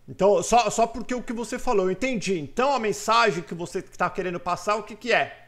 Então, 0.08 0.42
só, 0.42 0.68
só 0.68 0.86
porque 0.86 1.14
o 1.14 1.22
que 1.22 1.32
você 1.32 1.58
falou, 1.58 1.86
eu 1.86 1.92
entendi. 1.92 2.38
Então, 2.38 2.74
a 2.74 2.78
mensagem 2.78 3.42
que 3.42 3.54
você 3.54 3.78
está 3.78 4.08
querendo 4.10 4.38
passar, 4.38 4.76
o 4.76 4.82
que, 4.82 4.94
que 4.94 5.12
é? 5.12 5.46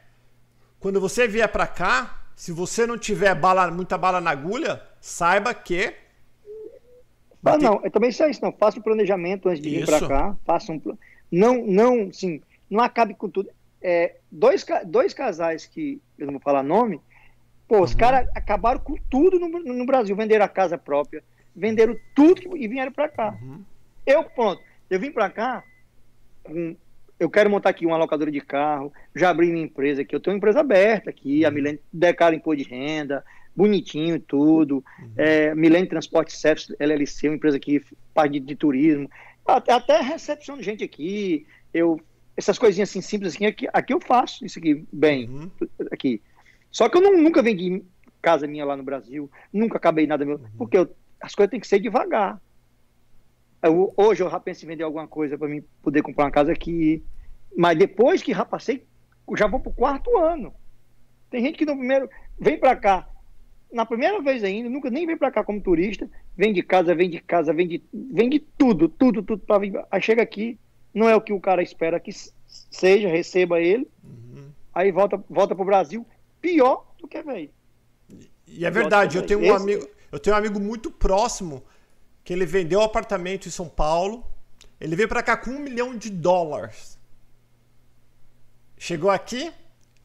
Quando 0.81 1.01
você 1.01 1.29
vier 1.29 1.51
para 1.51 1.67
cá, 1.67 2.23
se 2.35 2.53
você 2.53 2.87
não 2.87 2.99
tiver 2.99 3.35
bala, 3.35 3.71
muita 3.71 3.99
bala 3.99 4.21
na 4.21 4.31
agulha, 4.31 4.83
saiba 5.01 5.53
que. 5.53 5.95
Ah, 7.45 7.57
não, 7.59 7.81
eu 7.85 7.91
também 7.91 8.11
sei 8.11 8.31
isso, 8.31 8.43
não. 8.43 8.53
Faça 8.53 8.79
um 8.79 8.83
planejamento 8.83 9.49
antes 9.49 9.63
de 9.63 9.71
vir 9.71 9.87
para 9.87 10.07
cá. 10.07 10.37
Faça 10.45 10.73
um. 10.73 10.81
Não, 11.31 11.65
não, 11.65 12.13
sim, 12.13 12.41
não 12.69 12.81
acabe 12.81 13.15
com 13.15 13.29
tudo. 13.29 13.51
É, 13.81 14.17
dois, 14.31 14.65
dois 14.87 15.15
casais 15.15 15.67
que 15.67 16.01
eu 16.19 16.27
não 16.27 16.33
vou 16.35 16.43
falar 16.43 16.63
nome, 16.63 17.01
pô, 17.69 17.83
os 17.83 17.93
uhum. 17.93 17.99
caras 17.99 18.29
acabaram 18.35 18.81
com 18.81 18.97
tudo 19.09 19.39
no, 19.39 19.49
no, 19.49 19.87
Brasil, 19.87 20.17
venderam 20.17 20.45
a 20.45 20.49
casa 20.49 20.77
própria, 20.77 21.23
venderam 21.55 21.97
tudo 22.15 22.57
e 22.57 22.67
vieram 22.67 22.91
para 22.91 23.09
cá. 23.09 23.39
Uhum. 23.41 23.63
Eu, 24.07 24.25
pronto, 24.25 24.63
eu 24.89 25.01
vim 25.01 25.11
para 25.11 25.29
cá, 25.29 25.65
um, 26.49 26.77
eu 27.19 27.31
quero 27.31 27.51
montar 27.51 27.71
aqui 27.71 27.87
uma 27.87 27.97
locadora 27.97 28.31
de 28.31 28.41
carro, 28.41 28.93
já 29.15 29.31
abri 29.31 29.51
minha 29.51 29.65
empresa 29.65 30.03
aqui, 30.03 30.15
eu 30.15 30.21
tenho 30.21 30.35
uma 30.35 30.39
empresa 30.39 30.61
aberta 30.61 31.11
aqui, 31.11 31.45
a 31.45 31.49
uhum. 31.49 31.55
Milene 31.55 31.81
declara 31.93 32.35
imposto 32.35 32.63
de 32.63 32.69
renda, 32.69 33.25
bonitinho 33.55 34.21
tudo, 34.21 34.85
uhum. 34.99 35.13
é, 35.17 35.55
Milene 35.55 35.89
Transporte 35.89 36.37
Service, 36.37 36.75
LLC, 36.79 37.29
uma 37.29 37.37
empresa 37.37 37.57
aqui, 37.57 37.83
parte 38.13 38.33
de, 38.33 38.41
de 38.41 38.55
turismo, 38.55 39.11
até, 39.47 39.73
até 39.73 40.01
recepção 40.01 40.59
de 40.59 40.63
gente 40.63 40.85
aqui, 40.85 41.47
eu, 41.73 42.01
essas 42.37 42.59
coisinhas 42.59 42.91
assim 42.91 43.01
simples 43.01 43.35
assim, 43.35 43.47
aqui, 43.47 43.67
aqui 43.73 43.95
eu 43.95 44.01
faço 44.01 44.45
isso 44.45 44.59
aqui 44.59 44.85
bem, 44.93 45.29
uhum. 45.29 45.51
aqui. 45.91 46.21
Só 46.71 46.89
que 46.89 46.99
eu 46.99 47.01
não, 47.01 47.17
nunca 47.17 47.43
vendi 47.43 47.83
casa 48.21 48.47
minha 48.47 48.65
lá 48.65 48.77
no 48.77 48.83
Brasil, 48.83 49.31
nunca 49.53 49.79
acabei 49.79 50.07
nada 50.07 50.25
meu, 50.25 50.37
uhum. 50.37 50.49
porque 50.59 50.77
eu, 50.77 50.95
as 51.21 51.35
coisas 51.35 51.51
têm 51.51 51.61
que 51.61 51.67
ser 51.67 51.81
devagar. 51.81 52.41
Eu, 53.67 53.93
hoje 53.97 54.23
eu 54.23 54.31
já 54.31 54.41
penso 54.41 54.65
em 54.65 54.69
vender 54.69 54.85
alguma 54.85 55.07
coisa 55.07 55.37
para 55.37 55.49
mim 55.49 55.63
poder 55.83 56.03
comprar 56.03 56.25
uma 56.25 56.31
casa 56.31 56.53
aqui. 56.53 57.03
Mas 57.57 57.79
depois 57.79 58.23
que 58.23 58.33
já 58.33 58.45
passei, 58.45 58.85
já 59.37 59.47
vou 59.47 59.61
pro 59.61 59.73
quarto 59.73 60.17
ano. 60.19 60.55
Tem 61.31 61.43
gente 61.43 61.59
que 61.59 61.67
no 61.67 61.77
primeiro 61.77 62.09
vem 62.39 62.59
para 62.59 62.77
cá, 62.77 63.09
na 63.73 63.85
primeira 63.85 64.21
vez 64.21 64.45
ainda, 64.45 64.71
nunca 64.71 64.91
nem 64.91 65.07
vem 65.07 65.17
para 65.17 65.31
cá 65.31 65.43
como 65.43 65.61
turista, 65.61 66.09
vem 66.37 66.53
de 66.53 66.63
casa, 66.63 66.95
vem 66.95 67.11
de 67.11 67.21
casa, 67.21 67.53
vem 67.53 67.67
de, 67.67 67.83
vem 67.93 68.29
de 68.29 68.39
tudo, 68.39 68.89
tudo, 68.89 69.23
tudo 69.23 69.43
para 69.45 69.59
vir. 69.59 69.85
Aí 69.91 70.01
chega 70.01 70.23
aqui, 70.23 70.59
não 70.95 71.09
é 71.09 71.17
o 71.17 71.21
que 71.21 71.33
o 71.33 71.41
cara 71.41 71.63
espera 71.63 71.99
que 71.99 72.11
seja, 72.47 73.09
receba 73.09 73.61
ele. 73.61 73.89
Uhum. 74.05 74.49
Aí 74.75 74.93
volta, 74.93 75.23
volta 75.29 75.55
pro 75.55 75.65
Brasil, 75.65 76.07
pior 76.41 76.87
do 76.99 77.09
que 77.09 77.23
veio. 77.23 77.51
E 78.47 78.65
é 78.65 78.71
verdade, 78.71 79.19
eu 79.19 79.27
tenho 79.27 79.41
um 79.41 79.55
amigo, 79.55 79.89
eu 80.13 80.21
tenho 80.21 80.37
um 80.37 80.39
amigo 80.39 80.61
muito 80.61 80.91
próximo 80.91 81.63
que 82.27 82.33
ele 82.33 82.45
vendeu 82.45 82.81
o 82.81 82.83
apartamento 82.83 83.47
em 83.47 83.53
São 83.53 83.69
Paulo. 83.69 84.27
Ele 84.81 84.97
veio 84.97 85.09
para 85.09 85.23
cá 85.23 85.37
com 85.37 85.51
um 85.51 85.61
milhão 85.61 85.97
de 85.97 86.11
dólares. 86.11 86.99
Chegou 88.77 89.11
aqui, 89.11 89.53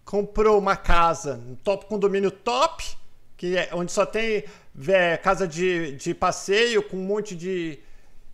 comprou 0.06 0.60
uma 0.60 0.78
casa, 0.78 1.42
um 1.48 1.56
top 1.56 1.88
condomínio 1.88 2.30
top, 2.30 2.96
que 3.36 3.58
é 3.58 3.70
onde 3.74 3.92
só 3.92 4.06
tem 4.06 4.44
é, 4.88 5.18
casa 5.18 5.48
de, 5.48 5.94
de 5.94 6.14
passeio 6.14 6.84
com 6.84 6.96
um 6.96 7.04
monte 7.04 7.36
de, 7.36 7.80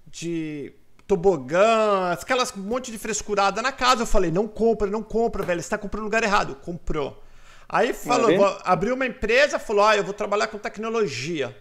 de 0.08 0.74
tobogã, 1.08 2.12
aquelas 2.12 2.54
um 2.58 2.60
monte 2.60 2.92
de 2.92 2.98
frescurada 2.98 3.62
na 3.62 3.72
casa. 3.72 4.02
Eu 4.02 4.08
falei, 4.08 4.30
não 4.30 4.50
compra, 4.50 4.88
não 4.90 5.02
compra, 5.02 5.44
velho, 5.44 5.62
você 5.62 5.66
está 5.66 5.78
comprando 5.78 6.02
no 6.02 6.08
lugar 6.08 6.24
errado. 6.24 6.56
Comprou. 6.56 7.24
Aí 7.70 7.94
falou, 7.94 8.60
abriu 8.66 8.96
uma 8.96 9.06
empresa, 9.06 9.58
falou, 9.58 9.86
ah, 9.86 9.96
eu 9.96 10.04
vou 10.04 10.14
trabalhar 10.14 10.48
com 10.48 10.58
tecnologia. 10.58 11.56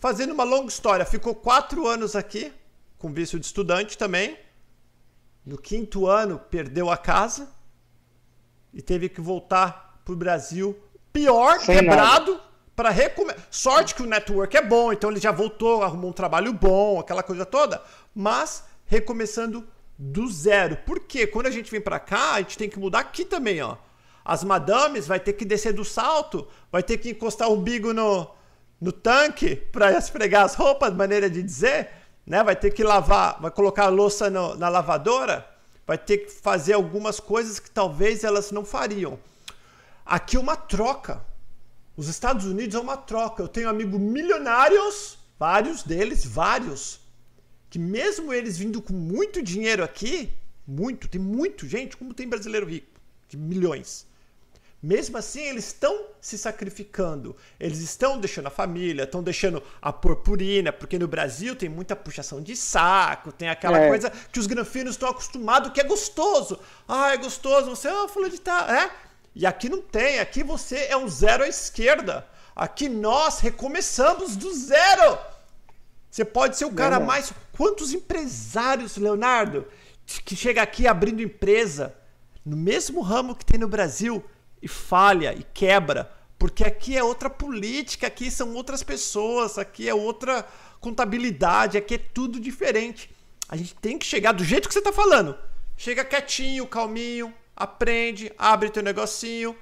Fazendo 0.00 0.32
uma 0.32 0.44
longa 0.44 0.68
história, 0.68 1.04
ficou 1.04 1.34
quatro 1.34 1.86
anos 1.86 2.16
aqui, 2.16 2.50
com 2.96 3.12
visto 3.12 3.38
de 3.38 3.44
estudante 3.44 3.98
também. 3.98 4.38
No 5.44 5.58
quinto 5.58 6.06
ano, 6.06 6.38
perdeu 6.38 6.90
a 6.90 6.96
casa 6.96 7.50
e 8.72 8.80
teve 8.80 9.10
que 9.10 9.20
voltar 9.20 10.00
para 10.02 10.14
o 10.14 10.16
Brasil 10.16 10.74
pior, 11.12 11.60
Sem 11.60 11.76
quebrado, 11.76 12.40
para 12.74 12.88
recomeçar. 12.88 13.46
Sorte 13.50 13.94
que 13.94 14.02
o 14.02 14.06
network 14.06 14.56
é 14.56 14.62
bom, 14.62 14.90
então 14.90 15.10
ele 15.10 15.20
já 15.20 15.32
voltou, 15.32 15.82
arrumou 15.82 16.08
um 16.08 16.14
trabalho 16.14 16.54
bom, 16.54 16.98
aquela 16.98 17.22
coisa 17.22 17.44
toda, 17.44 17.82
mas 18.14 18.64
recomeçando 18.86 19.68
do 19.98 20.26
zero. 20.30 20.78
Porque 20.86 21.26
quando 21.26 21.46
a 21.46 21.50
gente 21.50 21.70
vem 21.70 21.80
para 21.80 22.00
cá, 22.00 22.36
a 22.36 22.38
gente 22.38 22.56
tem 22.56 22.70
que 22.70 22.78
mudar 22.78 23.00
aqui 23.00 23.22
também, 23.22 23.60
ó. 23.60 23.76
As 24.24 24.44
madames 24.44 25.06
vai 25.06 25.20
ter 25.20 25.34
que 25.34 25.44
descer 25.44 25.74
do 25.74 25.84
salto, 25.84 26.48
vai 26.72 26.82
ter 26.82 26.96
que 26.96 27.10
encostar 27.10 27.50
o 27.50 27.54
umbigo 27.54 27.92
no, 27.92 28.30
no 28.80 28.92
tanque 28.92 29.56
para 29.56 29.92
esfregar 29.92 30.44
as 30.44 30.54
roupas, 30.54 30.94
maneira 30.94 31.28
de 31.28 31.42
dizer, 31.42 31.90
né? 32.26 32.42
Vai 32.42 32.56
ter 32.56 32.70
que 32.72 32.82
lavar, 32.82 33.40
vai 33.40 33.50
colocar 33.50 33.84
a 33.84 33.88
louça 33.88 34.30
no, 34.30 34.56
na 34.56 34.68
lavadora, 34.68 35.46
vai 35.86 35.98
ter 35.98 36.18
que 36.18 36.30
fazer 36.30 36.72
algumas 36.72 37.20
coisas 37.20 37.58
que 37.58 37.70
talvez 37.70 38.24
elas 38.24 38.50
não 38.50 38.64
fariam. 38.64 39.18
Aqui 40.06 40.36
é 40.36 40.40
uma 40.40 40.56
troca. 40.56 41.24
Os 41.96 42.08
Estados 42.08 42.46
Unidos 42.46 42.74
é 42.74 42.80
uma 42.80 42.96
troca. 42.96 43.42
Eu 43.42 43.48
tenho 43.48 43.68
amigos 43.68 44.00
milionários, 44.00 45.18
vários 45.38 45.82
deles, 45.82 46.24
vários, 46.24 47.00
que 47.68 47.78
mesmo 47.78 48.32
eles 48.32 48.58
vindo 48.58 48.80
com 48.80 48.92
muito 48.92 49.42
dinheiro 49.42 49.84
aqui, 49.84 50.32
muito, 50.66 51.08
tem 51.08 51.20
muito 51.20 51.66
gente, 51.66 51.96
como 51.96 52.14
tem 52.14 52.28
brasileiro 52.28 52.66
rico, 52.66 53.00
de 53.28 53.36
milhões. 53.36 54.06
Mesmo 54.82 55.18
assim, 55.18 55.42
eles 55.42 55.66
estão 55.66 56.06
se 56.22 56.38
sacrificando. 56.38 57.36
Eles 57.58 57.80
estão 57.80 58.18
deixando 58.18 58.46
a 58.46 58.50
família, 58.50 59.02
estão 59.02 59.22
deixando 59.22 59.62
a 59.80 59.92
purpurina, 59.92 60.72
porque 60.72 60.98
no 60.98 61.06
Brasil 61.06 61.54
tem 61.54 61.68
muita 61.68 61.94
puxação 61.94 62.42
de 62.42 62.56
saco, 62.56 63.30
tem 63.30 63.50
aquela 63.50 63.78
é. 63.78 63.88
coisa 63.88 64.10
que 64.32 64.40
os 64.40 64.46
granfinos 64.46 64.92
estão 64.92 65.10
acostumados, 65.10 65.72
que 65.72 65.80
é 65.80 65.84
gostoso. 65.84 66.58
Ah, 66.88 67.12
é 67.12 67.18
gostoso, 67.18 67.68
você, 67.68 67.88
ah, 67.88 68.08
falou 68.08 68.30
de 68.30 68.40
tal, 68.40 68.70
é? 68.70 68.90
E 69.34 69.44
aqui 69.44 69.68
não 69.68 69.82
tem, 69.82 70.18
aqui 70.18 70.42
você 70.42 70.86
é 70.88 70.96
um 70.96 71.08
zero 71.08 71.44
à 71.44 71.48
esquerda. 71.48 72.26
Aqui 72.56 72.88
nós 72.88 73.40
recomeçamos 73.40 74.34
do 74.34 74.52
zero. 74.54 75.18
Você 76.10 76.24
pode 76.24 76.56
ser 76.56 76.64
o 76.64 76.72
cara 76.72 76.98
não. 76.98 77.06
mais. 77.06 77.32
Quantos 77.52 77.92
empresários, 77.92 78.96
Leonardo, 78.96 79.66
que 80.06 80.34
chega 80.34 80.62
aqui 80.62 80.86
abrindo 80.86 81.22
empresa 81.22 81.94
no 82.44 82.56
mesmo 82.56 83.02
ramo 83.02 83.36
que 83.36 83.44
tem 83.44 83.60
no 83.60 83.68
Brasil? 83.68 84.24
E 84.62 84.68
falha 84.68 85.34
e 85.34 85.42
quebra 85.54 86.10
Porque 86.38 86.64
aqui 86.64 86.96
é 86.96 87.04
outra 87.04 87.28
política, 87.28 88.06
aqui 88.06 88.30
são 88.30 88.54
outras 88.54 88.82
pessoas, 88.82 89.58
aqui 89.58 89.88
é 89.88 89.94
outra 89.94 90.46
contabilidade, 90.80 91.76
aqui 91.76 91.94
é 91.94 91.98
tudo 91.98 92.40
diferente. 92.40 93.10
A 93.48 93.56
gente 93.56 93.74
tem 93.74 93.98
que 93.98 94.06
chegar 94.06 94.32
do 94.32 94.44
jeito 94.44 94.68
que 94.68 94.74
você 94.74 94.80
tá 94.80 94.92
falando. 94.92 95.36
Chega 95.76 96.04
quietinho, 96.04 96.66
calminho, 96.66 97.32
aprende, 97.54 98.32
abre 98.38 98.70
teu 98.70 98.82
negocinho, 98.82 99.54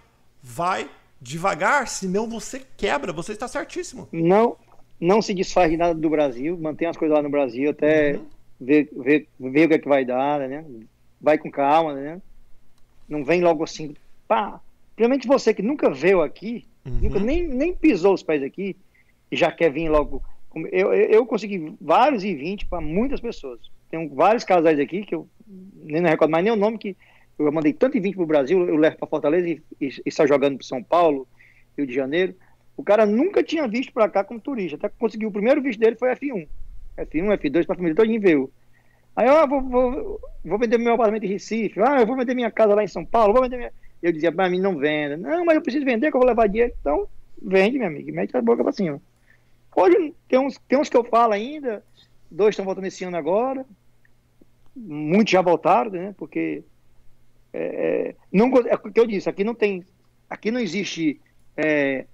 vai 0.42 0.88
devagar, 1.20 1.88
senão 1.88 2.28
você 2.28 2.62
quebra, 2.76 3.12
você 3.12 3.32
está 3.32 3.48
certíssimo. 3.48 4.08
Não, 4.12 4.56
não 5.00 5.20
se 5.20 5.34
desfaz 5.34 5.70
de 5.70 5.76
nada 5.76 5.94
do 5.94 6.10
Brasil, 6.10 6.56
mantém 6.58 6.88
as 6.88 6.96
coisas 6.96 7.16
lá 7.16 7.22
no 7.22 7.30
Brasil 7.30 7.70
até 7.70 8.16
uhum. 8.16 8.26
ver, 8.60 8.88
ver, 8.96 9.28
ver 9.38 9.66
o 9.66 9.68
que 9.68 9.74
é 9.74 9.78
que 9.78 9.88
vai 9.88 10.04
dar, 10.04 10.40
né? 10.40 10.64
Vai 11.20 11.38
com 11.38 11.50
calma, 11.50 11.94
né? 11.94 12.22
Não 13.08 13.24
vem 13.24 13.42
logo 13.42 13.64
assim, 13.64 13.94
pá. 14.26 14.60
Principalmente 14.98 15.28
você 15.28 15.54
que 15.54 15.62
nunca 15.62 15.88
veio 15.88 16.20
aqui, 16.20 16.66
uhum. 16.84 16.98
nunca 17.02 17.20
nem, 17.20 17.46
nem 17.46 17.72
pisou 17.72 18.14
os 18.14 18.22
pés 18.24 18.42
aqui, 18.42 18.74
e 19.30 19.36
já 19.36 19.52
quer 19.52 19.70
vir 19.70 19.88
logo. 19.88 20.20
Eu, 20.72 20.92
eu, 20.92 21.24
consegui 21.24 21.72
vários 21.80 22.24
e 22.24 22.34
vinte 22.34 22.66
para 22.66 22.80
muitas 22.80 23.20
pessoas. 23.20 23.60
Tem 23.88 24.08
vários 24.08 24.42
casais 24.42 24.76
aqui 24.80 25.04
que 25.04 25.14
eu 25.14 25.28
nem 25.84 26.00
não 26.00 26.10
recordo 26.10 26.32
mais 26.32 26.42
nem 26.42 26.52
o 26.52 26.56
nome 26.56 26.78
que 26.78 26.96
eu 27.38 27.52
mandei 27.52 27.72
tanto 27.72 27.96
e 27.96 28.00
vinte 28.00 28.16
para 28.16 28.24
o 28.24 28.26
Brasil, 28.26 28.66
eu 28.66 28.74
levo 28.74 28.96
para 28.96 29.06
Fortaleza 29.06 29.48
e, 29.48 29.62
e, 29.80 29.86
e 29.86 30.02
está 30.06 30.26
jogando 30.26 30.58
para 30.58 30.66
São 30.66 30.82
Paulo, 30.82 31.28
Rio 31.76 31.86
de 31.86 31.94
Janeiro. 31.94 32.34
O 32.76 32.82
cara 32.82 33.06
nunca 33.06 33.40
tinha 33.40 33.68
visto 33.68 33.92
para 33.92 34.08
cá 34.08 34.24
como 34.24 34.40
turista, 34.40 34.74
até 34.74 34.88
conseguiu 34.88 35.28
o 35.28 35.32
primeiro 35.32 35.62
visto 35.62 35.78
dele 35.78 35.94
foi 35.94 36.12
F1. 36.16 36.48
F1, 36.96 37.38
F2, 37.38 37.66
para 37.66 37.74
a 37.74 37.76
família 37.76 37.94
toda 37.94 38.18
veio. 38.18 38.50
Aí 39.14 39.28
eu 39.28 39.36
ah, 39.36 39.46
vou, 39.46 39.62
vou, 39.62 40.20
vou, 40.44 40.58
vender 40.58 40.76
meu 40.76 40.94
apartamento 40.94 41.24
em 41.24 41.28
Recife, 41.28 41.80
ah, 41.80 42.00
eu 42.00 42.06
vou 42.06 42.16
vender 42.16 42.34
minha 42.34 42.50
casa 42.50 42.74
lá 42.74 42.82
em 42.82 42.88
São 42.88 43.04
Paulo, 43.04 43.32
vou 43.32 43.42
vender 43.42 43.58
minha... 43.58 43.72
Eu 44.02 44.12
dizia, 44.12 44.32
para 44.32 44.48
mim 44.48 44.60
não 44.60 44.76
venda. 44.76 45.16
Não, 45.16 45.44
mas 45.44 45.56
eu 45.56 45.62
preciso 45.62 45.84
vender, 45.84 46.10
que 46.10 46.16
eu 46.16 46.20
vou 46.20 46.28
levar 46.28 46.48
dinheiro. 46.48 46.72
Então, 46.80 47.08
vende, 47.40 47.78
meu 47.78 47.88
amigo, 47.88 48.12
mete 48.12 48.36
a 48.36 48.42
boca 48.42 48.62
para 48.62 48.72
cima. 48.72 49.00
Hoje 49.74 50.14
tem 50.28 50.38
uns, 50.38 50.58
tem 50.68 50.78
uns 50.78 50.88
que 50.88 50.96
eu 50.96 51.04
falo 51.04 51.32
ainda, 51.32 51.84
dois 52.30 52.50
estão 52.50 52.64
voltando 52.64 52.86
esse 52.86 53.04
ano 53.04 53.16
agora, 53.16 53.64
muitos 54.74 55.30
já 55.30 55.40
voltaram, 55.40 55.90
né? 55.90 56.14
Porque 56.16 56.64
é, 57.52 57.60
é, 57.60 58.14
não, 58.32 58.48
é 58.66 58.74
o 58.74 58.78
que 58.78 58.98
eu 58.98 59.06
disse, 59.06 59.28
aqui 59.28 59.44
não 59.44 59.54
tem, 59.54 59.84
aqui 60.28 60.50
não 60.50 60.60
existe 60.60 61.20
é, 61.56 62.06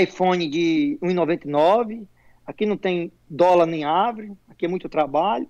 iPhone 0.00 0.48
de 0.48 0.98
1,99, 1.02 2.06
aqui 2.46 2.66
não 2.66 2.76
tem 2.76 3.12
dólar 3.28 3.66
nem 3.66 3.84
árvore, 3.84 4.32
aqui 4.48 4.66
é 4.66 4.68
muito 4.68 4.88
trabalho, 4.88 5.48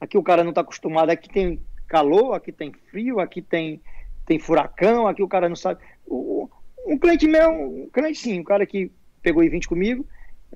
aqui 0.00 0.16
o 0.16 0.22
cara 0.22 0.42
não 0.42 0.50
está 0.50 0.60
acostumado, 0.60 1.10
aqui 1.10 1.28
tem 1.28 1.60
calor, 1.86 2.34
aqui 2.34 2.52
tem 2.52 2.72
frio, 2.90 3.20
aqui 3.20 3.42
tem, 3.42 3.80
tem 4.26 4.38
furacão, 4.38 5.06
aqui 5.06 5.22
o 5.22 5.28
cara 5.28 5.48
não 5.48 5.56
sabe. 5.56 5.80
O, 6.06 6.48
um 6.86 6.98
cliente 6.98 7.26
meu, 7.26 7.50
um 7.50 7.88
cliente 7.92 8.18
sim, 8.18 8.40
um 8.40 8.44
cara 8.44 8.66
que 8.66 8.90
pegou 9.22 9.42
I-20 9.42 9.66
comigo, 9.66 10.06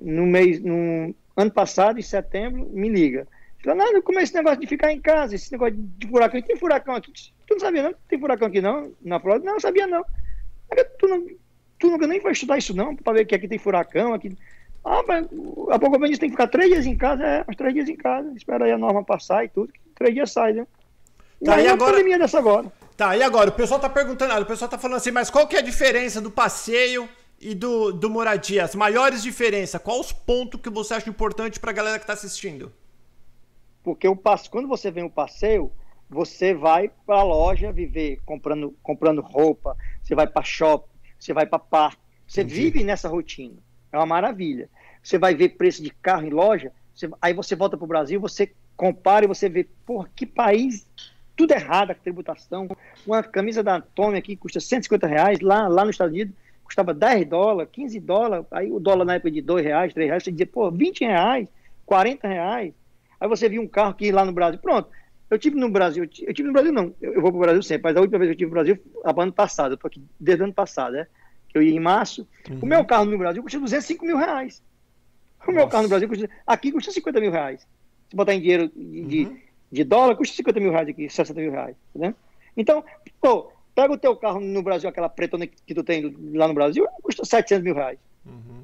no 0.01 0.25
mês, 0.25 0.59
no 0.59 1.13
ano 1.35 1.51
passado, 1.51 1.99
em 1.99 2.03
setembro, 2.03 2.69
me 2.71 2.89
liga. 2.89 3.27
Fala, 3.63 3.91
não, 3.91 4.01
como 4.01 4.19
é 4.19 4.23
esse 4.23 4.33
negócio 4.33 4.59
de 4.59 4.67
ficar 4.67 4.91
em 4.91 5.01
casa, 5.01 5.35
esse 5.35 5.51
negócio 5.51 5.75
de 5.75 6.07
furacão? 6.07 6.41
Tem 6.41 6.55
furacão 6.55 6.95
aqui? 6.95 7.11
Tu 7.11 7.53
não 7.53 7.59
sabia 7.59 7.83
não? 7.83 7.93
Tem 8.07 8.19
furacão 8.19 8.47
aqui 8.47 8.61
não? 8.61 8.93
Na 9.01 9.19
Flórida? 9.19 9.45
Não, 9.45 9.55
eu 9.55 9.59
sabia 9.59 9.85
não. 9.85 10.03
Tu, 10.97 11.07
não. 11.07 11.27
tu 11.77 11.89
nunca 11.89 12.07
nem 12.07 12.21
foi 12.21 12.31
estudar 12.31 12.57
isso 12.57 12.75
não, 12.75 12.95
para 12.95 13.13
ver 13.13 13.25
que 13.25 13.35
aqui 13.35 13.47
tem 13.47 13.57
furacão, 13.57 14.13
aqui... 14.13 14.35
Ah, 14.85 15.03
mas 15.05 15.27
a 15.71 15.77
pouco 15.77 15.97
eu 15.97 16.17
tem 16.17 16.29
que 16.29 16.29
ficar 16.29 16.47
três 16.47 16.69
dias 16.69 16.85
em 16.85 16.95
casa, 16.95 17.21
é, 17.25 17.45
uns 17.49 17.55
três 17.57 17.73
dias 17.73 17.89
em 17.89 17.97
casa, 17.97 18.31
espera 18.33 18.63
aí 18.63 18.71
a 18.71 18.77
norma 18.77 19.03
passar 19.03 19.43
e 19.43 19.49
tudo, 19.49 19.73
três 19.93 20.13
dias 20.13 20.31
sai, 20.31 20.53
né? 20.53 20.65
Tá, 21.43 21.59
e, 21.59 21.65
e 21.65 21.67
agora... 21.67 21.91
pandemia 21.91 22.17
dessa 22.17 22.39
agora. 22.39 22.71
Tá, 22.99 23.15
e 23.15 23.23
agora? 23.23 23.49
O 23.49 23.53
pessoal 23.53 23.79
tá 23.79 23.87
perguntando, 23.87 24.33
o 24.41 24.45
pessoal 24.45 24.67
tá 24.67 24.77
falando 24.77 24.97
assim, 24.97 25.09
mas 25.09 25.29
qual 25.29 25.47
que 25.47 25.55
é 25.55 25.59
a 25.59 25.61
diferença 25.61 26.19
do 26.19 26.29
passeio 26.29 27.07
e 27.39 27.55
do, 27.55 27.93
do 27.93 28.09
moradia? 28.09 28.65
As 28.65 28.75
maiores 28.75 29.23
diferenças, 29.23 29.81
quais 29.81 30.01
os 30.01 30.11
pontos 30.11 30.59
que 30.59 30.69
você 30.69 30.95
acha 30.95 31.09
importante 31.09 31.61
pra 31.61 31.71
galera 31.71 31.97
que 31.97 32.05
tá 32.05 32.11
assistindo? 32.11 32.73
Porque 33.81 34.05
o 34.05 34.17
passo, 34.17 34.51
quando 34.51 34.67
você 34.67 34.91
vem 34.91 35.05
o 35.05 35.09
passeio, 35.09 35.71
você 36.09 36.53
vai 36.53 36.91
para 37.05 37.21
a 37.21 37.23
loja 37.23 37.71
viver 37.71 38.19
comprando, 38.25 38.75
comprando 38.83 39.21
roupa, 39.21 39.77
você 40.03 40.13
vai 40.13 40.27
para 40.27 40.43
shopping, 40.43 40.91
você 41.17 41.31
vai 41.31 41.45
para 41.45 41.57
parque, 41.57 42.01
você 42.27 42.41
Entendi. 42.41 42.63
vive 42.63 42.83
nessa 42.83 43.07
rotina. 43.07 43.63
É 43.93 43.97
uma 43.97 44.05
maravilha. 44.05 44.69
Você 45.01 45.17
vai 45.17 45.33
ver 45.33 45.55
preço 45.55 45.81
de 45.81 45.89
carro 45.89 46.25
em 46.25 46.31
loja, 46.31 46.73
você, 46.93 47.09
aí 47.21 47.33
você 47.33 47.55
volta 47.55 47.77
para 47.77 47.85
o 47.85 47.87
Brasil, 47.87 48.19
você 48.19 48.53
compara 48.75 49.23
e 49.23 49.27
você 49.29 49.47
vê, 49.47 49.65
porra, 49.85 50.09
que 50.13 50.25
país, 50.25 50.85
tudo 51.39 51.53
errado 51.53 51.91
a 51.91 51.95
tributação. 51.95 52.67
Uma 53.07 53.23
camisa 53.23 53.63
da 53.63 53.79
Tommy 53.79 54.17
aqui 54.17 54.35
custa 54.35 54.59
150 54.59 55.07
reais, 55.07 55.39
lá, 55.39 55.69
lá 55.69 55.85
nos 55.85 55.93
Estados 55.93 56.13
Unidos 56.13 56.35
custava 56.65 56.93
10 56.93 57.27
dólares, 57.27 57.71
15 57.71 57.99
dólares, 57.99 58.45
aí 58.51 58.71
o 58.71 58.79
dólar 58.79 59.03
na 59.03 59.15
época 59.15 59.31
de 59.31 59.41
2 59.41 59.65
reais, 59.65 59.91
3 59.91 60.07
reais, 60.07 60.23
você 60.23 60.31
dizia, 60.31 60.45
pô, 60.45 60.69
20 60.69 60.99
reais, 60.99 61.47
40 61.83 62.27
reais. 62.27 62.73
Aí 63.19 63.27
você 63.27 63.49
viu 63.49 63.61
um 63.61 63.67
carro 63.67 63.95
que 63.95 64.11
lá 64.11 64.23
no 64.23 64.31
Brasil, 64.31 64.59
pronto. 64.59 64.87
Eu 65.31 65.39
tive 65.39 65.59
no 65.59 65.69
Brasil, 65.69 66.03
eu 66.03 66.33
tive 66.33 66.47
no 66.47 66.53
Brasil 66.53 66.71
não, 66.71 66.93
eu 67.01 67.21
vou 67.21 67.31
para 67.31 67.37
o 67.37 67.41
Brasil 67.41 67.63
sempre, 67.63 67.85
mas 67.85 67.97
a 67.97 68.01
última 68.01 68.19
vez 68.19 68.29
que 68.29 68.33
eu 68.33 68.37
tive 68.37 68.49
no 68.49 68.53
Brasil, 68.53 68.77
a 69.03 69.19
ano 69.19 69.33
passado, 69.33 69.73
eu 69.73 69.79
aqui 69.83 70.03
desde 70.19 70.43
o 70.43 70.45
ano 70.45 70.53
passado, 70.53 70.93
né? 70.93 71.07
Que 71.47 71.57
eu 71.57 71.63
ia 71.63 71.73
em 71.73 71.79
março. 71.79 72.27
Uhum. 72.47 72.59
O 72.61 72.65
meu 72.67 72.85
carro 72.85 73.05
no 73.05 73.17
Brasil 73.17 73.41
custa 73.41 73.59
205 73.59 74.05
mil 74.05 74.17
reais. 74.17 74.61
O 75.39 75.47
Nossa. 75.47 75.51
meu 75.53 75.67
carro 75.67 75.83
no 75.83 75.89
Brasil 75.89 76.07
custa, 76.07 76.29
aqui 76.45 76.71
custa 76.71 76.91
50 76.91 77.19
mil 77.19 77.31
reais. 77.31 77.67
Se 78.09 78.15
botar 78.15 78.35
em 78.35 78.41
dinheiro 78.41 78.69
de, 78.75 79.05
de, 79.05 79.23
uhum. 79.25 79.39
De 79.71 79.83
dólar, 79.83 80.15
custa 80.15 80.35
50 80.35 80.59
mil 80.59 80.71
reais 80.71 80.89
aqui, 80.89 81.09
60 81.09 81.39
mil 81.39 81.51
reais, 81.51 81.75
né? 81.95 82.13
Então, 82.57 82.83
pô, 83.21 83.51
pega 83.75 83.93
o 83.93 83.97
teu 83.97 84.15
carro 84.15 84.39
no 84.39 84.61
Brasil, 84.61 84.89
aquela 84.89 85.09
pretona 85.09 85.47
que 85.47 85.73
tu 85.73 85.83
tem 85.83 86.15
lá 86.33 86.47
no 86.47 86.53
Brasil, 86.53 86.87
custa 87.01 87.23
700 87.23 87.63
mil 87.63 87.75
reais. 87.75 87.99
Uhum. 88.25 88.63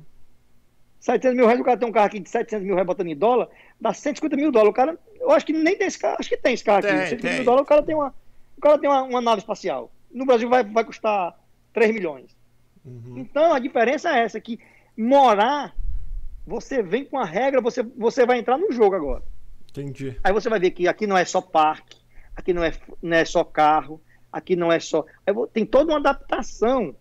700 0.99 1.37
mil 1.37 1.45
reais, 1.45 1.61
o 1.61 1.63
cara 1.63 1.77
tem 1.77 1.87
um 1.87 1.91
carro 1.91 2.07
aqui 2.07 2.19
de 2.19 2.29
700 2.29 2.65
mil 2.65 2.75
reais 2.75 2.87
botando 2.87 3.07
em 3.07 3.15
dólar, 3.15 3.47
dá 3.79 3.93
150 3.93 4.35
mil 4.35 4.51
dólares. 4.51 4.71
O 4.71 4.75
cara, 4.75 4.99
eu 5.19 5.31
acho 5.31 5.45
que 5.45 5.53
nem 5.53 5.77
tem 5.77 5.87
esse 5.87 5.99
carro, 5.99 6.17
acho 6.19 6.29
que 6.29 6.37
tem 6.37 6.53
esse 6.53 6.63
carro 6.63 6.79
aqui. 6.79 6.87
Tem, 6.87 6.97
150 6.97 7.21
tem. 7.21 7.35
mil 7.35 7.45
dólares, 7.45 7.65
o 7.65 7.69
cara 7.69 7.83
tem, 7.83 7.95
uma, 7.95 8.13
o 8.57 8.61
cara 8.61 8.79
tem 8.79 8.89
uma, 8.89 9.03
uma 9.03 9.21
nave 9.21 9.39
espacial. 9.39 9.91
No 10.11 10.25
Brasil 10.25 10.49
vai, 10.49 10.63
vai 10.63 10.83
custar 10.83 11.37
3 11.73 11.93
milhões. 11.93 12.35
Uhum. 12.83 13.17
Então 13.17 13.53
a 13.53 13.59
diferença 13.59 14.09
é 14.09 14.23
essa, 14.23 14.39
que 14.39 14.59
morar, 14.97 15.75
você 16.45 16.81
vem 16.81 17.05
com 17.05 17.17
a 17.17 17.25
regra, 17.25 17.61
você, 17.61 17.83
você 17.83 18.25
vai 18.25 18.39
entrar 18.39 18.57
no 18.57 18.71
jogo 18.71 18.95
agora. 18.95 19.23
Entendi. 19.81 20.17
Aí 20.23 20.31
você 20.31 20.49
vai 20.49 20.59
ver 20.59 20.71
que 20.71 20.87
aqui 20.87 21.05
não 21.05 21.17
é 21.17 21.25
só 21.25 21.41
parque, 21.41 21.97
aqui 22.35 22.53
não 22.53 22.63
é, 22.63 22.71
não 23.01 23.17
é 23.17 23.25
só 23.25 23.43
carro, 23.43 24.01
aqui 24.31 24.55
não 24.55 24.71
é 24.71 24.79
só. 24.79 25.05
Tem 25.51 25.65
toda 25.65 25.91
uma 25.91 25.99
adaptação. 25.99 26.95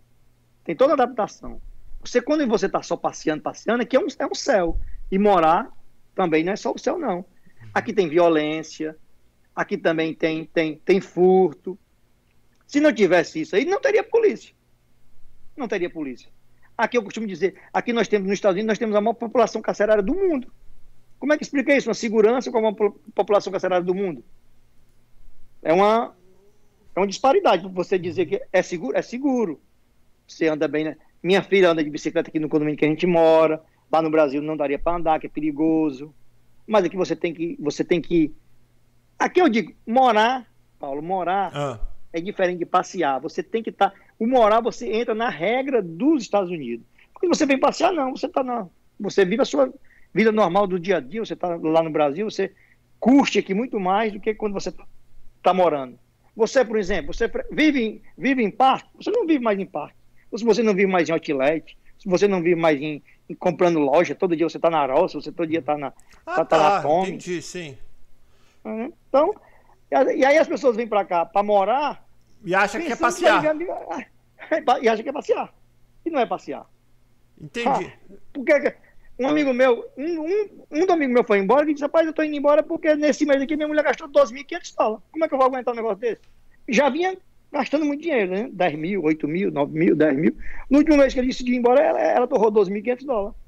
Tem 0.65 0.75
toda 0.75 0.95
uma 0.95 1.03
adaptação. 1.03 1.61
Você, 2.03 2.21
quando 2.21 2.47
você 2.47 2.67
está 2.67 2.83
só 2.83 2.97
passeando, 2.97 3.43
passeando, 3.43 3.83
aqui 3.83 3.97
é 3.97 4.01
um, 4.01 4.07
é 4.19 4.27
um 4.27 4.35
céu. 4.35 4.79
E 5.11 5.19
morar 5.19 5.71
também 6.15 6.43
não 6.43 6.53
é 6.53 6.57
só 6.57 6.73
o 6.73 6.79
céu, 6.79 6.99
não. 6.99 7.25
Aqui 7.73 7.93
tem 7.93 8.09
violência, 8.09 8.97
aqui 9.55 9.77
também 9.77 10.15
tem, 10.15 10.45
tem, 10.47 10.77
tem 10.77 11.01
furto. 11.01 11.79
Se 12.67 12.81
não 12.81 12.93
tivesse 12.93 13.43
isso 13.43 13.55
aí, 13.55 13.65
não 13.65 13.81
teria 13.81 14.03
polícia. 14.03 14.55
Não 15.57 15.69
teria 15.69 15.91
polícia. 15.91 16.29
Aqui 16.77 16.99
eu 16.99 17.05
costumo 17.05 17.27
dizer, 17.27 17.55
aqui 17.73 17.93
nós 17.93 18.09
temos, 18.09 18.27
nos 18.27 18.35
Estados 18.35 18.55
Unidos, 18.55 18.69
nós 18.69 18.79
temos 18.79 18.97
a 18.97 19.01
maior 19.01 19.15
população 19.15 19.63
carcerária 19.63 20.03
do 20.03 20.15
mundo. 20.15 20.53
Como 21.19 21.33
é 21.33 21.37
que 21.37 21.43
explica 21.43 21.75
isso? 21.75 21.89
Uma 21.89 21.95
segurança 21.95 22.51
com 22.51 22.69
a 22.69 22.75
população 23.15 23.51
carcerária 23.51 23.85
do 23.85 23.95
mundo? 23.95 24.23
É 25.63 25.73
uma, 25.73 26.15
é 26.95 27.01
uma 27.01 27.07
disparidade. 27.07 27.67
Você 27.69 27.99
dizer 27.99 28.27
que 28.27 28.43
é 28.53 28.63
seguro, 28.63 28.97
é 28.97 29.03
seguro. 29.03 29.61
Você 30.27 30.49
anda 30.49 30.69
bem, 30.69 30.85
né? 30.85 30.97
Minha 31.23 31.43
filha 31.43 31.71
anda 31.71 31.83
de 31.83 31.89
bicicleta 31.89 32.29
aqui 32.29 32.39
no 32.39 32.49
condomínio 32.49 32.79
que 32.79 32.85
a 32.85 32.89
gente 32.89 33.07
mora. 33.07 33.63
Lá 33.91 34.03
no 34.03 34.11
Brasil 34.11 34.43
não 34.43 34.57
daria 34.57 34.79
para 34.79 34.97
andar, 34.97 35.19
que 35.19 35.27
é 35.27 35.31
perigoso. 35.31 36.15
Mas 36.67 36.85
aqui 36.85 36.97
você 36.97 37.17
tem 37.17 37.33
que, 37.33 37.57
você 37.59 37.85
tem 37.85 38.01
que. 38.01 38.35
Aqui 39.19 39.41
eu 39.41 39.49
digo, 39.49 39.73
morar, 39.87 40.47
Paulo, 40.79 41.03
morar 41.03 41.51
ah. 41.55 41.81
é 42.13 42.21
diferente 42.21 42.59
de 42.59 42.67
passear. 42.67 43.21
Você 43.21 43.43
tem 43.43 43.63
que 43.63 43.71
estar. 43.71 43.91
Tá... 43.91 43.97
O 44.19 44.27
morar 44.27 44.61
você 44.61 44.93
entra 44.93 45.15
na 45.15 45.29
regra 45.29 45.83
dos 45.83 46.23
Estados 46.23 46.51
Unidos. 46.51 46.85
Quando 47.15 47.35
você 47.35 47.47
vem 47.47 47.59
passear, 47.59 47.93
não. 47.93 48.15
Você 48.15 48.29
tá 48.29 48.43
na. 48.43 48.67
Você 49.01 49.25
vive 49.25 49.43
a 49.43 49.47
sua 49.47 49.73
vida 50.15 50.31
normal 50.31 50.67
do 50.67 50.79
dia 50.79 50.99
a 50.99 51.01
dia. 51.01 51.25
Você 51.25 51.35
está 51.35 51.49
lá 51.49 51.83
no 51.83 51.91
Brasil, 51.91 52.31
você 52.31 52.53
curte 53.01 53.39
aqui 53.39 53.53
muito 53.53 53.79
mais 53.81 54.13
do 54.13 54.21
que 54.21 54.35
quando 54.35 54.55
você 54.55 54.73
está 55.37 55.53
morando. 55.53 55.99
Você, 56.37 56.65
por 56.65 56.79
exemplo, 56.79 57.13
você 57.13 57.31
vive, 57.51 58.03
vive 58.17 58.43
em 58.43 58.51
parque, 58.51 58.89
você 58.95 59.11
não 59.11 59.27
vive 59.27 59.43
mais 59.43 59.59
em 59.59 59.67
parque 59.67 60.05
se 60.39 60.45
você 60.45 60.63
não 60.63 60.75
vive 60.75 60.91
mais 60.91 61.09
em 61.09 61.13
outlet, 61.13 61.77
se 61.99 62.09
você 62.09 62.27
não 62.27 62.43
vive 62.43 62.57
mais 62.57 62.81
em, 62.81 63.03
em 63.29 63.35
comprando 63.35 63.79
loja, 63.79 64.15
todo 64.15 64.37
dia 64.37 64.49
você 64.49 64.59
está 64.59 64.71
na 64.71 64.85
Roça, 64.87 65.21
você 65.21 65.33
todo 65.33 65.49
dia 65.49 65.61
está 65.61 65.77
na, 65.77 65.89
ah, 66.27 66.37
tá, 66.37 66.45
tá 66.45 66.59
na 66.59 66.83
Tom. 66.83 67.07
Entendi, 67.07 67.41
sim. 67.41 67.79
Uhum. 68.65 68.93
Então, 69.09 69.35
e 69.91 70.25
aí 70.25 70.39
as 70.39 70.49
pessoas 70.49 70.77
vêm 70.77 70.89
para 70.89 71.05
cá 71.05 71.25
para 71.25 71.43
morar 71.43 72.05
e 72.45 72.55
acham 72.55 72.81
que 72.81 72.93
é 72.93 72.97
passear. 72.97 73.45
e 74.83 74.89
acham 74.89 75.03
que 75.03 75.09
é 75.09 75.13
passear. 75.13 75.55
E 76.05 76.11
não 76.11 76.21
é 76.21 76.27
passear. 76.27 76.67
Entendi. 77.41 77.69
Ah, 77.69 78.15
porque 78.33 78.75
um 79.19 79.29
amigo 79.29 79.53
meu, 79.53 79.89
um, 79.97 80.21
um, 80.21 80.49
um 80.73 80.93
amigo 80.93 81.13
meu 81.13 81.25
foi 81.25 81.39
embora 81.39 81.69
e 81.69 81.73
disse, 81.73 81.85
rapaz, 81.85 82.07
eu 82.07 82.13
tô 82.13 82.23
indo 82.23 82.35
embora 82.35 82.63
porque 82.63 82.95
nesse 82.97 83.25
mês 83.25 83.41
aqui 83.41 83.57
minha 83.57 83.69
mulher 83.69 83.85
gastou 83.85 84.09
2.500 84.09 84.75
dólares. 84.77 85.05
Como 85.13 85.25
é 85.25 85.29
que 85.29 85.35
eu 85.35 85.39
vou 85.39 85.47
aguentar 85.47 85.73
um 85.73 85.77
negócio 85.77 85.99
desse? 85.99 86.21
Já 86.69 86.89
vinha 86.89 87.17
gastando 87.53 87.85
muito 87.85 88.03
dinheiro, 88.03 88.33
né? 88.33 88.49
10 88.53 88.75
mil, 88.77 89.05
8 89.05 89.29
mil, 89.29 89.53
9 89.53 89.79
mil, 89.79 89.95
10 89.95 90.17
mil. 90.17 90.37
No 90.69 90.79
último 90.79 90.97
mês 90.97 91.15
que 91.15 91.21
ele 91.21 91.29
decidiu 91.29 91.55
ir 91.55 91.59
embora, 91.59 91.81
ela, 91.81 92.01
ela 92.01 92.27
torrou 92.27 92.51
12.500 92.51 93.07
dólares. 93.07 93.39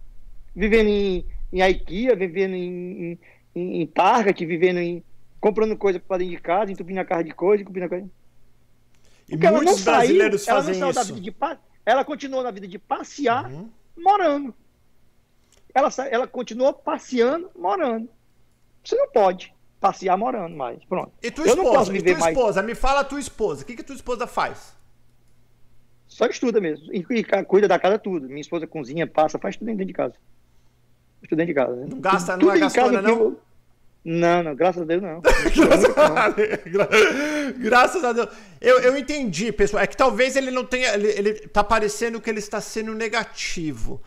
Vivendo 0.54 0.88
em, 0.88 1.24
em 1.52 1.62
IKEA, 1.62 2.14
vivendo 2.14 2.54
em, 2.54 3.18
em, 3.54 3.82
em 3.82 3.86
Target, 3.86 4.46
vivendo 4.46 4.78
em. 4.78 5.02
comprando 5.40 5.76
coisa 5.76 5.98
para 5.98 6.18
dentro 6.18 6.36
de 6.36 6.40
casa, 6.40 6.70
entupindo 6.70 7.00
a 7.00 7.04
casa 7.04 7.24
de 7.24 7.32
coisa, 7.32 7.62
entupindo 7.62 7.86
a 7.86 7.88
coisa. 7.88 8.08
E 9.28 9.32
Porque 9.32 9.50
muitos 9.50 9.82
brasileiros 9.82 10.42
saiu, 10.42 10.56
fazem 10.56 10.80
ela 10.80 10.90
isso. 10.92 11.20
De, 11.20 11.34
ela 11.84 12.04
continuou 12.04 12.44
na 12.44 12.52
vida 12.52 12.68
de 12.68 12.78
passear, 12.78 13.50
uhum. 13.50 13.68
morando. 13.96 14.54
Ela, 15.76 15.90
ela 16.10 16.26
continuou 16.26 16.72
passeando, 16.72 17.50
morando. 17.54 18.08
Você 18.82 18.96
não 18.96 19.10
pode 19.10 19.54
passear 19.78 20.16
morando 20.16 20.56
mais. 20.56 20.82
Pronto. 20.86 21.12
E 21.22 21.30
tua 21.30 21.44
esposa? 21.44 21.60
Eu 21.60 21.64
não 21.64 21.70
posso 21.70 21.92
viver 21.92 22.12
e 22.12 22.14
tua 22.14 22.20
mais... 22.20 22.34
esposa? 22.34 22.62
Me 22.62 22.74
fala 22.74 23.00
a 23.00 23.04
tua 23.04 23.20
esposa. 23.20 23.62
O 23.62 23.66
que, 23.66 23.76
que 23.76 23.82
tua 23.82 23.94
esposa 23.94 24.26
faz? 24.26 24.74
Só 26.08 26.24
estuda 26.24 26.62
mesmo. 26.62 26.90
E, 26.90 27.04
e, 27.10 27.44
cuida 27.44 27.68
da 27.68 27.78
casa 27.78 27.98
tudo. 27.98 28.26
Minha 28.26 28.40
esposa 28.40 28.66
cozinha, 28.66 29.06
passa, 29.06 29.38
faz 29.38 29.58
tudo 29.58 29.66
dentro 29.66 29.84
de 29.84 29.92
casa. 29.92 30.14
Tudo 31.28 31.36
dentro 31.36 31.52
de 31.52 31.54
casa. 31.54 31.76
Né? 31.76 31.86
Não 31.90 32.00
gasta, 32.00 32.32
tudo, 32.32 32.46
não 32.46 32.54
é 32.54 32.58
gastona, 32.58 33.02
não? 33.02 33.10
Eu... 33.10 33.40
Não, 34.02 34.42
não, 34.44 34.54
graças 34.54 34.80
a 34.80 34.84
Deus 34.86 35.02
não. 35.02 35.20
graças 37.58 38.02
a 38.02 38.14
Deus. 38.14 38.30
Eu, 38.62 38.78
eu 38.78 38.96
entendi, 38.96 39.52
pessoal. 39.52 39.82
É 39.82 39.86
que 39.86 39.96
talvez 39.96 40.36
ele 40.36 40.50
não 40.50 40.64
tenha. 40.64 40.94
Ele, 40.94 41.08
ele 41.08 41.34
tá 41.48 41.62
parecendo 41.62 42.18
que 42.18 42.30
ele 42.30 42.38
está 42.38 42.62
sendo 42.62 42.94
negativo. 42.94 44.00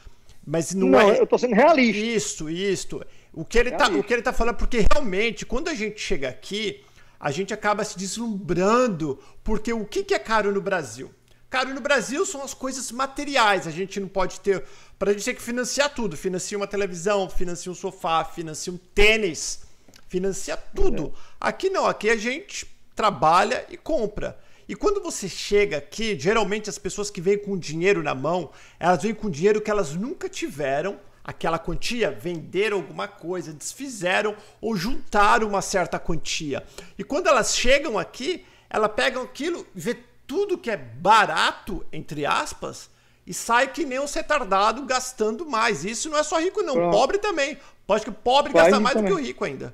Mas 0.50 0.74
não, 0.74 0.88
não 0.88 1.00
é. 1.00 1.20
Eu 1.20 1.28
tô 1.28 1.38
sendo 1.38 1.54
realista. 1.54 2.00
Isso, 2.00 2.50
isso. 2.50 3.06
O 3.32 3.46
que, 3.46 3.60
ele 3.60 3.70
tá, 3.70 3.88
o 3.88 4.04
que 4.04 4.12
ele 4.12 4.24
tá 4.24 4.34
falando, 4.34 4.56
porque 4.56 4.84
realmente, 4.92 5.46
quando 5.46 5.68
a 5.68 5.76
gente 5.76 6.02
chega 6.02 6.28
aqui, 6.28 6.84
a 7.20 7.30
gente 7.30 7.54
acaba 7.54 7.84
se 7.84 7.96
deslumbrando, 7.96 9.20
porque 9.44 9.72
o 9.72 9.86
que, 9.86 10.04
que 10.04 10.14
é 10.14 10.18
caro 10.18 10.52
no 10.52 10.60
Brasil? 10.60 11.14
Caro 11.52 11.72
no 11.72 11.80
Brasil 11.80 12.26
são 12.26 12.42
as 12.42 12.56
coisas 12.56 12.92
materiais. 12.92 13.68
A 13.68 13.72
gente 13.72 14.00
não 14.00 14.08
pode 14.08 14.40
ter. 14.40 14.64
Para 14.98 15.12
a 15.12 15.14
gente 15.14 15.24
ter 15.24 15.36
que 15.36 15.42
financiar 15.42 15.94
tudo. 15.94 16.18
Financia 16.18 16.58
uma 16.58 16.68
televisão, 16.68 17.30
financia 17.30 17.72
um 17.72 17.76
sofá, 17.76 18.26
financia 18.26 18.74
um 18.74 18.78
tênis, 18.78 19.62
financia 20.08 20.58
tudo. 20.58 21.14
É. 21.16 21.20
Aqui 21.42 21.70
não, 21.70 21.86
aqui 21.86 22.10
a 22.10 22.18
gente 22.18 22.66
trabalha 22.96 23.68
e 23.70 23.78
compra. 23.78 24.36
E 24.70 24.76
quando 24.76 25.02
você 25.02 25.28
chega 25.28 25.78
aqui, 25.78 26.18
geralmente 26.20 26.70
as 26.70 26.78
pessoas 26.78 27.10
que 27.10 27.20
vêm 27.20 27.40
com 27.40 27.58
dinheiro 27.58 28.04
na 28.04 28.14
mão, 28.14 28.52
elas 28.80 29.02
vêm 29.02 29.16
com 29.16 29.28
dinheiro 29.28 29.60
que 29.60 29.72
elas 29.72 29.96
nunca 29.96 30.30
tiveram 30.30 31.00
aquela 31.24 31.58
quantia, 31.58 32.12
venderam 32.12 32.78
alguma 32.78 33.08
coisa, 33.08 33.52
desfizeram 33.52 34.36
ou 34.62 34.78
juntaram 34.78 35.48
uma 35.48 35.64
certa 35.64 35.98
quantia. 35.98 36.64
E 37.00 37.04
quando 37.04 37.26
elas 37.26 37.58
chegam 37.58 37.98
aqui, 37.98 38.46
elas 38.70 38.92
pegam 38.92 39.24
aquilo, 39.24 39.66
vê 39.74 39.98
tudo 40.28 40.56
que 40.56 40.70
é 40.70 40.78
barato, 40.78 41.84
entre 41.92 42.28
aspas, 42.28 42.92
e 43.26 43.34
sai 43.34 43.74
que 43.74 43.84
nem 43.84 43.98
um 43.98 44.06
retardado 44.06 44.86
gastando 44.86 45.48
mais. 45.48 45.84
Isso 45.84 46.12
não 46.12 46.18
é 46.20 46.22
só 46.22 46.40
rico, 46.40 46.62
não. 46.62 46.76
Pronto. 46.76 46.96
Pobre 46.96 47.18
também. 47.18 47.58
Pode 47.88 48.04
que 48.04 48.12
o 48.12 48.14
pobre 48.14 48.54
gasta 48.54 48.80
mais 48.80 48.94
também. 48.94 49.10
do 49.10 49.16
que 49.16 49.20
o 49.20 49.26
rico 49.26 49.44
ainda. 49.44 49.74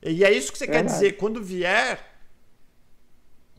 E 0.00 0.24
é 0.24 0.32
isso 0.32 0.52
que 0.52 0.58
você 0.58 0.68
quer 0.68 0.84
dizer. 0.84 1.16
Quando 1.16 1.42
vier, 1.42 2.09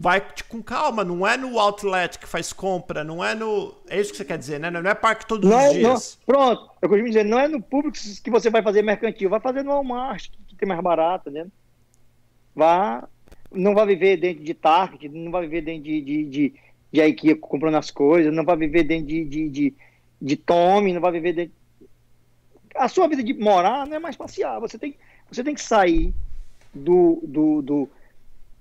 vai 0.01 0.19
com 0.49 0.63
calma, 0.63 1.03
não 1.03 1.27
é 1.27 1.37
no 1.37 1.59
outlet 1.59 2.17
que 2.17 2.27
faz 2.27 2.51
compra, 2.51 3.03
não 3.03 3.23
é 3.23 3.35
no. 3.35 3.75
É 3.87 4.01
isso 4.01 4.09
que 4.09 4.17
você 4.17 4.25
quer 4.25 4.37
dizer, 4.37 4.59
né? 4.59 4.71
Não 4.71 4.89
é 4.89 4.95
parque 4.95 5.27
todos 5.27 5.47
não 5.47 5.55
os 5.55 5.63
é, 5.63 5.73
dias. 5.73 6.17
Não, 6.27 6.33
pronto, 6.33 6.71
eu 6.81 6.89
costumo 6.89 7.07
dizer, 7.07 7.23
não 7.23 7.39
é 7.39 7.47
no 7.47 7.61
público 7.61 7.95
que 8.23 8.31
você 8.31 8.49
vai 8.49 8.63
fazer 8.63 8.81
mercantil, 8.81 9.29
vai 9.29 9.39
fazer 9.39 9.61
no 9.61 9.69
Walmart, 9.69 10.29
que 10.47 10.55
tem 10.55 10.67
mais 10.67 10.81
barato, 10.81 11.29
né? 11.29 11.45
Vá, 12.55 13.07
não 13.51 13.75
vai 13.75 13.85
viver 13.85 14.17
dentro 14.17 14.43
de 14.43 14.55
Target, 14.55 15.07
não 15.07 15.31
vai 15.31 15.43
viver 15.43 15.61
dentro 15.61 15.83
de, 15.83 16.01
de, 16.01 16.25
de, 16.25 16.53
de 16.91 17.01
IKEA 17.01 17.35
comprando 17.35 17.75
as 17.75 17.91
coisas, 17.91 18.33
não 18.33 18.43
vai 18.43 18.57
viver 18.57 18.83
dentro 18.83 19.05
de, 19.05 19.23
de, 19.23 19.49
de, 19.49 19.73
de 20.19 20.35
Tommy, 20.35 20.93
não 20.93 21.01
vai 21.01 21.11
viver 21.11 21.33
dentro. 21.33 21.53
A 22.75 22.87
sua 22.87 23.07
vida 23.07 23.23
de 23.23 23.35
morar 23.35 23.85
não 23.85 23.97
é 23.97 23.99
mais 23.99 24.15
passear, 24.15 24.59
você 24.59 24.79
tem, 24.79 24.95
você 25.31 25.43
tem 25.43 25.53
que 25.53 25.61
sair 25.61 26.11
do, 26.73 27.21
do, 27.23 27.61
do 27.61 27.89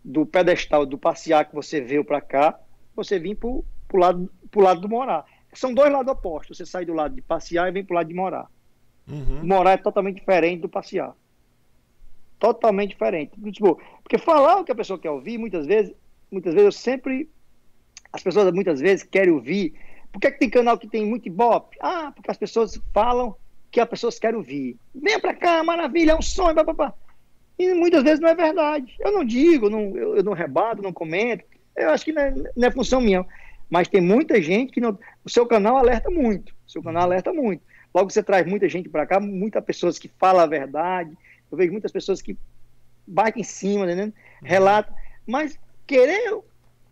do 0.04 0.24
pedestal 0.24 0.86
do 0.86 0.98
passear 0.98 1.44
que 1.44 1.54
você 1.54 1.80
veio 1.80 2.04
para 2.04 2.20
cá, 2.20 2.58
você 2.94 3.18
vir 3.18 3.36
para 3.36 3.48
o 3.48 3.64
lado, 3.94 4.32
pro 4.50 4.62
lado 4.62 4.80
do 4.80 4.88
morar. 4.88 5.24
São 5.52 5.74
dois 5.74 5.92
lados 5.92 6.12
opostos. 6.12 6.56
Você 6.56 6.66
sai 6.66 6.84
do 6.84 6.92
lado 6.92 7.14
de 7.14 7.22
passear 7.22 7.68
e 7.68 7.72
vem 7.72 7.84
para 7.84 7.94
o 7.94 7.96
lado 7.96 8.08
de 8.08 8.14
morar. 8.14 8.50
Uhum. 9.08 9.44
Morar 9.44 9.72
é 9.72 9.76
totalmente 9.76 10.16
diferente 10.16 10.62
do 10.62 10.68
passear. 10.68 11.14
Totalmente 12.38 12.90
diferente. 12.90 13.32
Tipo, 13.52 13.80
porque 14.02 14.18
falar 14.18 14.58
o 14.58 14.64
que 14.64 14.72
a 14.72 14.74
pessoa 14.74 14.98
quer 14.98 15.10
ouvir, 15.10 15.38
muitas 15.38 15.66
vezes, 15.66 15.92
muitas 16.30 16.54
vezes 16.54 16.66
eu 16.66 16.72
sempre. 16.72 17.28
As 18.12 18.22
pessoas 18.22 18.52
muitas 18.52 18.80
vezes 18.80 19.04
querem 19.04 19.32
ouvir. 19.32 19.74
Por 20.12 20.20
que, 20.20 20.26
é 20.26 20.30
que 20.30 20.38
tem 20.38 20.50
canal 20.50 20.78
que 20.78 20.88
tem 20.88 21.06
muito 21.06 21.26
ibope? 21.26 21.76
Ah, 21.80 22.10
porque 22.14 22.30
as 22.30 22.36
pessoas 22.36 22.80
falam 22.92 23.36
que 23.70 23.80
as 23.80 23.88
pessoas 23.88 24.18
querem 24.18 24.36
ouvir. 24.36 24.76
Venha 24.94 25.20
para 25.20 25.34
cá, 25.34 25.62
maravilha, 25.62 26.12
é 26.12 26.16
um 26.16 26.22
sonho, 26.22 26.54
papapá. 26.54 26.92
E 27.60 27.74
muitas 27.74 28.02
vezes 28.02 28.20
não 28.20 28.28
é 28.30 28.34
verdade. 28.34 28.96
Eu 28.98 29.12
não 29.12 29.22
digo, 29.22 29.68
não, 29.68 29.94
eu, 29.94 30.16
eu 30.16 30.24
não 30.24 30.32
rebato, 30.32 30.80
não 30.80 30.94
comento. 30.94 31.44
Eu 31.76 31.90
acho 31.90 32.06
que 32.06 32.12
não 32.12 32.22
é, 32.22 32.34
não 32.56 32.68
é, 32.68 32.70
função 32.70 33.02
minha. 33.02 33.22
Mas 33.68 33.86
tem 33.86 34.00
muita 34.00 34.40
gente 34.40 34.72
que 34.72 34.80
não. 34.80 34.98
O 35.22 35.28
seu 35.28 35.44
canal 35.44 35.76
alerta 35.76 36.08
muito. 36.08 36.54
O 36.66 36.70
seu 36.70 36.82
canal 36.82 37.02
alerta 37.02 37.34
muito. 37.34 37.62
Logo 37.94 38.08
você 38.08 38.22
traz 38.22 38.46
muita 38.46 38.66
gente 38.66 38.88
para 38.88 39.04
cá, 39.04 39.20
muitas 39.20 39.62
pessoas 39.62 39.98
que 39.98 40.08
falam 40.08 40.40
a 40.40 40.46
verdade. 40.46 41.14
Eu 41.52 41.58
vejo 41.58 41.70
muitas 41.70 41.92
pessoas 41.92 42.22
que 42.22 42.34
batem 43.06 43.42
em 43.42 43.44
cima, 43.44 43.84
né? 43.84 44.10
relatam. 44.42 44.94
Mas 45.26 45.58
querer. 45.86 46.40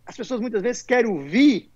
As 0.04 0.18
pessoas 0.18 0.38
muitas 0.38 0.60
vezes 0.60 0.82
querem 0.82 1.10
ouvir 1.10 1.70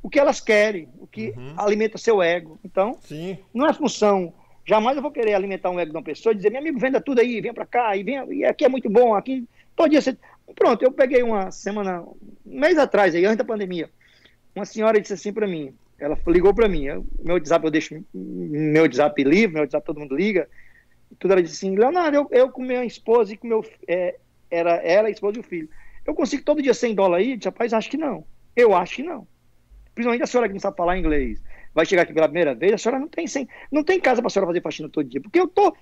o 0.00 0.08
que 0.08 0.18
elas 0.18 0.40
querem, 0.40 0.88
o 1.00 1.08
que 1.08 1.30
uhum. 1.30 1.54
alimenta 1.56 1.98
seu 1.98 2.22
ego. 2.22 2.56
Então, 2.64 2.98
Sim. 3.02 3.36
não 3.52 3.66
é 3.66 3.72
função 3.72 4.32
Jamais 4.70 4.96
eu 4.96 5.02
vou 5.02 5.10
querer 5.10 5.34
alimentar 5.34 5.68
um 5.68 5.80
ego 5.80 5.90
de 5.90 5.96
uma 5.96 6.02
pessoa 6.04 6.32
e 6.32 6.36
dizer, 6.36 6.48
meu 6.48 6.60
amigo, 6.60 6.78
venda 6.78 7.00
tudo 7.00 7.20
aí, 7.20 7.40
vem 7.40 7.52
para 7.52 7.66
cá, 7.66 7.96
e, 7.96 8.04
vem, 8.04 8.32
e 8.32 8.44
aqui 8.44 8.64
é 8.64 8.68
muito 8.68 8.88
bom, 8.88 9.16
aqui 9.16 9.44
todo 9.74 9.90
dia 9.90 10.00
você... 10.00 10.16
Pronto, 10.54 10.80
eu 10.80 10.92
peguei 10.92 11.24
uma 11.24 11.50
semana, 11.50 12.02
um 12.02 12.14
mês 12.44 12.78
atrás, 12.78 13.12
aí, 13.12 13.24
antes 13.24 13.38
da 13.38 13.44
pandemia, 13.44 13.90
uma 14.54 14.64
senhora 14.64 15.00
disse 15.00 15.14
assim 15.14 15.32
para 15.32 15.44
mim, 15.44 15.74
ela 15.98 16.16
ligou 16.28 16.54
para 16.54 16.68
mim, 16.68 16.84
eu, 16.84 17.04
meu 17.18 17.34
WhatsApp 17.34 17.64
eu 17.64 17.70
deixo 17.72 18.04
meu 18.14 18.82
WhatsApp 18.82 19.24
livre, 19.24 19.54
meu 19.54 19.62
WhatsApp 19.62 19.84
todo 19.84 19.98
mundo 19.98 20.14
liga, 20.14 20.48
tudo 21.18 21.32
ela 21.32 21.42
disse 21.42 21.56
assim, 21.56 21.74
Leonardo, 21.74 22.16
eu, 22.16 22.28
eu 22.30 22.48
com 22.48 22.62
minha 22.62 22.84
esposa 22.84 23.32
e 23.32 23.36
com 23.36 23.48
meu, 23.48 23.64
é, 23.88 24.18
era 24.48 24.76
ela, 24.76 25.08
a 25.08 25.10
esposa 25.10 25.38
e 25.38 25.40
o 25.40 25.42
filho, 25.42 25.68
eu 26.06 26.14
consigo 26.14 26.44
todo 26.44 26.62
dia 26.62 26.74
100 26.74 26.94
dólares 26.94 27.26
aí? 27.26 27.32
Eu 27.32 27.38
disse, 27.38 27.48
rapaz, 27.48 27.72
acho 27.72 27.90
que 27.90 27.96
não, 27.96 28.24
eu 28.54 28.72
acho 28.72 28.94
que 28.94 29.02
não, 29.02 29.26
principalmente 29.96 30.22
a 30.22 30.28
senhora 30.28 30.46
que 30.46 30.54
não 30.54 30.60
sabe 30.60 30.76
falar 30.76 30.96
inglês, 30.96 31.42
vai 31.74 31.86
chegar 31.86 32.02
aqui 32.02 32.12
pela 32.12 32.28
primeira 32.28 32.54
vez, 32.54 32.72
a 32.72 32.78
senhora 32.78 33.00
não 33.00 33.08
tem, 33.08 33.26
sem, 33.26 33.48
não 33.70 33.84
tem 33.84 34.00
casa 34.00 34.20
para 34.20 34.28
a 34.28 34.30
senhora 34.30 34.48
fazer 34.48 34.62
faxina 34.62 34.88
todo 34.88 35.08
dia. 35.08 35.20
Porque 35.20 35.40
eu 35.40 35.48
tô. 35.48 35.74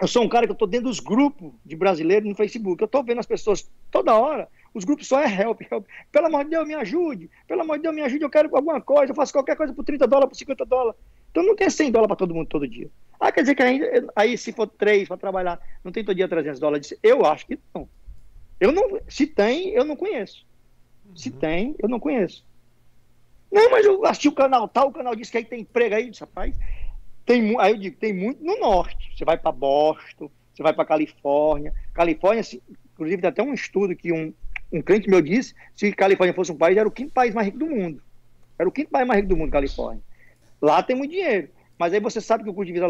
Eu 0.00 0.06
sou 0.06 0.22
um 0.22 0.28
cara 0.28 0.46
que 0.46 0.52
eu 0.52 0.56
tô 0.56 0.66
dentro 0.66 0.88
dos 0.88 1.00
grupos 1.00 1.52
de 1.64 1.74
brasileiros 1.74 2.28
no 2.28 2.34
Facebook. 2.34 2.80
Eu 2.80 2.86
tô 2.86 3.02
vendo 3.02 3.18
as 3.18 3.26
pessoas 3.26 3.68
toda 3.90 4.16
hora. 4.16 4.48
Os 4.72 4.84
grupos 4.84 5.08
só 5.08 5.20
é 5.20 5.42
help, 5.42 5.60
help. 5.68 5.86
Pelo 6.12 6.26
amor 6.26 6.44
de 6.44 6.50
Deus, 6.50 6.68
me 6.68 6.74
ajude. 6.74 7.28
Pelo 7.48 7.62
amor 7.62 7.78
de 7.78 7.82
Deus, 7.82 7.94
me 7.94 8.02
ajude. 8.02 8.22
Eu 8.22 8.30
quero 8.30 8.54
alguma 8.54 8.80
coisa. 8.80 9.10
Eu 9.10 9.16
faço 9.16 9.32
qualquer 9.32 9.56
coisa 9.56 9.72
por 9.72 9.84
30 9.84 10.06
dólares, 10.06 10.28
por 10.28 10.36
50 10.36 10.64
dólares. 10.66 11.00
Então 11.30 11.42
não 11.42 11.56
tem 11.56 11.68
100 11.68 11.90
dólares 11.90 12.08
para 12.08 12.16
todo 12.16 12.34
mundo 12.34 12.46
todo 12.46 12.68
dia. 12.68 12.88
Ah, 13.18 13.32
quer 13.32 13.40
dizer 13.40 13.56
que 13.56 13.62
ainda, 13.62 14.12
aí 14.14 14.38
se 14.38 14.52
for 14.52 14.68
três 14.68 15.08
para 15.08 15.16
trabalhar, 15.16 15.60
não 15.82 15.90
tem 15.90 16.04
todo 16.04 16.14
dia 16.14 16.28
300 16.28 16.60
dólares? 16.60 16.94
Eu 17.02 17.26
acho 17.26 17.46
que 17.46 17.58
não. 17.74 17.88
Eu 18.60 18.70
não. 18.70 19.00
Se 19.08 19.26
tem, 19.26 19.70
eu 19.70 19.84
não 19.84 19.96
conheço. 19.96 20.46
Se 21.14 21.30
uhum. 21.30 21.38
tem, 21.38 21.74
eu 21.78 21.88
não 21.88 21.98
conheço. 21.98 22.44
Não, 23.50 23.70
mas 23.70 23.84
eu 23.84 24.04
assisti 24.04 24.28
o 24.28 24.32
canal 24.32 24.68
tal, 24.68 24.88
o 24.88 24.92
canal 24.92 25.16
disse 25.16 25.30
que 25.30 25.38
aí 25.38 25.44
tem 25.44 25.60
emprego 25.60 25.94
aí, 25.94 26.10
disse, 26.10 26.20
rapaz. 26.20 26.56
Tem, 27.24 27.58
aí 27.60 27.72
eu 27.72 27.78
digo, 27.78 27.96
tem 27.96 28.12
muito 28.12 28.42
no 28.42 28.58
norte. 28.58 29.10
Você 29.16 29.24
vai 29.24 29.36
para 29.36 29.52
Boston, 29.52 30.30
você 30.54 30.62
vai 30.62 30.72
para 30.72 30.84
Califórnia. 30.84 31.72
Califórnia, 31.92 32.42
inclusive, 32.92 33.22
tem 33.22 33.28
até 33.28 33.42
um 33.42 33.52
estudo 33.52 33.94
que 33.94 34.12
um, 34.12 34.32
um 34.72 34.82
crente 34.82 35.08
meu 35.08 35.20
disse: 35.20 35.54
se 35.74 35.92
Califórnia 35.92 36.34
fosse 36.34 36.52
um 36.52 36.56
país, 36.56 36.76
era 36.76 36.88
o 36.88 36.92
quinto 36.92 37.12
país 37.12 37.34
mais 37.34 37.46
rico 37.46 37.58
do 37.58 37.66
mundo. 37.66 38.02
Era 38.58 38.68
o 38.68 38.72
quinto 38.72 38.90
país 38.90 39.06
mais 39.06 39.20
rico 39.20 39.28
do 39.28 39.36
mundo, 39.36 39.50
Califórnia. 39.50 40.02
Lá 40.60 40.82
tem 40.82 40.96
muito 40.96 41.10
dinheiro. 41.10 41.48
Mas 41.78 41.92
aí 41.92 42.00
você 42.00 42.20
sabe 42.20 42.42
que 42.42 42.50
o 42.50 42.54
custo 42.54 42.66
de 42.66 42.72
vida 42.72 42.88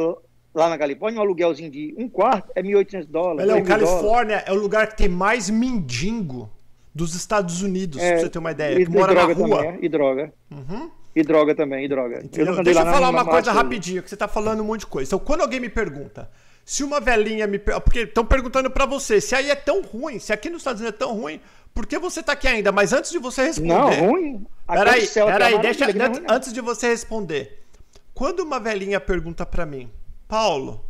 lá 0.55 0.69
na 0.69 0.79
Califórnia, 0.79 1.21
um 1.21 1.23
aluguelzinho 1.23 1.71
de 1.71 1.95
um 1.99 2.09
quarto 2.09 2.51
é 2.55 2.63
1.800 2.63 3.07
dólares. 3.07 3.51
Olha, 3.51 3.63
o 3.63 3.65
Califórnia 3.65 4.37
dólares. 4.39 4.49
é 4.49 4.53
o 4.53 4.55
lugar 4.55 4.89
que 4.89 4.97
tem 4.97 5.09
mais 5.09 5.51
mendigo 5.51 6.51
dos 6.95 7.15
Estados 7.15 7.63
Unidos, 7.63 8.01
é, 8.01 8.13
pra 8.13 8.21
você 8.21 8.31
ter 8.31 8.39
uma 8.39 8.51
ideia. 8.51 8.81
E, 8.81 8.85
que 8.85 8.91
mora 8.91 9.15
na 9.15 9.25
rua. 9.25 9.59
Também, 9.59 9.71
é, 9.71 9.79
e 9.83 9.89
droga. 9.89 10.33
Uhum. 10.51 10.91
E 11.15 11.23
droga 11.23 11.55
também, 11.55 11.85
e 11.85 11.89
droga. 11.89 12.25
Eu 12.37 12.63
Deixa 12.63 12.81
eu 12.81 12.87
falar 12.87 13.11
uma 13.11 13.25
coisa 13.25 13.51
rapidinho, 13.53 14.03
que 14.03 14.11
você 14.11 14.17
tá 14.17 14.29
falando 14.29 14.61
um 14.61 14.65
monte 14.65 14.81
de 14.81 14.87
coisa. 14.87 15.09
Então, 15.09 15.19
quando 15.19 15.41
alguém 15.41 15.59
me 15.59 15.69
pergunta, 15.69 16.31
se 16.65 16.85
uma 16.85 17.01
velhinha 17.01 17.47
me. 17.47 17.59
Porque 17.59 18.01
estão 18.01 18.25
perguntando 18.25 18.71
para 18.71 18.87
você, 18.87 19.21
se 19.21 19.35
aí 19.35 19.51
é 19.51 19.55
tão 19.55 19.83
ruim, 19.83 20.19
se 20.19 20.33
aqui 20.33 20.51
nos 20.51 20.61
Estados 20.61 20.81
Unidos 20.81 20.97
é 20.97 20.99
tão 20.99 21.15
ruim, 21.15 21.41
por 21.75 21.87
que 21.87 21.99
você 21.99 22.23
tá 22.23 22.33
aqui 22.33 22.47
ainda? 22.47 22.71
Mas 22.71 22.93
antes 22.93 23.11
de 23.11 23.19
você 23.19 23.45
responder. 23.45 23.69
Não, 23.75 23.91
ruim. 23.91 24.47
Peraí, 24.67 25.07
peraí, 25.07 25.59
deixa. 25.61 25.87
Antes, 25.87 26.23
antes 26.29 26.53
de 26.53 26.61
você 26.61 26.89
responder. 26.89 27.65
Quando 28.13 28.41
uma 28.41 28.59
velhinha 28.59 29.01
pergunta 29.01 29.47
para 29.47 29.65
mim, 29.65 29.91
Paulo, 30.27 30.85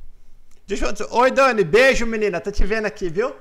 deixa 0.67 0.87
eu. 0.87 1.09
Oi, 1.11 1.31
Dani, 1.31 1.63
beijo, 1.63 2.07
menina, 2.07 2.41
tá 2.41 2.51
te 2.51 2.65
vendo 2.65 2.87
aqui, 2.87 3.09
viu? 3.09 3.35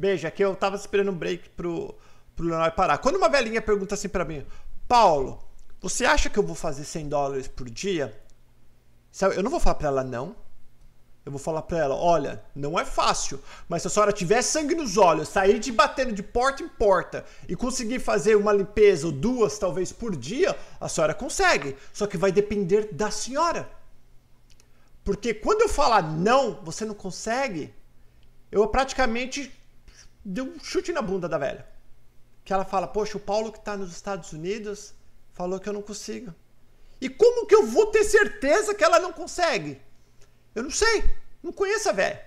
Beijo, 0.00 0.26
aqui 0.26 0.42
eu 0.42 0.56
tava 0.56 0.76
esperando 0.76 1.10
um 1.10 1.14
break 1.14 1.50
pro, 1.50 1.94
pro 2.34 2.46
Leonardo 2.46 2.74
parar. 2.74 2.96
Quando 2.96 3.16
uma 3.16 3.28
velhinha 3.28 3.60
pergunta 3.60 3.94
assim 3.94 4.08
para 4.08 4.24
mim, 4.24 4.46
Paulo, 4.88 5.44
você 5.78 6.06
acha 6.06 6.30
que 6.30 6.38
eu 6.38 6.42
vou 6.42 6.54
fazer 6.54 6.84
100 6.84 7.10
dólares 7.10 7.46
por 7.46 7.68
dia? 7.68 8.18
Eu 9.36 9.42
não 9.42 9.50
vou 9.50 9.60
falar 9.60 9.74
para 9.74 9.88
ela 9.88 10.02
não. 10.02 10.34
Eu 11.22 11.30
vou 11.30 11.38
falar 11.38 11.60
para 11.60 11.76
ela, 11.76 11.94
olha, 11.94 12.42
não 12.54 12.80
é 12.80 12.84
fácil, 12.86 13.38
mas 13.68 13.82
se 13.82 13.88
a 13.88 13.90
senhora 13.90 14.10
tiver 14.10 14.40
sangue 14.40 14.74
nos 14.74 14.96
olhos, 14.96 15.28
sair 15.28 15.58
de 15.58 15.70
batendo 15.70 16.14
de 16.14 16.22
porta 16.22 16.62
em 16.62 16.68
porta 16.68 17.26
e 17.46 17.54
conseguir 17.54 17.98
fazer 17.98 18.36
uma 18.36 18.54
limpeza 18.54 19.06
ou 19.06 19.12
duas 19.12 19.58
talvez 19.58 19.92
por 19.92 20.16
dia, 20.16 20.56
a 20.80 20.88
senhora 20.88 21.12
consegue. 21.12 21.76
Só 21.92 22.06
que 22.06 22.16
vai 22.16 22.32
depender 22.32 22.88
da 22.90 23.10
senhora. 23.10 23.70
Porque 25.04 25.34
quando 25.34 25.60
eu 25.60 25.68
falar 25.68 26.02
não, 26.02 26.58
você 26.64 26.86
não 26.86 26.94
consegue, 26.94 27.74
eu 28.50 28.66
praticamente 28.66 29.59
dei 30.24 30.44
um 30.44 30.58
chute 30.60 30.92
na 30.92 31.02
bunda 31.02 31.28
da 31.28 31.38
velha. 31.38 31.66
Que 32.44 32.52
ela 32.52 32.64
fala, 32.64 32.86
poxa, 32.86 33.16
o 33.16 33.20
Paulo 33.20 33.52
que 33.52 33.58
está 33.58 33.76
nos 33.76 33.92
Estados 33.92 34.32
Unidos 34.32 34.94
falou 35.32 35.60
que 35.60 35.68
eu 35.68 35.72
não 35.72 35.82
consigo. 35.82 36.34
E 37.00 37.08
como 37.08 37.46
que 37.46 37.54
eu 37.54 37.66
vou 37.66 37.86
ter 37.86 38.04
certeza 38.04 38.74
que 38.74 38.84
ela 38.84 38.98
não 38.98 39.12
consegue? 39.12 39.80
Eu 40.54 40.62
não 40.62 40.70
sei. 40.70 41.04
Não 41.42 41.52
conheço 41.52 41.88
a 41.88 41.92
velha. 41.92 42.22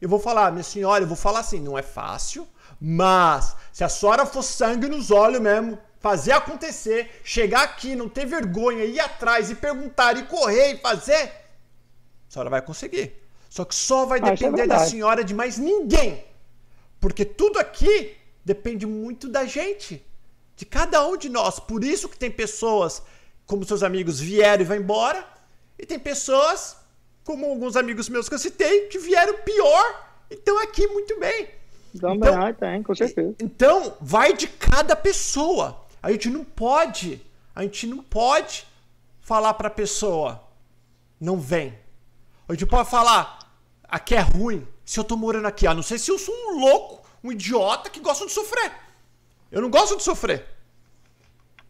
Eu 0.00 0.08
vou 0.08 0.18
falar, 0.18 0.50
minha 0.50 0.64
senhora, 0.64 1.04
eu 1.04 1.08
vou 1.08 1.16
falar 1.16 1.40
assim, 1.40 1.60
não 1.60 1.78
é 1.78 1.82
fácil, 1.82 2.48
mas 2.80 3.54
se 3.70 3.84
a 3.84 3.88
senhora 3.88 4.24
for 4.24 4.42
sangue 4.42 4.88
nos 4.88 5.10
olhos 5.10 5.40
mesmo, 5.40 5.78
fazer 5.98 6.32
acontecer, 6.32 7.20
chegar 7.22 7.62
aqui, 7.62 7.94
não 7.94 8.08
ter 8.08 8.24
vergonha, 8.24 8.84
ir 8.84 8.98
atrás 8.98 9.50
e 9.50 9.54
perguntar 9.54 10.16
e 10.16 10.22
correr 10.24 10.74
e 10.74 10.78
fazer, 10.78 11.24
a 11.24 12.32
senhora 12.32 12.48
vai 12.48 12.62
conseguir. 12.62 13.20
Só 13.50 13.64
que 13.64 13.74
só 13.74 14.06
vai 14.06 14.20
ah, 14.22 14.28
é 14.28 14.30
depender 14.30 14.62
é 14.62 14.66
da 14.66 14.78
senhora 14.78 15.22
de 15.22 15.34
mais 15.34 15.58
ninguém. 15.58 16.24
Porque 17.00 17.24
tudo 17.24 17.58
aqui 17.58 18.16
depende 18.44 18.86
muito 18.86 19.28
da 19.28 19.44
gente, 19.44 20.04
de 20.54 20.66
cada 20.66 21.06
um 21.06 21.16
de 21.16 21.28
nós. 21.28 21.58
Por 21.58 21.82
isso 21.82 22.08
que 22.08 22.18
tem 22.18 22.30
pessoas, 22.30 23.02
como 23.46 23.64
seus 23.64 23.82
amigos, 23.82 24.20
vieram 24.20 24.62
e 24.62 24.66
vão 24.66 24.76
embora, 24.76 25.26
e 25.78 25.86
tem 25.86 25.98
pessoas, 25.98 26.76
como 27.24 27.46
alguns 27.46 27.74
amigos 27.74 28.08
meus 28.08 28.28
que 28.28 28.34
eu 28.34 28.38
citei, 28.38 28.88
que 28.88 28.98
vieram 28.98 29.38
pior 29.38 30.10
e 30.30 30.34
estão 30.34 30.62
aqui 30.62 30.86
muito 30.86 31.18
bem. 31.18 31.48
Também, 31.98 32.28
então, 32.28 32.54
tem, 32.54 32.82
com 32.82 32.94
certeza. 32.94 33.34
Então, 33.40 33.96
vai 34.00 34.32
de 34.34 34.46
cada 34.46 34.94
pessoa. 34.94 35.84
A 36.02 36.12
gente 36.12 36.28
não 36.28 36.44
pode, 36.44 37.20
a 37.54 37.62
gente 37.62 37.86
não 37.86 38.02
pode 38.02 38.66
falar 39.20 39.54
para 39.54 39.68
a 39.68 39.70
pessoa, 39.70 40.42
não 41.20 41.38
vem. 41.38 41.76
A 42.48 42.52
gente 42.52 42.66
pode 42.66 42.88
falar, 42.90 43.38
aqui 43.84 44.14
é 44.14 44.20
ruim, 44.20 44.66
se 44.90 44.98
eu 44.98 45.04
tô 45.04 45.16
morando 45.16 45.46
aqui. 45.46 45.68
A 45.68 45.72
não 45.72 45.84
ser 45.84 46.00
se 46.00 46.10
eu 46.10 46.18
sou 46.18 46.34
um 46.34 46.58
louco, 46.58 47.08
um 47.22 47.30
idiota 47.30 47.88
que 47.88 48.00
gosta 48.00 48.26
de 48.26 48.32
sofrer. 48.32 48.72
Eu 49.48 49.62
não 49.62 49.70
gosto 49.70 49.96
de 49.96 50.02
sofrer. 50.02 50.44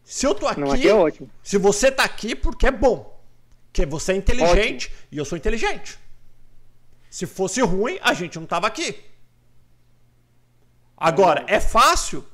Se 0.03 0.25
eu 0.25 0.33
tô 0.33 0.47
aqui, 0.47 0.59
não, 0.59 0.71
aqui 0.71 0.89
é 0.89 0.95
ótimo. 0.95 1.29
se 1.43 1.55
você 1.59 1.91
tá 1.91 2.03
aqui, 2.03 2.35
porque 2.35 2.65
é 2.65 2.71
bom. 2.71 3.21
Porque 3.67 3.85
você 3.85 4.13
é 4.13 4.15
inteligente 4.15 4.87
ótimo. 4.87 5.07
e 5.11 5.17
eu 5.19 5.23
sou 5.23 5.37
inteligente. 5.37 5.99
Se 7.11 7.27
fosse 7.27 7.61
ruim, 7.61 7.99
a 8.01 8.11
gente 8.15 8.39
não 8.39 8.47
tava 8.47 8.65
aqui. 8.65 8.99
Agora, 10.97 11.45
é 11.47 11.59
fácil? 11.59 12.25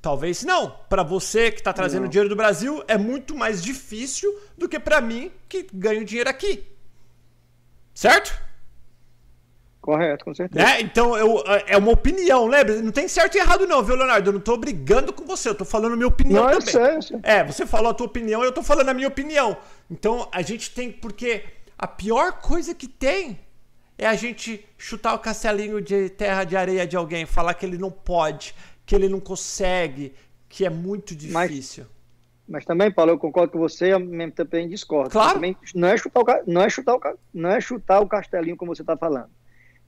Talvez 0.00 0.44
não. 0.44 0.70
Para 0.88 1.02
você 1.02 1.50
que 1.50 1.58
está 1.58 1.72
trazendo 1.72 2.04
não. 2.04 2.08
dinheiro 2.08 2.28
do 2.28 2.36
Brasil, 2.36 2.84
é 2.86 2.96
muito 2.96 3.34
mais 3.34 3.60
difícil 3.60 4.32
do 4.56 4.68
que 4.68 4.78
para 4.78 5.00
mim 5.00 5.32
que 5.48 5.66
ganho 5.74 6.04
dinheiro 6.04 6.30
aqui. 6.30 6.64
Certo? 7.92 8.51
Correto, 9.82 10.24
com 10.24 10.32
certeza. 10.32 10.64
Né? 10.64 10.80
Então, 10.80 11.16
eu, 11.16 11.42
é 11.66 11.76
uma 11.76 11.90
opinião, 11.90 12.46
lembra? 12.46 12.80
Não 12.80 12.92
tem 12.92 13.08
certo 13.08 13.34
e 13.34 13.40
errado, 13.40 13.66
não, 13.66 13.82
viu, 13.82 13.96
Leonardo? 13.96 14.28
Eu 14.28 14.34
não 14.34 14.40
tô 14.40 14.56
brigando 14.56 15.12
com 15.12 15.24
você, 15.24 15.48
eu 15.48 15.56
tô 15.56 15.64
falando 15.64 15.94
a 15.94 15.96
minha 15.96 16.06
opinião 16.06 16.44
não, 16.44 16.60
também. 16.60 17.02
Sei. 17.02 17.18
É, 17.24 17.42
você 17.42 17.66
falou 17.66 17.90
a 17.90 17.94
tua 17.94 18.06
opinião, 18.06 18.44
eu 18.44 18.52
tô 18.52 18.62
falando 18.62 18.90
a 18.90 18.94
minha 18.94 19.08
opinião. 19.08 19.56
Então, 19.90 20.28
a 20.30 20.40
gente 20.40 20.70
tem. 20.70 20.92
Porque 20.92 21.42
a 21.76 21.88
pior 21.88 22.34
coisa 22.34 22.72
que 22.72 22.86
tem 22.86 23.40
é 23.98 24.06
a 24.06 24.14
gente 24.14 24.64
chutar 24.78 25.14
o 25.14 25.18
castelinho 25.18 25.82
de 25.82 26.10
terra 26.10 26.44
de 26.44 26.56
areia 26.56 26.86
de 26.86 26.96
alguém, 26.96 27.26
falar 27.26 27.52
que 27.54 27.66
ele 27.66 27.76
não 27.76 27.90
pode, 27.90 28.54
que 28.86 28.94
ele 28.94 29.08
não 29.08 29.18
consegue, 29.18 30.14
que 30.48 30.64
é 30.64 30.70
muito 30.70 31.12
difícil. 31.16 31.84
Mas... 31.84 32.02
Mas 32.48 32.64
também, 32.64 32.90
Paulo, 32.90 33.12
eu 33.12 33.18
concordo 33.18 33.52
com 33.52 33.58
você, 33.58 33.92
eu 33.92 34.00
mesmo 34.00 34.32
também 34.32 34.68
discordo. 34.68 35.10
Claro. 35.10 35.34
Também 35.34 35.56
não 35.74 35.88
é 35.88 35.96
chutar 35.96 36.20
o, 36.20 36.26
não 36.46 36.62
é 36.62 36.68
chutar 36.68 36.94
o, 36.94 37.00
não 37.32 37.50
é 37.50 37.60
chutar 37.60 38.00
o 38.00 38.06
castelinho 38.06 38.56
como 38.56 38.74
você 38.74 38.82
está 38.82 38.96
falando 38.96 39.30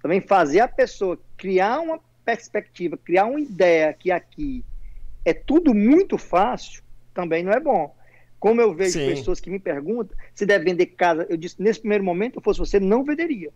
também 0.05 0.21
fazer 0.21 0.61
a 0.61 0.69
pessoa 0.69 1.19
criar 1.35 1.81
uma 1.81 1.99
perspectiva, 2.27 2.95
criar 2.95 3.25
uma 3.25 3.41
ideia 3.41 3.91
que 3.91 4.13
aqui 4.13 4.63
é 5.25 5.33
tudo 5.33 5.75
muito 5.75 6.19
fácil, 6.19 6.83
também 7.15 7.43
não 7.43 7.51
é 7.51 7.59
bom. 7.59 7.97
Como 8.39 8.61
eu 8.61 8.75
vejo 8.75 8.99
Sim. 8.99 9.07
pessoas 9.07 9.41
que 9.41 9.49
me 9.49 9.59
perguntam 9.59 10.15
se 10.35 10.45
deve 10.45 10.67
vender 10.67 10.85
casa, 10.89 11.27
eu 11.31 11.39
disse, 11.39 11.57
nesse 11.59 11.81
primeiro 11.81 12.05
momento, 12.05 12.37
eu 12.37 12.43
fosse 12.43 12.59
você, 12.59 12.79
não 12.79 13.03
venderia. 13.03 13.51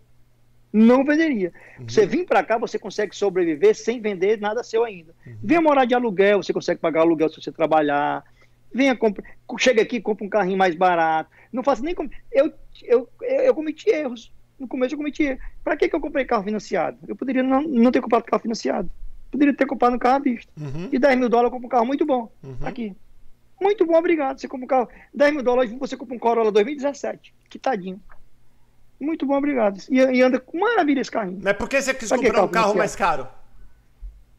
Não 0.73 1.05
venderia. 1.05 1.53
Uhum. 1.77 1.87
Você 1.87 2.07
vir 2.07 2.25
para 2.25 2.43
cá, 2.43 2.57
você 2.57 2.79
consegue 2.79 3.15
sobreviver 3.15 3.75
sem 3.75 4.01
vender 4.01 4.39
nada 4.39 4.63
seu 4.63 4.83
ainda. 4.83 5.13
Uhum. 5.27 5.37
Venha 5.43 5.61
morar 5.61 5.85
de 5.85 5.93
aluguel, 5.93 6.41
você 6.41 6.51
consegue 6.51 6.81
pagar 6.81 7.01
aluguel 7.01 7.29
se 7.29 7.39
você 7.39 7.51
trabalhar. 7.51 8.23
Venha 8.73 8.95
comprar, 8.95 9.23
chega 9.59 9.83
aqui, 9.83 10.01
compra 10.01 10.25
um 10.25 10.29
carrinho 10.29 10.57
mais 10.57 10.73
barato. 10.73 11.29
Não 11.53 11.61
faço 11.61 11.83
nem 11.83 11.93
como. 11.93 12.09
Eu, 12.31 12.51
eu, 12.81 13.07
eu, 13.21 13.39
eu 13.41 13.53
cometi 13.53 13.91
erros 13.91 14.31
no 14.59 14.67
começo 14.67 14.93
eu 14.93 14.97
cometi. 14.97 15.37
Para 15.63 15.77
que, 15.77 15.87
que 15.87 15.95
eu 15.95 16.01
comprei 16.01 16.25
carro 16.25 16.43
financiado? 16.43 16.97
Eu 17.07 17.15
poderia 17.15 17.41
não, 17.41 17.61
não 17.61 17.91
ter 17.91 18.01
comprado 18.01 18.23
carro 18.23 18.41
financiado. 18.41 18.89
Poderia 19.31 19.53
ter 19.53 19.65
comprado 19.65 19.95
um 19.95 19.99
carro 19.99 20.15
à 20.15 20.19
vista. 20.19 20.51
Uhum. 20.59 20.89
E 20.91 20.99
10 20.99 21.17
mil 21.17 21.29
dólares 21.29 21.47
eu 21.47 21.51
compro 21.51 21.67
um 21.67 21.69
carro 21.69 21.85
muito 21.85 22.05
bom. 22.05 22.31
Uhum. 22.43 22.57
Aqui. 22.63 22.95
Muito 23.61 23.85
bom, 23.85 23.95
obrigado. 23.95 24.39
Você 24.39 24.47
compra 24.47 24.65
um 24.65 24.67
carro. 24.67 24.89
10 25.13 25.33
mil 25.33 25.43
dólares 25.43 25.71
você 25.79 25.95
compra 25.95 26.15
um 26.15 26.19
Corolla 26.19 26.51
2017. 26.51 27.33
Que 27.49 27.59
tadinho. 27.59 28.01
Muito 28.99 29.25
bom, 29.25 29.37
obrigado. 29.37 29.79
E, 29.89 29.97
e 29.97 30.21
anda 30.21 30.39
com 30.39 30.59
maravilha 30.59 31.01
esse 31.01 31.11
carrinho. 31.11 31.39
Mas 31.41 31.53
por 31.53 31.69
que 31.69 31.81
você 31.81 31.93
quis 31.93 32.09
pra 32.09 32.17
comprar 32.17 32.43
um 32.43 32.47
carro 32.49 32.75
mais 32.75 32.95
caro? 32.95 33.27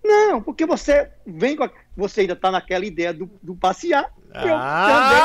Não, 0.03 0.43
porque 0.43 0.66
você 0.66 1.11
vem 1.27 1.57
com 1.57 1.64
a... 1.64 1.71
Você 1.97 2.23
ainda 2.23 2.35
tá 2.35 2.51
naquela 2.51 2.85
ideia 2.85 3.12
do, 3.12 3.31
do 3.43 3.55
passear. 3.55 4.12
Ah! 4.35 4.43
Eu 4.43 4.59
também 4.99 5.21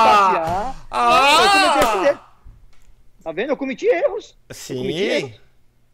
passear. 0.00 0.86
Ah! 0.90 2.06
Eu 2.06 2.27
Tá 3.28 3.32
vendo? 3.32 3.50
Eu 3.50 3.58
cometi 3.58 3.84
erros. 3.84 4.38
Sim. 4.48 4.76
cometi 4.76 5.02
erros. 5.02 5.40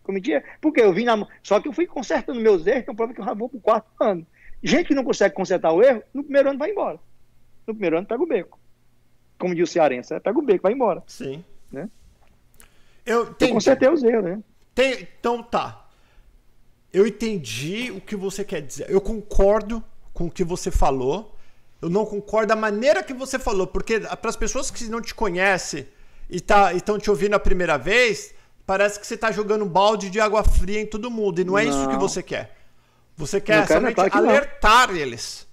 Cometi 0.05 0.31
erros. 0.31 0.49
Porque 0.61 0.81
eu 0.81 0.93
vim 0.93 1.05
na. 1.05 1.27
Só 1.43 1.59
que 1.59 1.67
eu 1.67 1.73
fui 1.73 1.85
consertando 1.85 2.41
meus 2.41 2.65
erros, 2.65 2.83
então 2.83 2.95
prova 2.95 3.13
que 3.13 3.21
eu 3.21 3.25
já 3.25 3.35
vou 3.35 3.49
pro 3.49 3.59
quarto 3.59 3.89
ano. 3.99 4.25
Gente 4.63 4.87
que 4.87 4.95
não 4.95 5.03
consegue 5.03 5.35
consertar 5.35 5.73
o 5.73 5.83
erro, 5.83 6.01
no 6.15 6.23
primeiro 6.23 6.51
ano 6.51 6.61
vai 6.61 6.71
embora. 6.71 7.01
No 7.67 7.75
primeiro 7.75 7.99
ano 7.99 8.07
pega 8.07 8.23
o 8.23 8.27
beco. 8.27 8.57
Como 9.37 9.53
diz 9.53 9.69
o 9.69 9.73
cearense, 9.73 10.15
é, 10.15 10.21
pega 10.21 10.39
o 10.39 10.43
beco, 10.43 10.63
vai 10.63 10.75
embora. 10.75 11.03
Sim. 11.09 11.45
Né? 11.73 11.91
Eu, 13.05 13.25
entendi. 13.25 13.51
eu 13.51 13.55
consertei 13.55 13.89
os 13.89 14.05
erros, 14.05 14.25
né? 14.25 14.41
Tem... 14.73 15.09
Então 15.19 15.43
tá. 15.43 15.89
Eu 16.93 17.05
entendi 17.05 17.91
o 17.91 18.01
que 18.01 18.15
você 18.15 18.45
quer 18.45 18.63
dizer. 18.63 18.89
Eu 18.89 19.01
concordo 19.01 19.83
com 20.13 20.27
o 20.27 20.31
que 20.31 20.45
você 20.45 20.71
falou. 20.71 21.37
Eu 21.83 21.91
não 21.91 22.07
concordo 22.07 22.47
da 22.47 22.57
maneira 22.57 23.03
que 23.03 23.13
você 23.13 23.41
falou, 23.41 23.67
porque 23.67 23.99
para 23.99 24.31
as 24.31 24.37
pessoas 24.37 24.71
que 24.71 24.85
não 24.85 25.03
te 25.03 25.13
conhecem, 25.13 25.89
e 26.35 26.41
tá, 26.41 26.73
estão 26.73 26.99
te 26.99 27.09
ouvindo 27.09 27.35
a 27.35 27.39
primeira 27.39 27.79
vez, 27.79 28.35
parece 28.67 28.99
que 28.99 29.07
você 29.07 29.15
está 29.15 29.31
jogando 29.31 29.65
um 29.65 29.69
balde 29.69 30.11
de 30.11 30.19
água 30.19 30.43
fria 30.43 30.81
em 30.81 30.87
todo 30.87 31.09
mundo. 31.09 31.41
E 31.41 31.45
não 31.45 31.57
é 31.57 31.65
não. 31.65 31.71
isso 31.71 31.89
que 31.89 31.97
você 31.97 32.25
quer. 32.25 32.57
Você 33.17 33.41
quer 33.41 33.69
somente 33.69 34.01
alertar 34.01 34.89
não. 34.89 34.97
eles. 34.97 35.47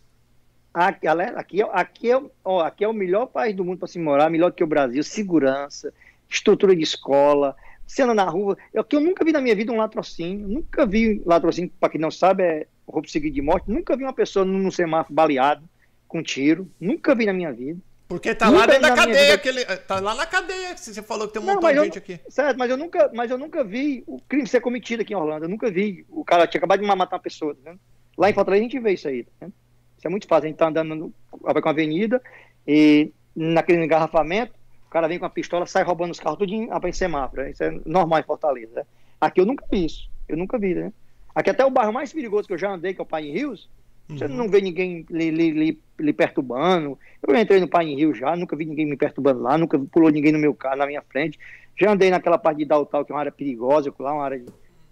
Aqui, 0.73 1.07
aqui, 1.07 1.61
é, 1.61 1.69
aqui, 1.71 2.11
é, 2.11 2.19
ó, 2.43 2.61
aqui 2.61 2.84
é 2.84 2.88
o 2.88 2.93
melhor 2.93 3.27
país 3.27 3.55
do 3.55 3.63
mundo 3.63 3.77
para 3.77 3.88
se 3.88 3.99
morar, 3.99 4.32
melhor 4.32 4.51
que 4.51 4.63
o 4.63 4.67
Brasil. 4.67 5.03
Segurança, 5.03 5.93
estrutura 6.27 6.75
de 6.75 6.82
escola, 6.82 7.55
anda 7.99 8.15
na 8.15 8.23
rua. 8.23 8.57
Eu, 8.73 8.84
que 8.84 8.95
eu 8.95 9.01
nunca 9.01 9.23
vi 9.23 9.32
na 9.32 9.41
minha 9.41 9.55
vida 9.55 9.71
um 9.71 9.77
latrocínio. 9.77 10.47
Nunca 10.47 10.84
vi 10.84 11.21
latrocínio, 11.23 11.71
para 11.79 11.89
quem 11.89 12.01
não 12.01 12.09
sabe, 12.09 12.41
é 12.41 12.67
roubo 12.88 13.07
seguido 13.07 13.36
de 13.36 13.41
morte. 13.43 13.69
Nunca 13.69 13.95
vi 13.95 14.03
uma 14.03 14.13
pessoa 14.13 14.43
num 14.43 14.71
semáforo 14.71 15.13
baleado 15.13 15.63
com 16.07 16.23
tiro. 16.23 16.67
Nunca 16.79 17.13
vi 17.13 17.27
na 17.27 17.34
minha 17.34 17.53
vida. 17.53 17.79
Porque 18.12 18.36
tá 18.36 18.49
lá 18.49 18.66
dentro 18.66 18.82
da 18.82 18.93
cadeia, 18.93 19.22
vida... 19.22 19.34
aquele, 19.36 19.64
tá 19.64 20.01
lá 20.01 20.14
na 20.14 20.26
cadeia, 20.26 20.76
você 20.76 21.01
falou 21.01 21.28
que 21.28 21.34
tem 21.34 21.41
um 21.41 21.45
não, 21.45 21.55
montão 21.55 21.72
de 21.72 21.80
gente 21.86 21.97
aqui. 21.97 22.20
Certo, 22.28 22.57
mas 22.57 22.70
eu 22.70 22.76
nunca, 22.76 23.09
mas 23.14 23.32
eu 23.32 23.38
nunca 23.38 23.64
vi 23.64 24.03
o 24.05 24.20
crime 24.20 24.45
ser 24.45 24.59
cometido 24.59 25.01
aqui 25.01 25.14
em 25.14 25.16
Orlando. 25.16 25.45
Eu 25.45 25.49
nunca 25.49 25.72
vi. 25.72 26.05
O 26.09 26.26
cara 26.26 26.45
tinha 26.45 26.59
acabado 26.59 26.82
de 26.82 26.86
matar 26.86 27.16
uma 27.16 27.22
pessoa, 27.22 27.55
tá 27.64 27.74
Lá 28.18 28.30
em 28.30 28.34
Fortaleza 28.34 28.66
a 28.66 28.68
gente 28.68 28.80
vê 28.82 28.91
isso 28.91 29.07
aí, 29.07 29.24
tá 29.39 29.47
Isso 29.47 30.07
é 30.07 30.09
muito 30.09 30.28
fácil. 30.28 30.47
A 30.47 30.47
gente 30.49 30.57
tá 30.57 30.68
andando 30.68 30.93
no, 30.93 31.14
com 31.32 31.70
a 31.70 31.72
avenida 31.72 32.22
e 32.68 33.14
naquele 33.34 33.86
engarrafamento, 33.86 34.51
o 34.88 34.89
cara 34.89 35.07
vem 35.07 35.18
com 35.18 35.26
a 35.26 35.30
pistola, 35.30 35.66
sai 35.66 35.84
roubando 35.84 36.12
os 36.12 36.20
carros 36.20 36.38
tudinho 36.38 36.70
em 36.70 36.91
semáforo. 36.91 37.47
Isso 37.47 37.64
é 37.64 37.72
normal 37.86 38.20
em 38.20 38.24
Fortaleza. 38.24 38.76
Né? 38.76 38.86
Aqui 39.22 39.39
eu 39.39 39.45
nunca 39.45 39.66
vi 39.72 39.86
isso. 39.86 40.09
Eu 40.28 40.36
nunca 40.36 40.59
vi, 40.59 40.76
né? 40.76 40.91
Aqui 41.34 41.49
até 41.49 41.64
o 41.64 41.72
bairro 41.72 41.93
mais 41.93 42.12
perigoso 42.12 42.45
que 42.45 42.53
eu 42.53 42.57
já 42.57 42.74
andei, 42.74 42.93
que 42.93 42.99
é 42.99 43.03
o 43.03 43.07
Pai 43.07 43.24
em 43.24 43.32
Rios, 43.32 43.70
você 44.18 44.26
uhum. 44.26 44.36
não 44.36 44.49
vê 44.49 44.62
ninguém 44.62 45.05
lhe, 45.09 45.32
lhe, 45.32 45.51
lhe, 45.51 45.80
lhe, 45.99 46.14
perturbando. 46.14 46.97
Eu 47.26 47.36
entrei 47.36 47.59
no 47.59 47.68
Pai 47.68 47.88
em 47.88 47.95
Rio 47.95 48.14
já, 48.14 48.36
nunca 48.36 48.55
vi 48.55 48.66
ninguém 48.66 48.86
me 48.86 48.97
perturbando 48.97 49.41
lá, 49.41 49.57
nunca 49.57 49.80
pulou 49.80 50.09
ninguém 50.09 50.32
no 50.32 50.39
meu 50.39 50.53
carro, 50.53 50.78
na 50.78 50.86
minha 50.86 51.01
frente. 51.01 51.39
Já 51.80 51.91
andei 51.91 52.09
naquela 52.09 52.38
parte 52.38 52.59
de 52.59 52.66
Daltal, 52.66 53.05
que 53.05 53.12
é 53.12 53.16
uma 53.16 53.22
área 53.22 53.32
perigosa, 53.32 53.93
lá 53.99 54.14
uma 54.14 54.24
área 54.24 54.39
de, 54.39 54.45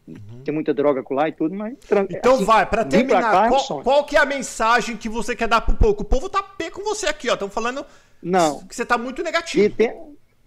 uhum. 0.08 0.42
tem 0.44 0.54
muita 0.54 0.74
droga 0.74 1.04
com 1.04 1.14
lá 1.14 1.28
e 1.28 1.32
tudo, 1.32 1.54
mas... 1.54 1.76
Então 2.10 2.36
assim, 2.36 2.46
vai, 2.46 2.66
para 2.66 2.86
terminar, 2.86 3.22
cá, 3.22 3.46
é 3.46 3.50
qual, 3.50 3.84
qual, 3.84 4.06
que 4.06 4.16
é 4.16 4.20
a 4.20 4.26
mensagem 4.26 4.98
que 4.98 5.10
você 5.10 5.36
quer 5.36 5.48
dar 5.48 5.62
pro 5.62 5.76
povo? 5.76 6.02
O 6.02 6.06
povo 6.06 6.30
tá 6.30 6.42
pé 6.42 6.70
com 6.72 6.84
você 6.84 7.08
aqui, 7.08 7.30
ó, 7.30 7.34
estão 7.34 7.50
falando 7.50 7.86
não. 8.22 8.66
que 8.66 8.76
você 8.76 8.86
tá 8.86 8.98
muito 8.98 9.24
negativo. 9.24 9.76
Tem... 9.76 9.94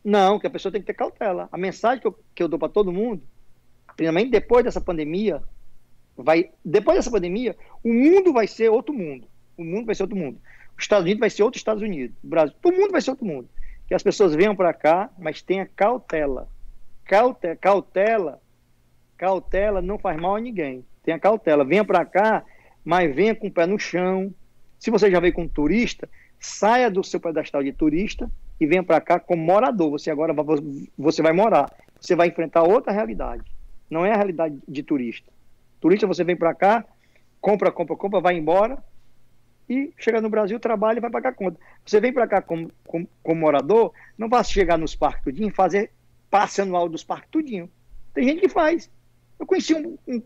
Não, 0.04 0.38
que 0.38 0.46
a 0.46 0.50
pessoa 0.50 0.72
tem 0.72 0.80
que 0.80 0.86
ter 0.86 0.94
cautela. 0.94 1.48
A 1.52 1.56
mensagem 1.56 2.00
que 2.00 2.06
eu, 2.06 2.18
que 2.34 2.42
eu 2.42 2.48
dou 2.48 2.58
para 2.58 2.68
todo 2.68 2.92
mundo, 2.92 3.22
primeiramente 3.94 4.30
depois 4.30 4.64
dessa 4.64 4.80
pandemia, 4.80 5.42
vai 6.16 6.50
depois 6.64 6.96
dessa 6.96 7.10
pandemia, 7.10 7.56
o 7.82 7.92
mundo 7.92 8.32
vai 8.32 8.46
ser 8.46 8.70
outro 8.70 8.94
mundo. 8.94 9.26
O 9.56 9.64
mundo 9.64 9.86
vai 9.86 9.94
ser 9.94 10.02
outro 10.02 10.16
mundo. 10.16 10.38
Os 10.76 10.84
Estados 10.84 11.04
Unidos 11.04 11.20
vai 11.20 11.30
ser 11.30 11.42
outro 11.42 11.58
Estados 11.58 11.82
Unidos. 11.82 12.16
O 12.22 12.26
Brasil, 12.26 12.56
todo 12.60 12.76
mundo 12.76 12.92
vai 12.92 13.00
ser 13.00 13.10
outro 13.10 13.26
mundo. 13.26 13.48
Que 13.86 13.94
as 13.94 14.02
pessoas 14.02 14.34
venham 14.34 14.56
para 14.56 14.72
cá, 14.72 15.10
mas 15.18 15.42
tenha 15.42 15.66
cautela. 15.66 16.48
Cautela, 17.04 17.56
cautela, 17.56 18.42
cautela 19.16 19.82
não 19.82 19.98
faz 19.98 20.20
mal 20.20 20.36
a 20.36 20.40
ninguém. 20.40 20.84
Tenha 21.02 21.18
cautela. 21.18 21.64
Venha 21.64 21.84
para 21.84 22.04
cá, 22.04 22.44
mas 22.84 23.14
venha 23.14 23.34
com 23.34 23.48
o 23.48 23.52
pé 23.52 23.66
no 23.66 23.78
chão. 23.78 24.34
Se 24.78 24.90
você 24.90 25.10
já 25.10 25.20
veio 25.20 25.32
como 25.32 25.48
turista, 25.48 26.08
saia 26.40 26.90
do 26.90 27.04
seu 27.04 27.20
pedestal 27.20 27.62
de 27.62 27.72
turista 27.72 28.30
e 28.58 28.66
venha 28.66 28.82
para 28.82 29.00
cá 29.00 29.20
como 29.20 29.42
morador. 29.42 29.90
Você 29.90 30.10
agora 30.10 30.34
você 30.96 31.22
vai 31.22 31.32
morar. 31.32 31.72
Você 32.00 32.16
vai 32.16 32.28
enfrentar 32.28 32.62
outra 32.62 32.92
realidade. 32.92 33.44
Não 33.88 34.04
é 34.04 34.12
a 34.12 34.16
realidade 34.16 34.58
de 34.66 34.82
turista. 34.82 35.30
Turista, 35.82 36.06
você 36.06 36.22
vem 36.22 36.36
para 36.36 36.54
cá, 36.54 36.84
compra, 37.40 37.72
compra, 37.72 37.96
compra, 37.96 38.20
vai 38.20 38.36
embora 38.36 38.80
e 39.68 39.92
chega 39.98 40.20
no 40.20 40.30
Brasil, 40.30 40.60
trabalha 40.60 40.98
e 40.98 41.00
vai 41.00 41.10
pagar 41.10 41.34
conta. 41.34 41.58
Você 41.84 42.00
vem 42.00 42.12
para 42.12 42.28
cá 42.28 42.40
como, 42.40 42.70
como, 42.86 43.08
como, 43.20 43.40
morador, 43.40 43.92
não 44.16 44.28
vai 44.28 44.44
chegar 44.44 44.78
nos 44.78 44.94
parques 44.94 45.24
tudinho 45.24 45.48
e 45.48 45.52
fazer 45.52 45.90
passe 46.30 46.62
anual 46.62 46.88
dos 46.88 47.02
parques 47.02 47.28
tudinho. 47.32 47.68
Tem 48.14 48.28
gente 48.28 48.42
que 48.42 48.48
faz. 48.48 48.88
Eu 49.40 49.44
conheci 49.44 49.74
um, 49.74 49.98
um, 50.06 50.22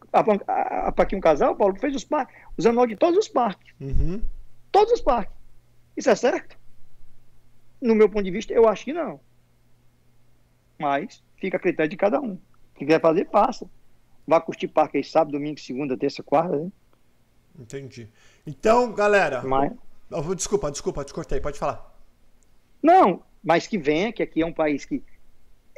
aqui 0.94 1.16
um 1.16 1.20
casal, 1.20 1.57
Paulo, 1.57 1.72
que 1.72 1.80
fez 1.80 1.96
os, 1.96 2.04
parques, 2.04 2.36
os 2.54 2.66
anual 2.66 2.86
de 2.86 2.94
todos 2.94 3.18
os 3.18 3.28
parques. 3.28 3.72
Uhum. 3.80 4.20
Todos 4.70 4.92
os 4.92 5.00
parques. 5.00 5.34
Isso 5.96 6.11
é 6.11 6.14
certo? 6.14 6.59
No 7.80 7.94
meu 7.94 8.11
ponto 8.11 8.24
de 8.24 8.30
vista, 8.30 8.52
eu 8.52 8.68
acho 8.68 8.84
que 8.84 8.92
não. 8.92 9.18
Mas 10.78 11.24
fica 11.38 11.57
a 11.57 11.61
critério 11.61 11.88
de 11.88 11.96
cada 11.96 12.20
um. 12.20 12.38
Quem 12.74 12.86
quiser 12.86 13.00
fazer, 13.00 13.24
passa. 13.24 13.66
Vai 14.27 14.41
curtir 14.41 14.68
parque 14.68 14.99
aí 14.99 15.05
sábado, 15.05 15.33
domingo, 15.33 15.61
segunda, 15.61 15.97
terça, 15.97 16.22
quarta, 16.22 16.57
né? 16.57 16.70
Entendi. 17.59 18.09
Então, 18.47 18.93
galera. 18.93 19.43
Mas... 19.43 19.72
Desculpa, 20.37 20.70
desculpa, 20.70 21.05
te 21.05 21.12
cortei, 21.12 21.41
pode 21.41 21.59
falar. 21.59 21.95
Não, 22.83 23.22
mas 23.43 23.66
que 23.66 23.79
venha, 23.79 24.12
que 24.12 24.22
aqui 24.22 24.43
é 24.43 24.47
um 24.47 24.53
país 24.53 24.85
que 24.85 25.03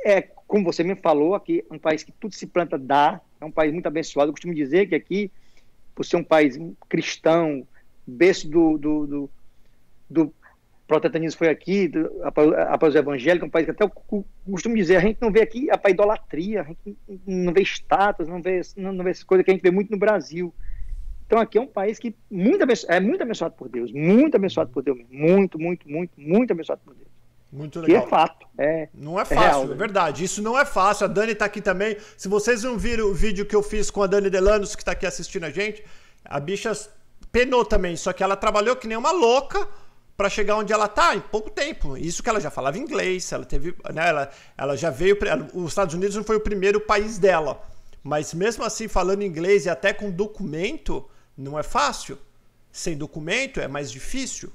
é, 0.04 0.22
como 0.46 0.64
você 0.64 0.82
me 0.82 0.94
falou, 0.94 1.34
aqui 1.34 1.64
é 1.68 1.74
um 1.74 1.78
país 1.78 2.02
que 2.02 2.12
tudo 2.12 2.34
se 2.34 2.46
planta 2.46 2.78
dá, 2.78 3.20
é 3.40 3.44
um 3.44 3.50
país 3.50 3.72
muito 3.72 3.86
abençoado. 3.86 4.30
Eu 4.30 4.32
costumo 4.32 4.54
dizer 4.54 4.88
que 4.88 4.94
aqui, 4.94 5.30
por 5.94 6.04
ser 6.04 6.16
um 6.16 6.24
país 6.24 6.58
cristão, 6.88 7.66
berço 8.06 8.48
do, 8.48 8.78
do, 8.78 9.06
do, 9.06 9.30
do 10.08 10.34
protestantismo 10.88 11.38
foi 11.38 11.50
aqui, 11.50 11.92
após 12.68 12.94
o 12.94 12.98
evangélico, 12.98 13.44
é 13.44 13.48
um 13.48 13.50
país 13.50 13.66
que 13.66 13.70
até 13.70 13.84
eu 13.84 13.90
costumo 14.50 14.74
dizer, 14.74 14.96
a 14.96 15.00
gente 15.00 15.18
não 15.20 15.30
vê 15.30 15.42
aqui 15.42 15.68
a 15.70 15.90
idolatria, 15.90 16.62
a 16.62 16.64
gente 16.64 16.96
não 17.26 17.52
vê 17.52 17.60
estátuas, 17.60 18.26
não 18.26 18.40
vê, 18.40 18.62
não, 18.74 19.04
vê 19.04 19.10
essas 19.10 19.22
coisas 19.22 19.44
que 19.44 19.50
a 19.50 19.54
gente 19.54 19.62
vê 19.62 19.70
muito 19.70 19.90
no 19.90 19.98
Brasil. 19.98 20.52
Então 21.26 21.38
aqui 21.38 21.58
é 21.58 21.60
um 21.60 21.66
país 21.66 21.98
que 21.98 22.16
muito 22.30 22.64
é 22.88 23.00
muito 23.00 23.22
abençoado 23.22 23.54
por 23.54 23.68
Deus, 23.68 23.92
muito 23.92 24.34
abençoado 24.34 24.70
por 24.70 24.82
Deus, 24.82 24.98
muito, 25.10 25.58
muito, 25.58 25.86
muito, 25.88 26.12
muito 26.16 26.52
abençoado 26.52 26.80
por 26.82 26.94
Deus. 26.94 27.06
Muito 27.52 27.80
legal. 27.80 28.02
Que 28.02 28.06
é 28.06 28.10
fato. 28.10 28.46
É, 28.58 28.88
não 28.94 29.20
é 29.20 29.24
fácil, 29.24 29.42
é, 29.42 29.46
real, 29.46 29.72
é 29.72 29.74
verdade. 29.74 30.24
Isso 30.24 30.42
não 30.42 30.58
é 30.58 30.64
fácil. 30.64 31.04
A 31.04 31.08
Dani 31.08 31.34
tá 31.34 31.46
aqui 31.46 31.60
também. 31.62 31.96
Se 32.16 32.28
vocês 32.28 32.62
não 32.62 32.76
viram 32.76 33.06
o 33.06 33.14
vídeo 33.14 33.46
que 33.46 33.56
eu 33.56 33.62
fiz 33.62 33.90
com 33.90 34.02
a 34.02 34.06
Dani 34.06 34.28
Delanos, 34.28 34.76
que 34.76 34.84
tá 34.84 34.92
aqui 34.92 35.06
assistindo 35.06 35.44
a 35.44 35.50
gente, 35.50 35.82
a 36.24 36.38
bicha 36.38 36.72
penou 37.32 37.64
também. 37.64 37.96
Só 37.96 38.12
que 38.12 38.22
ela 38.22 38.36
trabalhou 38.36 38.76
que 38.76 38.86
nem 38.86 38.98
uma 38.98 39.12
louca 39.12 39.66
para 40.18 40.28
chegar 40.28 40.56
onde 40.56 40.72
ela 40.72 40.88
tá 40.88 41.14
em 41.14 41.20
pouco 41.20 41.48
tempo. 41.48 41.96
Isso 41.96 42.24
que 42.24 42.28
ela 42.28 42.40
já 42.40 42.50
falava 42.50 42.76
inglês, 42.76 43.30
ela 43.30 43.44
teve, 43.44 43.72
né, 43.94 44.08
ela, 44.08 44.30
ela 44.56 44.76
já 44.76 44.90
veio, 44.90 45.16
os 45.54 45.68
Estados 45.68 45.94
Unidos 45.94 46.16
não 46.16 46.24
foi 46.24 46.34
o 46.34 46.40
primeiro 46.40 46.80
país 46.80 47.18
dela, 47.18 47.62
mas 48.02 48.34
mesmo 48.34 48.64
assim 48.64 48.88
falando 48.88 49.22
inglês 49.22 49.64
e 49.64 49.70
até 49.70 49.92
com 49.92 50.10
documento 50.10 51.08
não 51.36 51.56
é 51.56 51.62
fácil. 51.62 52.18
Sem 52.72 52.98
documento 52.98 53.60
é 53.60 53.68
mais 53.68 53.92
difícil, 53.92 54.52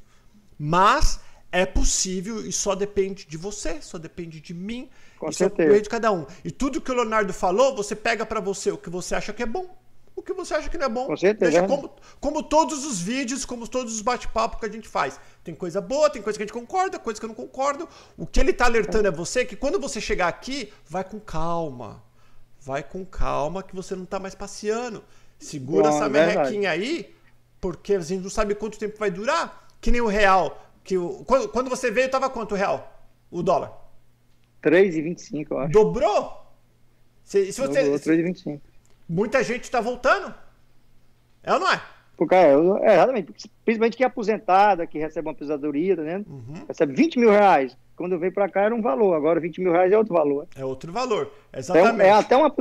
mas 0.59 1.21
é 1.49 1.65
possível 1.65 2.45
e 2.45 2.51
só 2.51 2.75
depende 2.75 3.25
de 3.25 3.37
você, 3.37 3.81
só 3.81 3.97
depende 3.97 4.41
de 4.41 4.53
mim, 4.53 4.89
com 5.17 5.29
e 5.29 5.33
certeza. 5.33 5.81
de 5.81 5.89
cada 5.89 6.11
um. 6.11 6.25
E 6.43 6.51
tudo 6.51 6.81
que 6.81 6.91
o 6.91 6.93
Leonardo 6.93 7.31
falou, 7.31 7.73
você 7.73 7.95
pega 7.95 8.25
para 8.25 8.41
você 8.41 8.69
o 8.69 8.77
que 8.77 8.89
você 8.89 9.15
acha 9.15 9.31
que 9.31 9.41
é 9.41 9.45
bom, 9.45 9.73
o 10.15 10.21
que 10.21 10.33
você 10.33 10.53
acha 10.53 10.69
que 10.69 10.77
não 10.77 10.85
é 10.85 10.89
bom. 10.89 11.07
Com 11.07 11.17
certeza. 11.17 11.51
Deixa 11.51 11.67
como, 11.67 11.91
como 12.19 12.43
todos 12.43 12.85
os 12.85 13.01
vídeos, 13.01 13.45
como 13.45 13.67
todos 13.67 13.93
os 13.93 14.01
bate-papos 14.01 14.59
que 14.59 14.65
a 14.65 14.69
gente 14.69 14.87
faz. 14.87 15.19
Tem 15.43 15.55
coisa 15.55 15.81
boa, 15.81 16.09
tem 16.09 16.21
coisa 16.21 16.37
que 16.37 16.43
a 16.43 16.45
gente 16.45 16.53
concorda, 16.53 16.99
coisa 16.99 17.19
que 17.19 17.25
eu 17.25 17.29
não 17.29 17.35
concordo. 17.35 17.87
O 18.17 18.25
que 18.25 18.39
ele 18.39 18.53
tá 18.53 18.65
alertando 18.65 19.07
é, 19.07 19.11
você 19.11 19.43
que 19.43 19.55
quando 19.55 19.79
você 19.79 19.99
chegar 19.99 20.27
aqui, 20.27 20.71
vai 20.87 21.03
com 21.03 21.19
calma. 21.19 22.03
Vai 22.59 22.83
com 22.83 23.03
calma 23.05 23.63
que 23.63 23.75
você 23.75 23.95
não 23.95 24.05
tá 24.05 24.19
mais 24.19 24.35
passeando. 24.35 25.03
Segura 25.39 25.89
Bom, 25.89 25.95
essa 25.95 26.05
é 26.05 26.09
merrequinha 26.09 26.71
aí, 26.71 27.13
porque 27.59 27.95
a 27.95 27.99
gente 27.99 28.21
não 28.21 28.29
sabe 28.29 28.55
quanto 28.55 28.77
tempo 28.77 28.97
vai 28.97 29.11
durar. 29.11 29.67
Que 29.81 29.91
nem 29.91 29.99
o 29.99 30.07
real 30.07 30.63
que 30.83 30.97
o, 30.97 31.23
quando, 31.25 31.49
quando 31.49 31.69
você 31.69 31.89
veio, 31.89 32.11
tava 32.11 32.29
quanto 32.29 32.51
o 32.53 32.57
real? 32.57 33.07
O 33.31 33.41
dólar? 33.41 33.71
3,25, 34.61 35.47
eu 35.49 35.59
acho. 35.59 35.71
Dobrou? 35.71 36.43
Se, 37.23 37.51
se 37.51 37.59
você, 37.59 37.83
Dobrou 37.83 37.99
3,25. 37.99 38.61
Muita 39.07 39.43
gente 39.43 39.63
está 39.63 39.81
voltando? 39.81 40.33
É 41.43 41.53
ou 41.53 41.59
não 41.59 41.71
é? 41.71 41.81
Porque, 42.15 42.35
é, 42.35 42.53
exatamente. 42.93 43.33
Principalmente 43.65 43.97
que 43.97 44.03
é 44.03 44.07
aposentada, 44.07 44.87
que 44.87 44.99
recebe 44.99 45.27
uma 45.27 45.33
aposentadoria, 45.33 45.95
tá 45.95 46.03
vendo? 46.03 46.29
Uhum. 46.29 46.65
Recebe 46.67 46.93
20 46.93 47.19
mil 47.19 47.31
reais. 47.31 47.75
Quando 47.95 48.13
eu 48.13 48.19
veio 48.19 48.31
para 48.31 48.49
cá 48.49 48.61
era 48.61 48.75
um 48.75 48.81
valor, 48.81 49.13
agora 49.13 49.39
20 49.39 49.61
mil 49.61 49.71
reais 49.71 49.91
é 49.91 49.97
outro 49.97 50.13
valor. 50.13 50.47
É 50.55 50.65
outro 50.65 50.91
valor, 50.91 51.31
exatamente. 51.53 52.01
É, 52.01 52.07
é 52.07 52.11
até 52.11 52.35
uma 52.35 52.53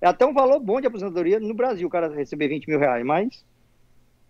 é 0.00 0.06
até 0.08 0.26
um 0.26 0.32
valor 0.32 0.58
bom 0.58 0.80
de 0.80 0.88
aposentadoria 0.88 1.38
no 1.38 1.54
Brasil, 1.54 1.86
o 1.86 1.90
cara 1.90 2.12
receber 2.12 2.48
20 2.48 2.66
mil 2.66 2.78
reais, 2.78 3.04
mas 3.04 3.44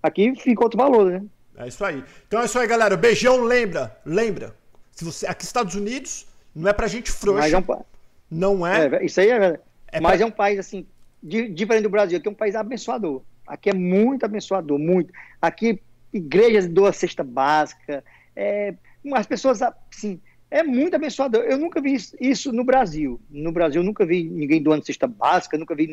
aqui 0.03 0.35
fica 0.37 0.63
outro 0.63 0.77
valor, 0.77 1.11
né? 1.11 1.25
É 1.57 1.69
isso 1.69 1.83
aí. 1.85 2.05
Então 2.27 2.43
é 2.43 2.45
isso 2.45 2.59
aí, 2.59 2.67
galera. 2.67 2.97
Beijão, 2.97 3.43
lembra, 3.43 3.97
lembra. 4.05 4.55
Se 4.91 5.05
você 5.05 5.27
aqui 5.27 5.45
Estados 5.45 5.75
Unidos 5.75 6.27
não 6.55 6.69
é 6.69 6.73
pra 6.75 6.87
gente 6.87 7.11
frouxa. 7.11 7.49
É 7.49 7.59
um... 7.59 7.85
Não 8.31 8.67
é. 8.67 8.87
é. 8.87 9.05
Isso 9.05 9.21
aí 9.21 9.31
é, 9.31 9.59
é 9.91 10.01
mas 10.01 10.19
pra... 10.19 10.27
é 10.27 10.27
um 10.27 10.31
país 10.31 10.59
assim 10.59 10.87
diferente 11.23 11.83
do 11.83 11.91
Brasil, 11.91 12.20
que 12.20 12.29
é 12.29 12.31
um 12.31 12.35
país 12.35 12.55
abençoador. 12.55 13.23
Aqui 13.47 13.70
é 13.70 13.75
muito 13.75 14.25
abençoador, 14.25 14.79
muito. 14.79 15.12
Aqui 15.41 15.81
igrejas 16.12 16.68
doam 16.68 16.93
cesta 16.93 17.25
básica, 17.25 18.05
é, 18.35 18.75
as 19.14 19.27
pessoas 19.27 19.62
assim, 19.62 20.20
é 20.51 20.62
muito 20.62 20.95
abençoador. 20.95 21.43
Eu 21.45 21.59
nunca 21.59 21.81
vi 21.81 21.97
isso 22.20 22.53
no 22.53 22.64
Brasil. 22.64 23.20
No 23.31 23.53
Brasil 23.53 23.83
nunca 23.83 24.05
vi 24.05 24.25
ninguém 24.25 24.62
doando 24.62 24.85
cesta 24.85 25.07
básica, 25.07 25.57
nunca 25.57 25.75
vi 25.75 25.89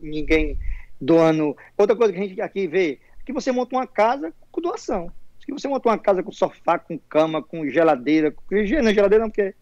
ninguém 0.00 0.58
doando. 1.00 1.56
Outra 1.76 1.96
coisa 1.96 2.12
que 2.12 2.18
a 2.20 2.22
gente 2.22 2.40
aqui 2.40 2.66
vê, 2.66 3.00
que 3.24 3.32
você 3.32 3.50
monta 3.50 3.74
uma 3.74 3.86
casa 3.86 4.32
com 4.52 4.60
doação. 4.60 5.10
Se 5.44 5.52
você 5.52 5.68
monta 5.68 5.88
uma 5.88 5.98
casa 5.98 6.22
com 6.22 6.32
sofá, 6.32 6.78
com 6.78 6.98
cama, 6.98 7.42
com 7.42 7.68
geladeira, 7.68 8.30
com 8.30 8.64
geladeira 8.64 9.18
não, 9.18 9.28
porque 9.28 9.54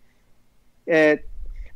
é, 0.87 1.25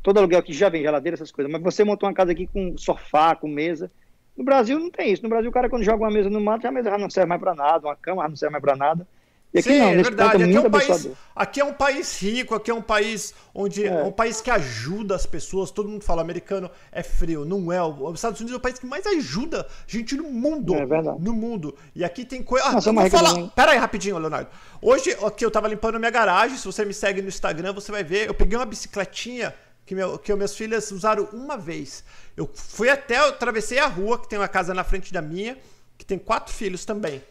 todo 0.07 0.19
aluguel 0.19 0.39
aqui 0.39 0.53
já 0.53 0.69
vem 0.69 0.83
geladeira, 0.83 1.15
essas 1.15 1.33
coisas, 1.33 1.51
mas 1.51 1.61
você 1.61 1.83
montou 1.83 2.07
uma 2.07 2.15
casa 2.15 2.31
aqui 2.31 2.47
com 2.47 2.77
sofá, 2.77 3.35
com 3.35 3.45
mesa. 3.45 3.91
No 4.37 4.43
Brasil 4.45 4.79
não 4.79 4.89
tem 4.89 5.11
isso. 5.11 5.21
No 5.21 5.27
Brasil, 5.27 5.49
o 5.49 5.53
cara, 5.53 5.69
quando 5.69 5.83
joga 5.83 6.01
uma 6.01 6.09
mesa 6.09 6.29
no 6.29 6.39
mato, 6.39 6.65
a 6.65 6.71
mesa 6.71 6.89
já 6.89 6.97
não 6.97 7.09
serve 7.09 7.27
mais 7.27 7.41
para 7.41 7.53
nada, 7.53 7.85
uma 7.85 7.95
cama 7.97 8.21
já 8.21 8.29
não 8.29 8.35
serve 8.37 8.53
mais 8.53 8.61
para 8.61 8.77
nada. 8.77 9.05
E 9.53 9.59
aqui 9.59 9.69
Sim, 9.69 9.79
não, 9.79 9.87
é 9.87 9.95
verdade. 9.95 10.43
Aqui 10.43 10.55
é, 10.55 10.61
um 10.61 10.69
país, 10.69 11.09
aqui 11.35 11.59
é 11.59 11.65
um 11.65 11.73
país 11.73 12.21
rico, 12.21 12.55
aqui 12.55 12.71
é 12.71 12.73
um 12.73 12.81
país 12.81 13.33
onde 13.53 13.85
é. 13.85 13.87
é. 13.87 14.03
um 14.03 14.11
país 14.11 14.39
que 14.39 14.49
ajuda 14.49 15.13
as 15.13 15.25
pessoas. 15.25 15.71
Todo 15.71 15.89
mundo 15.89 16.05
fala 16.05 16.21
americano 16.21 16.71
é 16.89 17.03
frio, 17.03 17.43
não 17.43 17.69
é. 17.69 17.83
Os 17.83 18.15
Estados 18.15 18.39
Unidos 18.39 18.55
é 18.55 18.57
o 18.57 18.61
país 18.61 18.79
que 18.79 18.85
mais 18.85 19.05
ajuda 19.05 19.67
gente 19.85 20.15
no 20.15 20.31
mundo. 20.31 20.73
É 20.73 20.85
verdade. 20.85 21.21
No 21.21 21.33
mundo. 21.33 21.75
E 21.93 22.05
aqui 22.05 22.23
tem 22.23 22.41
coisa. 22.41 22.65
Ah, 22.65 22.79
vou 22.79 23.09
falar. 23.09 23.49
Pera 23.49 23.71
aí 23.71 23.77
rapidinho, 23.77 24.17
Leonardo. 24.17 24.49
Hoje, 24.81 25.17
aqui 25.25 25.43
eu 25.43 25.51
tava 25.51 25.67
limpando 25.67 25.99
minha 25.99 26.11
garagem. 26.11 26.57
Se 26.57 26.65
você 26.65 26.85
me 26.85 26.93
segue 26.93 27.21
no 27.21 27.27
Instagram, 27.27 27.73
você 27.73 27.91
vai 27.91 28.05
ver. 28.05 28.27
Eu 28.27 28.33
peguei 28.33 28.57
uma 28.57 28.65
bicicletinha 28.65 29.53
que, 29.87 29.95
meu, 29.95 30.19
que 30.19 30.35
minhas 30.35 30.53
filhas 30.53 30.91
usaram 30.91 31.29
uma 31.31 31.57
vez. 31.57 32.03
Eu 32.35 32.47
fui 32.53 32.89
até, 32.89 33.17
eu 33.19 33.29
atravessei 33.29 33.79
a 33.79 33.87
rua, 33.87 34.19
que 34.19 34.27
tem 34.27 34.37
uma 34.37 34.47
casa 34.49 34.73
na 34.73 34.83
frente 34.83 35.13
da 35.13 35.21
minha, 35.21 35.57
que 35.97 36.05
tem 36.05 36.19
quatro 36.19 36.53
filhos 36.53 36.83
também. 36.83 37.23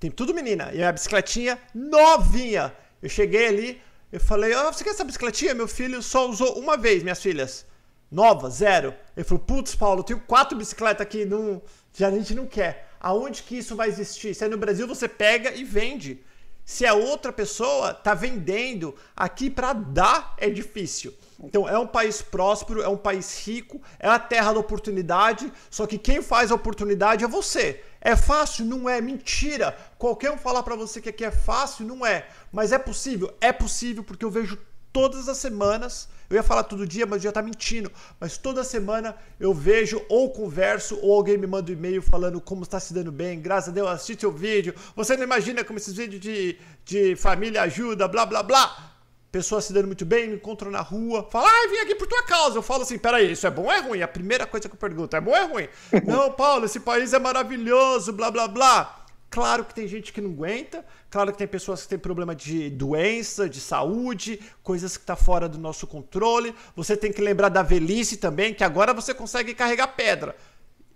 Tem 0.00 0.10
tudo 0.10 0.32
menina. 0.32 0.72
E 0.72 0.82
a 0.82 0.90
bicicletinha 0.90 1.60
novinha. 1.74 2.74
Eu 3.02 3.10
cheguei 3.10 3.46
ali, 3.46 3.82
eu 4.10 4.18
falei, 4.18 4.54
oh, 4.56 4.72
você 4.72 4.82
quer 4.82 4.90
essa 4.90 5.04
bicicletinha? 5.04 5.54
Meu 5.54 5.68
filho 5.68 6.02
só 6.02 6.26
usou 6.26 6.58
uma 6.58 6.78
vez, 6.78 7.02
minhas 7.02 7.20
filhas. 7.20 7.66
Nova, 8.10 8.48
zero. 8.48 8.94
Ele 9.14 9.24
falou, 9.24 9.44
putz, 9.44 9.74
Paulo, 9.74 10.00
eu 10.00 10.04
tenho 10.04 10.20
quatro 10.20 10.56
bicicletas 10.56 11.02
aqui, 11.02 11.26
não, 11.26 11.60
já 11.92 12.08
a 12.08 12.10
gente 12.10 12.34
não 12.34 12.46
quer. 12.46 12.88
Aonde 12.98 13.42
que 13.42 13.58
isso 13.58 13.76
vai 13.76 13.88
existir? 13.88 14.34
Se 14.34 14.46
é 14.46 14.48
no 14.48 14.56
Brasil, 14.56 14.88
você 14.88 15.06
pega 15.06 15.52
e 15.52 15.62
vende. 15.62 16.24
Se 16.64 16.86
a 16.86 16.94
outra 16.94 17.34
pessoa 17.34 17.92
tá 17.92 18.14
vendendo, 18.14 18.94
aqui 19.14 19.50
para 19.50 19.74
dar 19.74 20.34
é 20.38 20.48
difícil. 20.48 21.14
Então 21.42 21.68
é 21.68 21.78
um 21.78 21.86
país 21.86 22.20
próspero, 22.20 22.82
é 22.82 22.88
um 22.88 22.96
país 22.96 23.46
rico, 23.46 23.80
é 23.98 24.08
a 24.08 24.18
terra 24.18 24.52
da 24.52 24.58
oportunidade, 24.58 25.52
só 25.70 25.86
que 25.86 25.96
quem 25.96 26.20
faz 26.20 26.50
a 26.50 26.56
oportunidade 26.56 27.24
é 27.24 27.28
você. 27.28 27.82
É 28.00 28.16
fácil? 28.16 28.64
Não 28.64 28.88
é. 28.88 29.00
Mentira. 29.00 29.76
Qualquer 29.98 30.30
um 30.30 30.38
falar 30.38 30.62
para 30.62 30.76
você 30.76 31.00
que 31.00 31.08
aqui 31.08 31.24
é 31.24 31.30
fácil, 31.30 31.86
não 31.86 32.04
é. 32.04 32.26
Mas 32.52 32.72
é 32.72 32.78
possível? 32.78 33.32
É 33.40 33.52
possível 33.52 34.02
porque 34.02 34.24
eu 34.24 34.30
vejo 34.30 34.58
todas 34.92 35.28
as 35.28 35.38
semanas. 35.38 36.08
Eu 36.28 36.36
ia 36.36 36.42
falar 36.42 36.64
todo 36.64 36.86
dia, 36.86 37.06
mas 37.06 37.22
já 37.22 37.32
tá 37.32 37.40
mentindo. 37.40 37.90
Mas 38.20 38.36
toda 38.36 38.62
semana 38.62 39.16
eu 39.40 39.54
vejo 39.54 40.04
ou 40.08 40.30
converso 40.30 40.98
ou 41.00 41.14
alguém 41.14 41.38
me 41.38 41.46
manda 41.46 41.70
um 41.70 41.74
e-mail 41.74 42.02
falando 42.02 42.40
como 42.40 42.64
está 42.64 42.78
se 42.78 42.92
dando 42.92 43.10
bem. 43.10 43.40
Graças 43.40 43.70
a 43.70 43.72
Deus, 43.72 43.88
assisti 43.88 44.20
seu 44.20 44.32
vídeo. 44.32 44.74
Você 44.94 45.16
não 45.16 45.22
imagina 45.24 45.64
como 45.64 45.78
esses 45.78 45.94
vídeos 45.94 46.20
de, 46.20 46.58
de 46.84 47.16
família 47.16 47.62
ajuda, 47.62 48.06
blá 48.08 48.26
blá 48.26 48.42
blá. 48.42 48.97
Pessoas 49.30 49.66
se 49.66 49.74
dando 49.74 49.86
muito 49.86 50.06
bem, 50.06 50.28
me 50.28 50.36
encontram 50.36 50.70
na 50.70 50.80
rua, 50.80 51.28
falam, 51.30 51.48
ah, 51.48 51.68
vim 51.70 51.78
aqui 51.78 51.94
por 51.94 52.06
tua 52.06 52.22
causa. 52.22 52.56
Eu 52.56 52.62
falo 52.62 52.82
assim, 52.82 52.98
peraí, 52.98 53.32
isso 53.32 53.46
é 53.46 53.50
bom 53.50 53.64
ou 53.64 53.72
é 53.72 53.80
ruim? 53.80 54.00
A 54.00 54.08
primeira 54.08 54.46
coisa 54.46 54.68
que 54.68 54.74
eu 54.74 54.78
pergunto, 54.78 55.14
é 55.14 55.20
bom 55.20 55.32
ou 55.32 55.36
é 55.36 55.44
ruim? 55.44 55.68
não, 56.06 56.32
Paulo, 56.32 56.64
esse 56.64 56.80
país 56.80 57.12
é 57.12 57.18
maravilhoso, 57.18 58.12
blá 58.12 58.30
blá 58.30 58.48
blá. 58.48 59.04
Claro 59.30 59.64
que 59.66 59.74
tem 59.74 59.86
gente 59.86 60.10
que 60.10 60.22
não 60.22 60.30
aguenta, 60.30 60.82
claro 61.10 61.30
que 61.30 61.36
tem 61.36 61.46
pessoas 61.46 61.82
que 61.82 61.88
têm 61.88 61.98
problema 61.98 62.34
de 62.34 62.70
doença, 62.70 63.46
de 63.46 63.60
saúde, 63.60 64.40
coisas 64.62 64.96
que 64.96 65.02
estão 65.02 65.14
tá 65.14 65.22
fora 65.22 65.46
do 65.46 65.58
nosso 65.58 65.86
controle. 65.86 66.54
Você 66.74 66.96
tem 66.96 67.12
que 67.12 67.20
lembrar 67.20 67.50
da 67.50 67.62
velhice 67.62 68.16
também, 68.16 68.54
que 68.54 68.64
agora 68.64 68.94
você 68.94 69.12
consegue 69.12 69.54
carregar 69.54 69.88
pedra. 69.88 70.34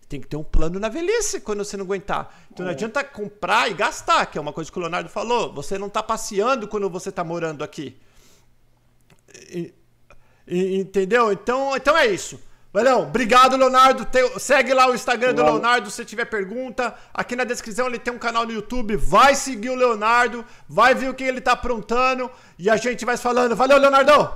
Tem 0.09 0.18
que 0.18 0.26
ter 0.26 0.37
um 0.37 0.45
plano 0.45 0.80
na 0.80 0.89
velhice 0.89 1.41
quando 1.41 1.62
você 1.62 1.76
não 1.76 1.85
aguentar. 1.85 2.35
Então 2.51 2.64
é. 2.64 2.68
não 2.68 2.72
adianta 2.72 3.05
comprar 3.05 3.70
e 3.70 3.74
gastar, 3.74 4.24
que 4.24 4.39
é 4.39 4.41
uma 4.41 4.53
coisa 4.53 4.72
que 4.72 4.78
o 4.78 4.80
Leonardo 4.80 5.11
falou. 5.11 5.53
Você 5.53 5.76
não 5.76 5.89
está 5.89 6.03
passeando 6.03 6.66
quando 6.66 6.89
você 6.89 7.11
está 7.11 7.22
morando 7.22 7.62
aqui. 7.62 8.01
Entendeu? 10.47 11.33
Então, 11.33 11.76
então 11.76 11.97
é 11.97 12.07
isso. 12.07 12.41
Valeu, 12.72 13.01
obrigado, 13.01 13.55
Leonardo. 13.55 14.07
Te, 14.07 14.41
segue 14.41 14.72
lá 14.72 14.89
o 14.89 14.95
Instagram 14.95 15.35
do 15.35 15.43
Leonardo 15.43 15.91
se 15.91 16.05
tiver 16.07 16.24
pergunta. 16.24 16.95
Aqui 17.12 17.37
na 17.37 17.45
descrição 17.45 17.87
ele 17.87 17.99
tem 17.99 18.12
um 18.12 18.18
canal 18.18 18.47
no 18.47 18.53
YouTube. 18.53 18.97
Vai 18.97 19.35
seguir 19.35 19.68
o 19.68 19.74
Leonardo, 19.74 20.45
vai 20.66 20.95
ver 20.95 21.11
o 21.11 21.14
que 21.14 21.22
ele 21.22 21.41
tá 21.41 21.53
aprontando 21.53 22.30
e 22.59 22.70
a 22.70 22.76
gente 22.76 23.05
vai 23.05 23.18
falando. 23.18 23.55
Valeu, 23.55 23.76
Leonardo! 23.76 24.33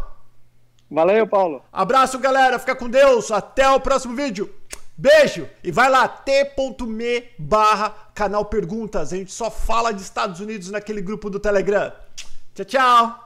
Valeu, 0.90 1.26
Paulo. 1.26 1.62
Abraço, 1.72 2.18
galera. 2.18 2.58
Fica 2.58 2.76
com 2.76 2.90
Deus. 2.90 3.30
Até 3.30 3.68
o 3.70 3.80
próximo 3.80 4.14
vídeo. 4.14 4.54
Beijo! 4.96 5.48
E 5.64 5.72
vai 5.72 5.90
lá, 5.90 6.06
t.me 6.06 7.24
barra 7.38 7.94
canal 8.14 8.44
perguntas. 8.44 9.12
A 9.12 9.16
gente 9.16 9.32
só 9.32 9.50
fala 9.50 9.92
de 9.92 10.02
Estados 10.02 10.40
Unidos 10.40 10.70
naquele 10.70 11.00
grupo 11.00 11.28
do 11.28 11.40
Telegram. 11.40 11.92
Tchau, 12.54 12.64
tchau! 12.64 13.25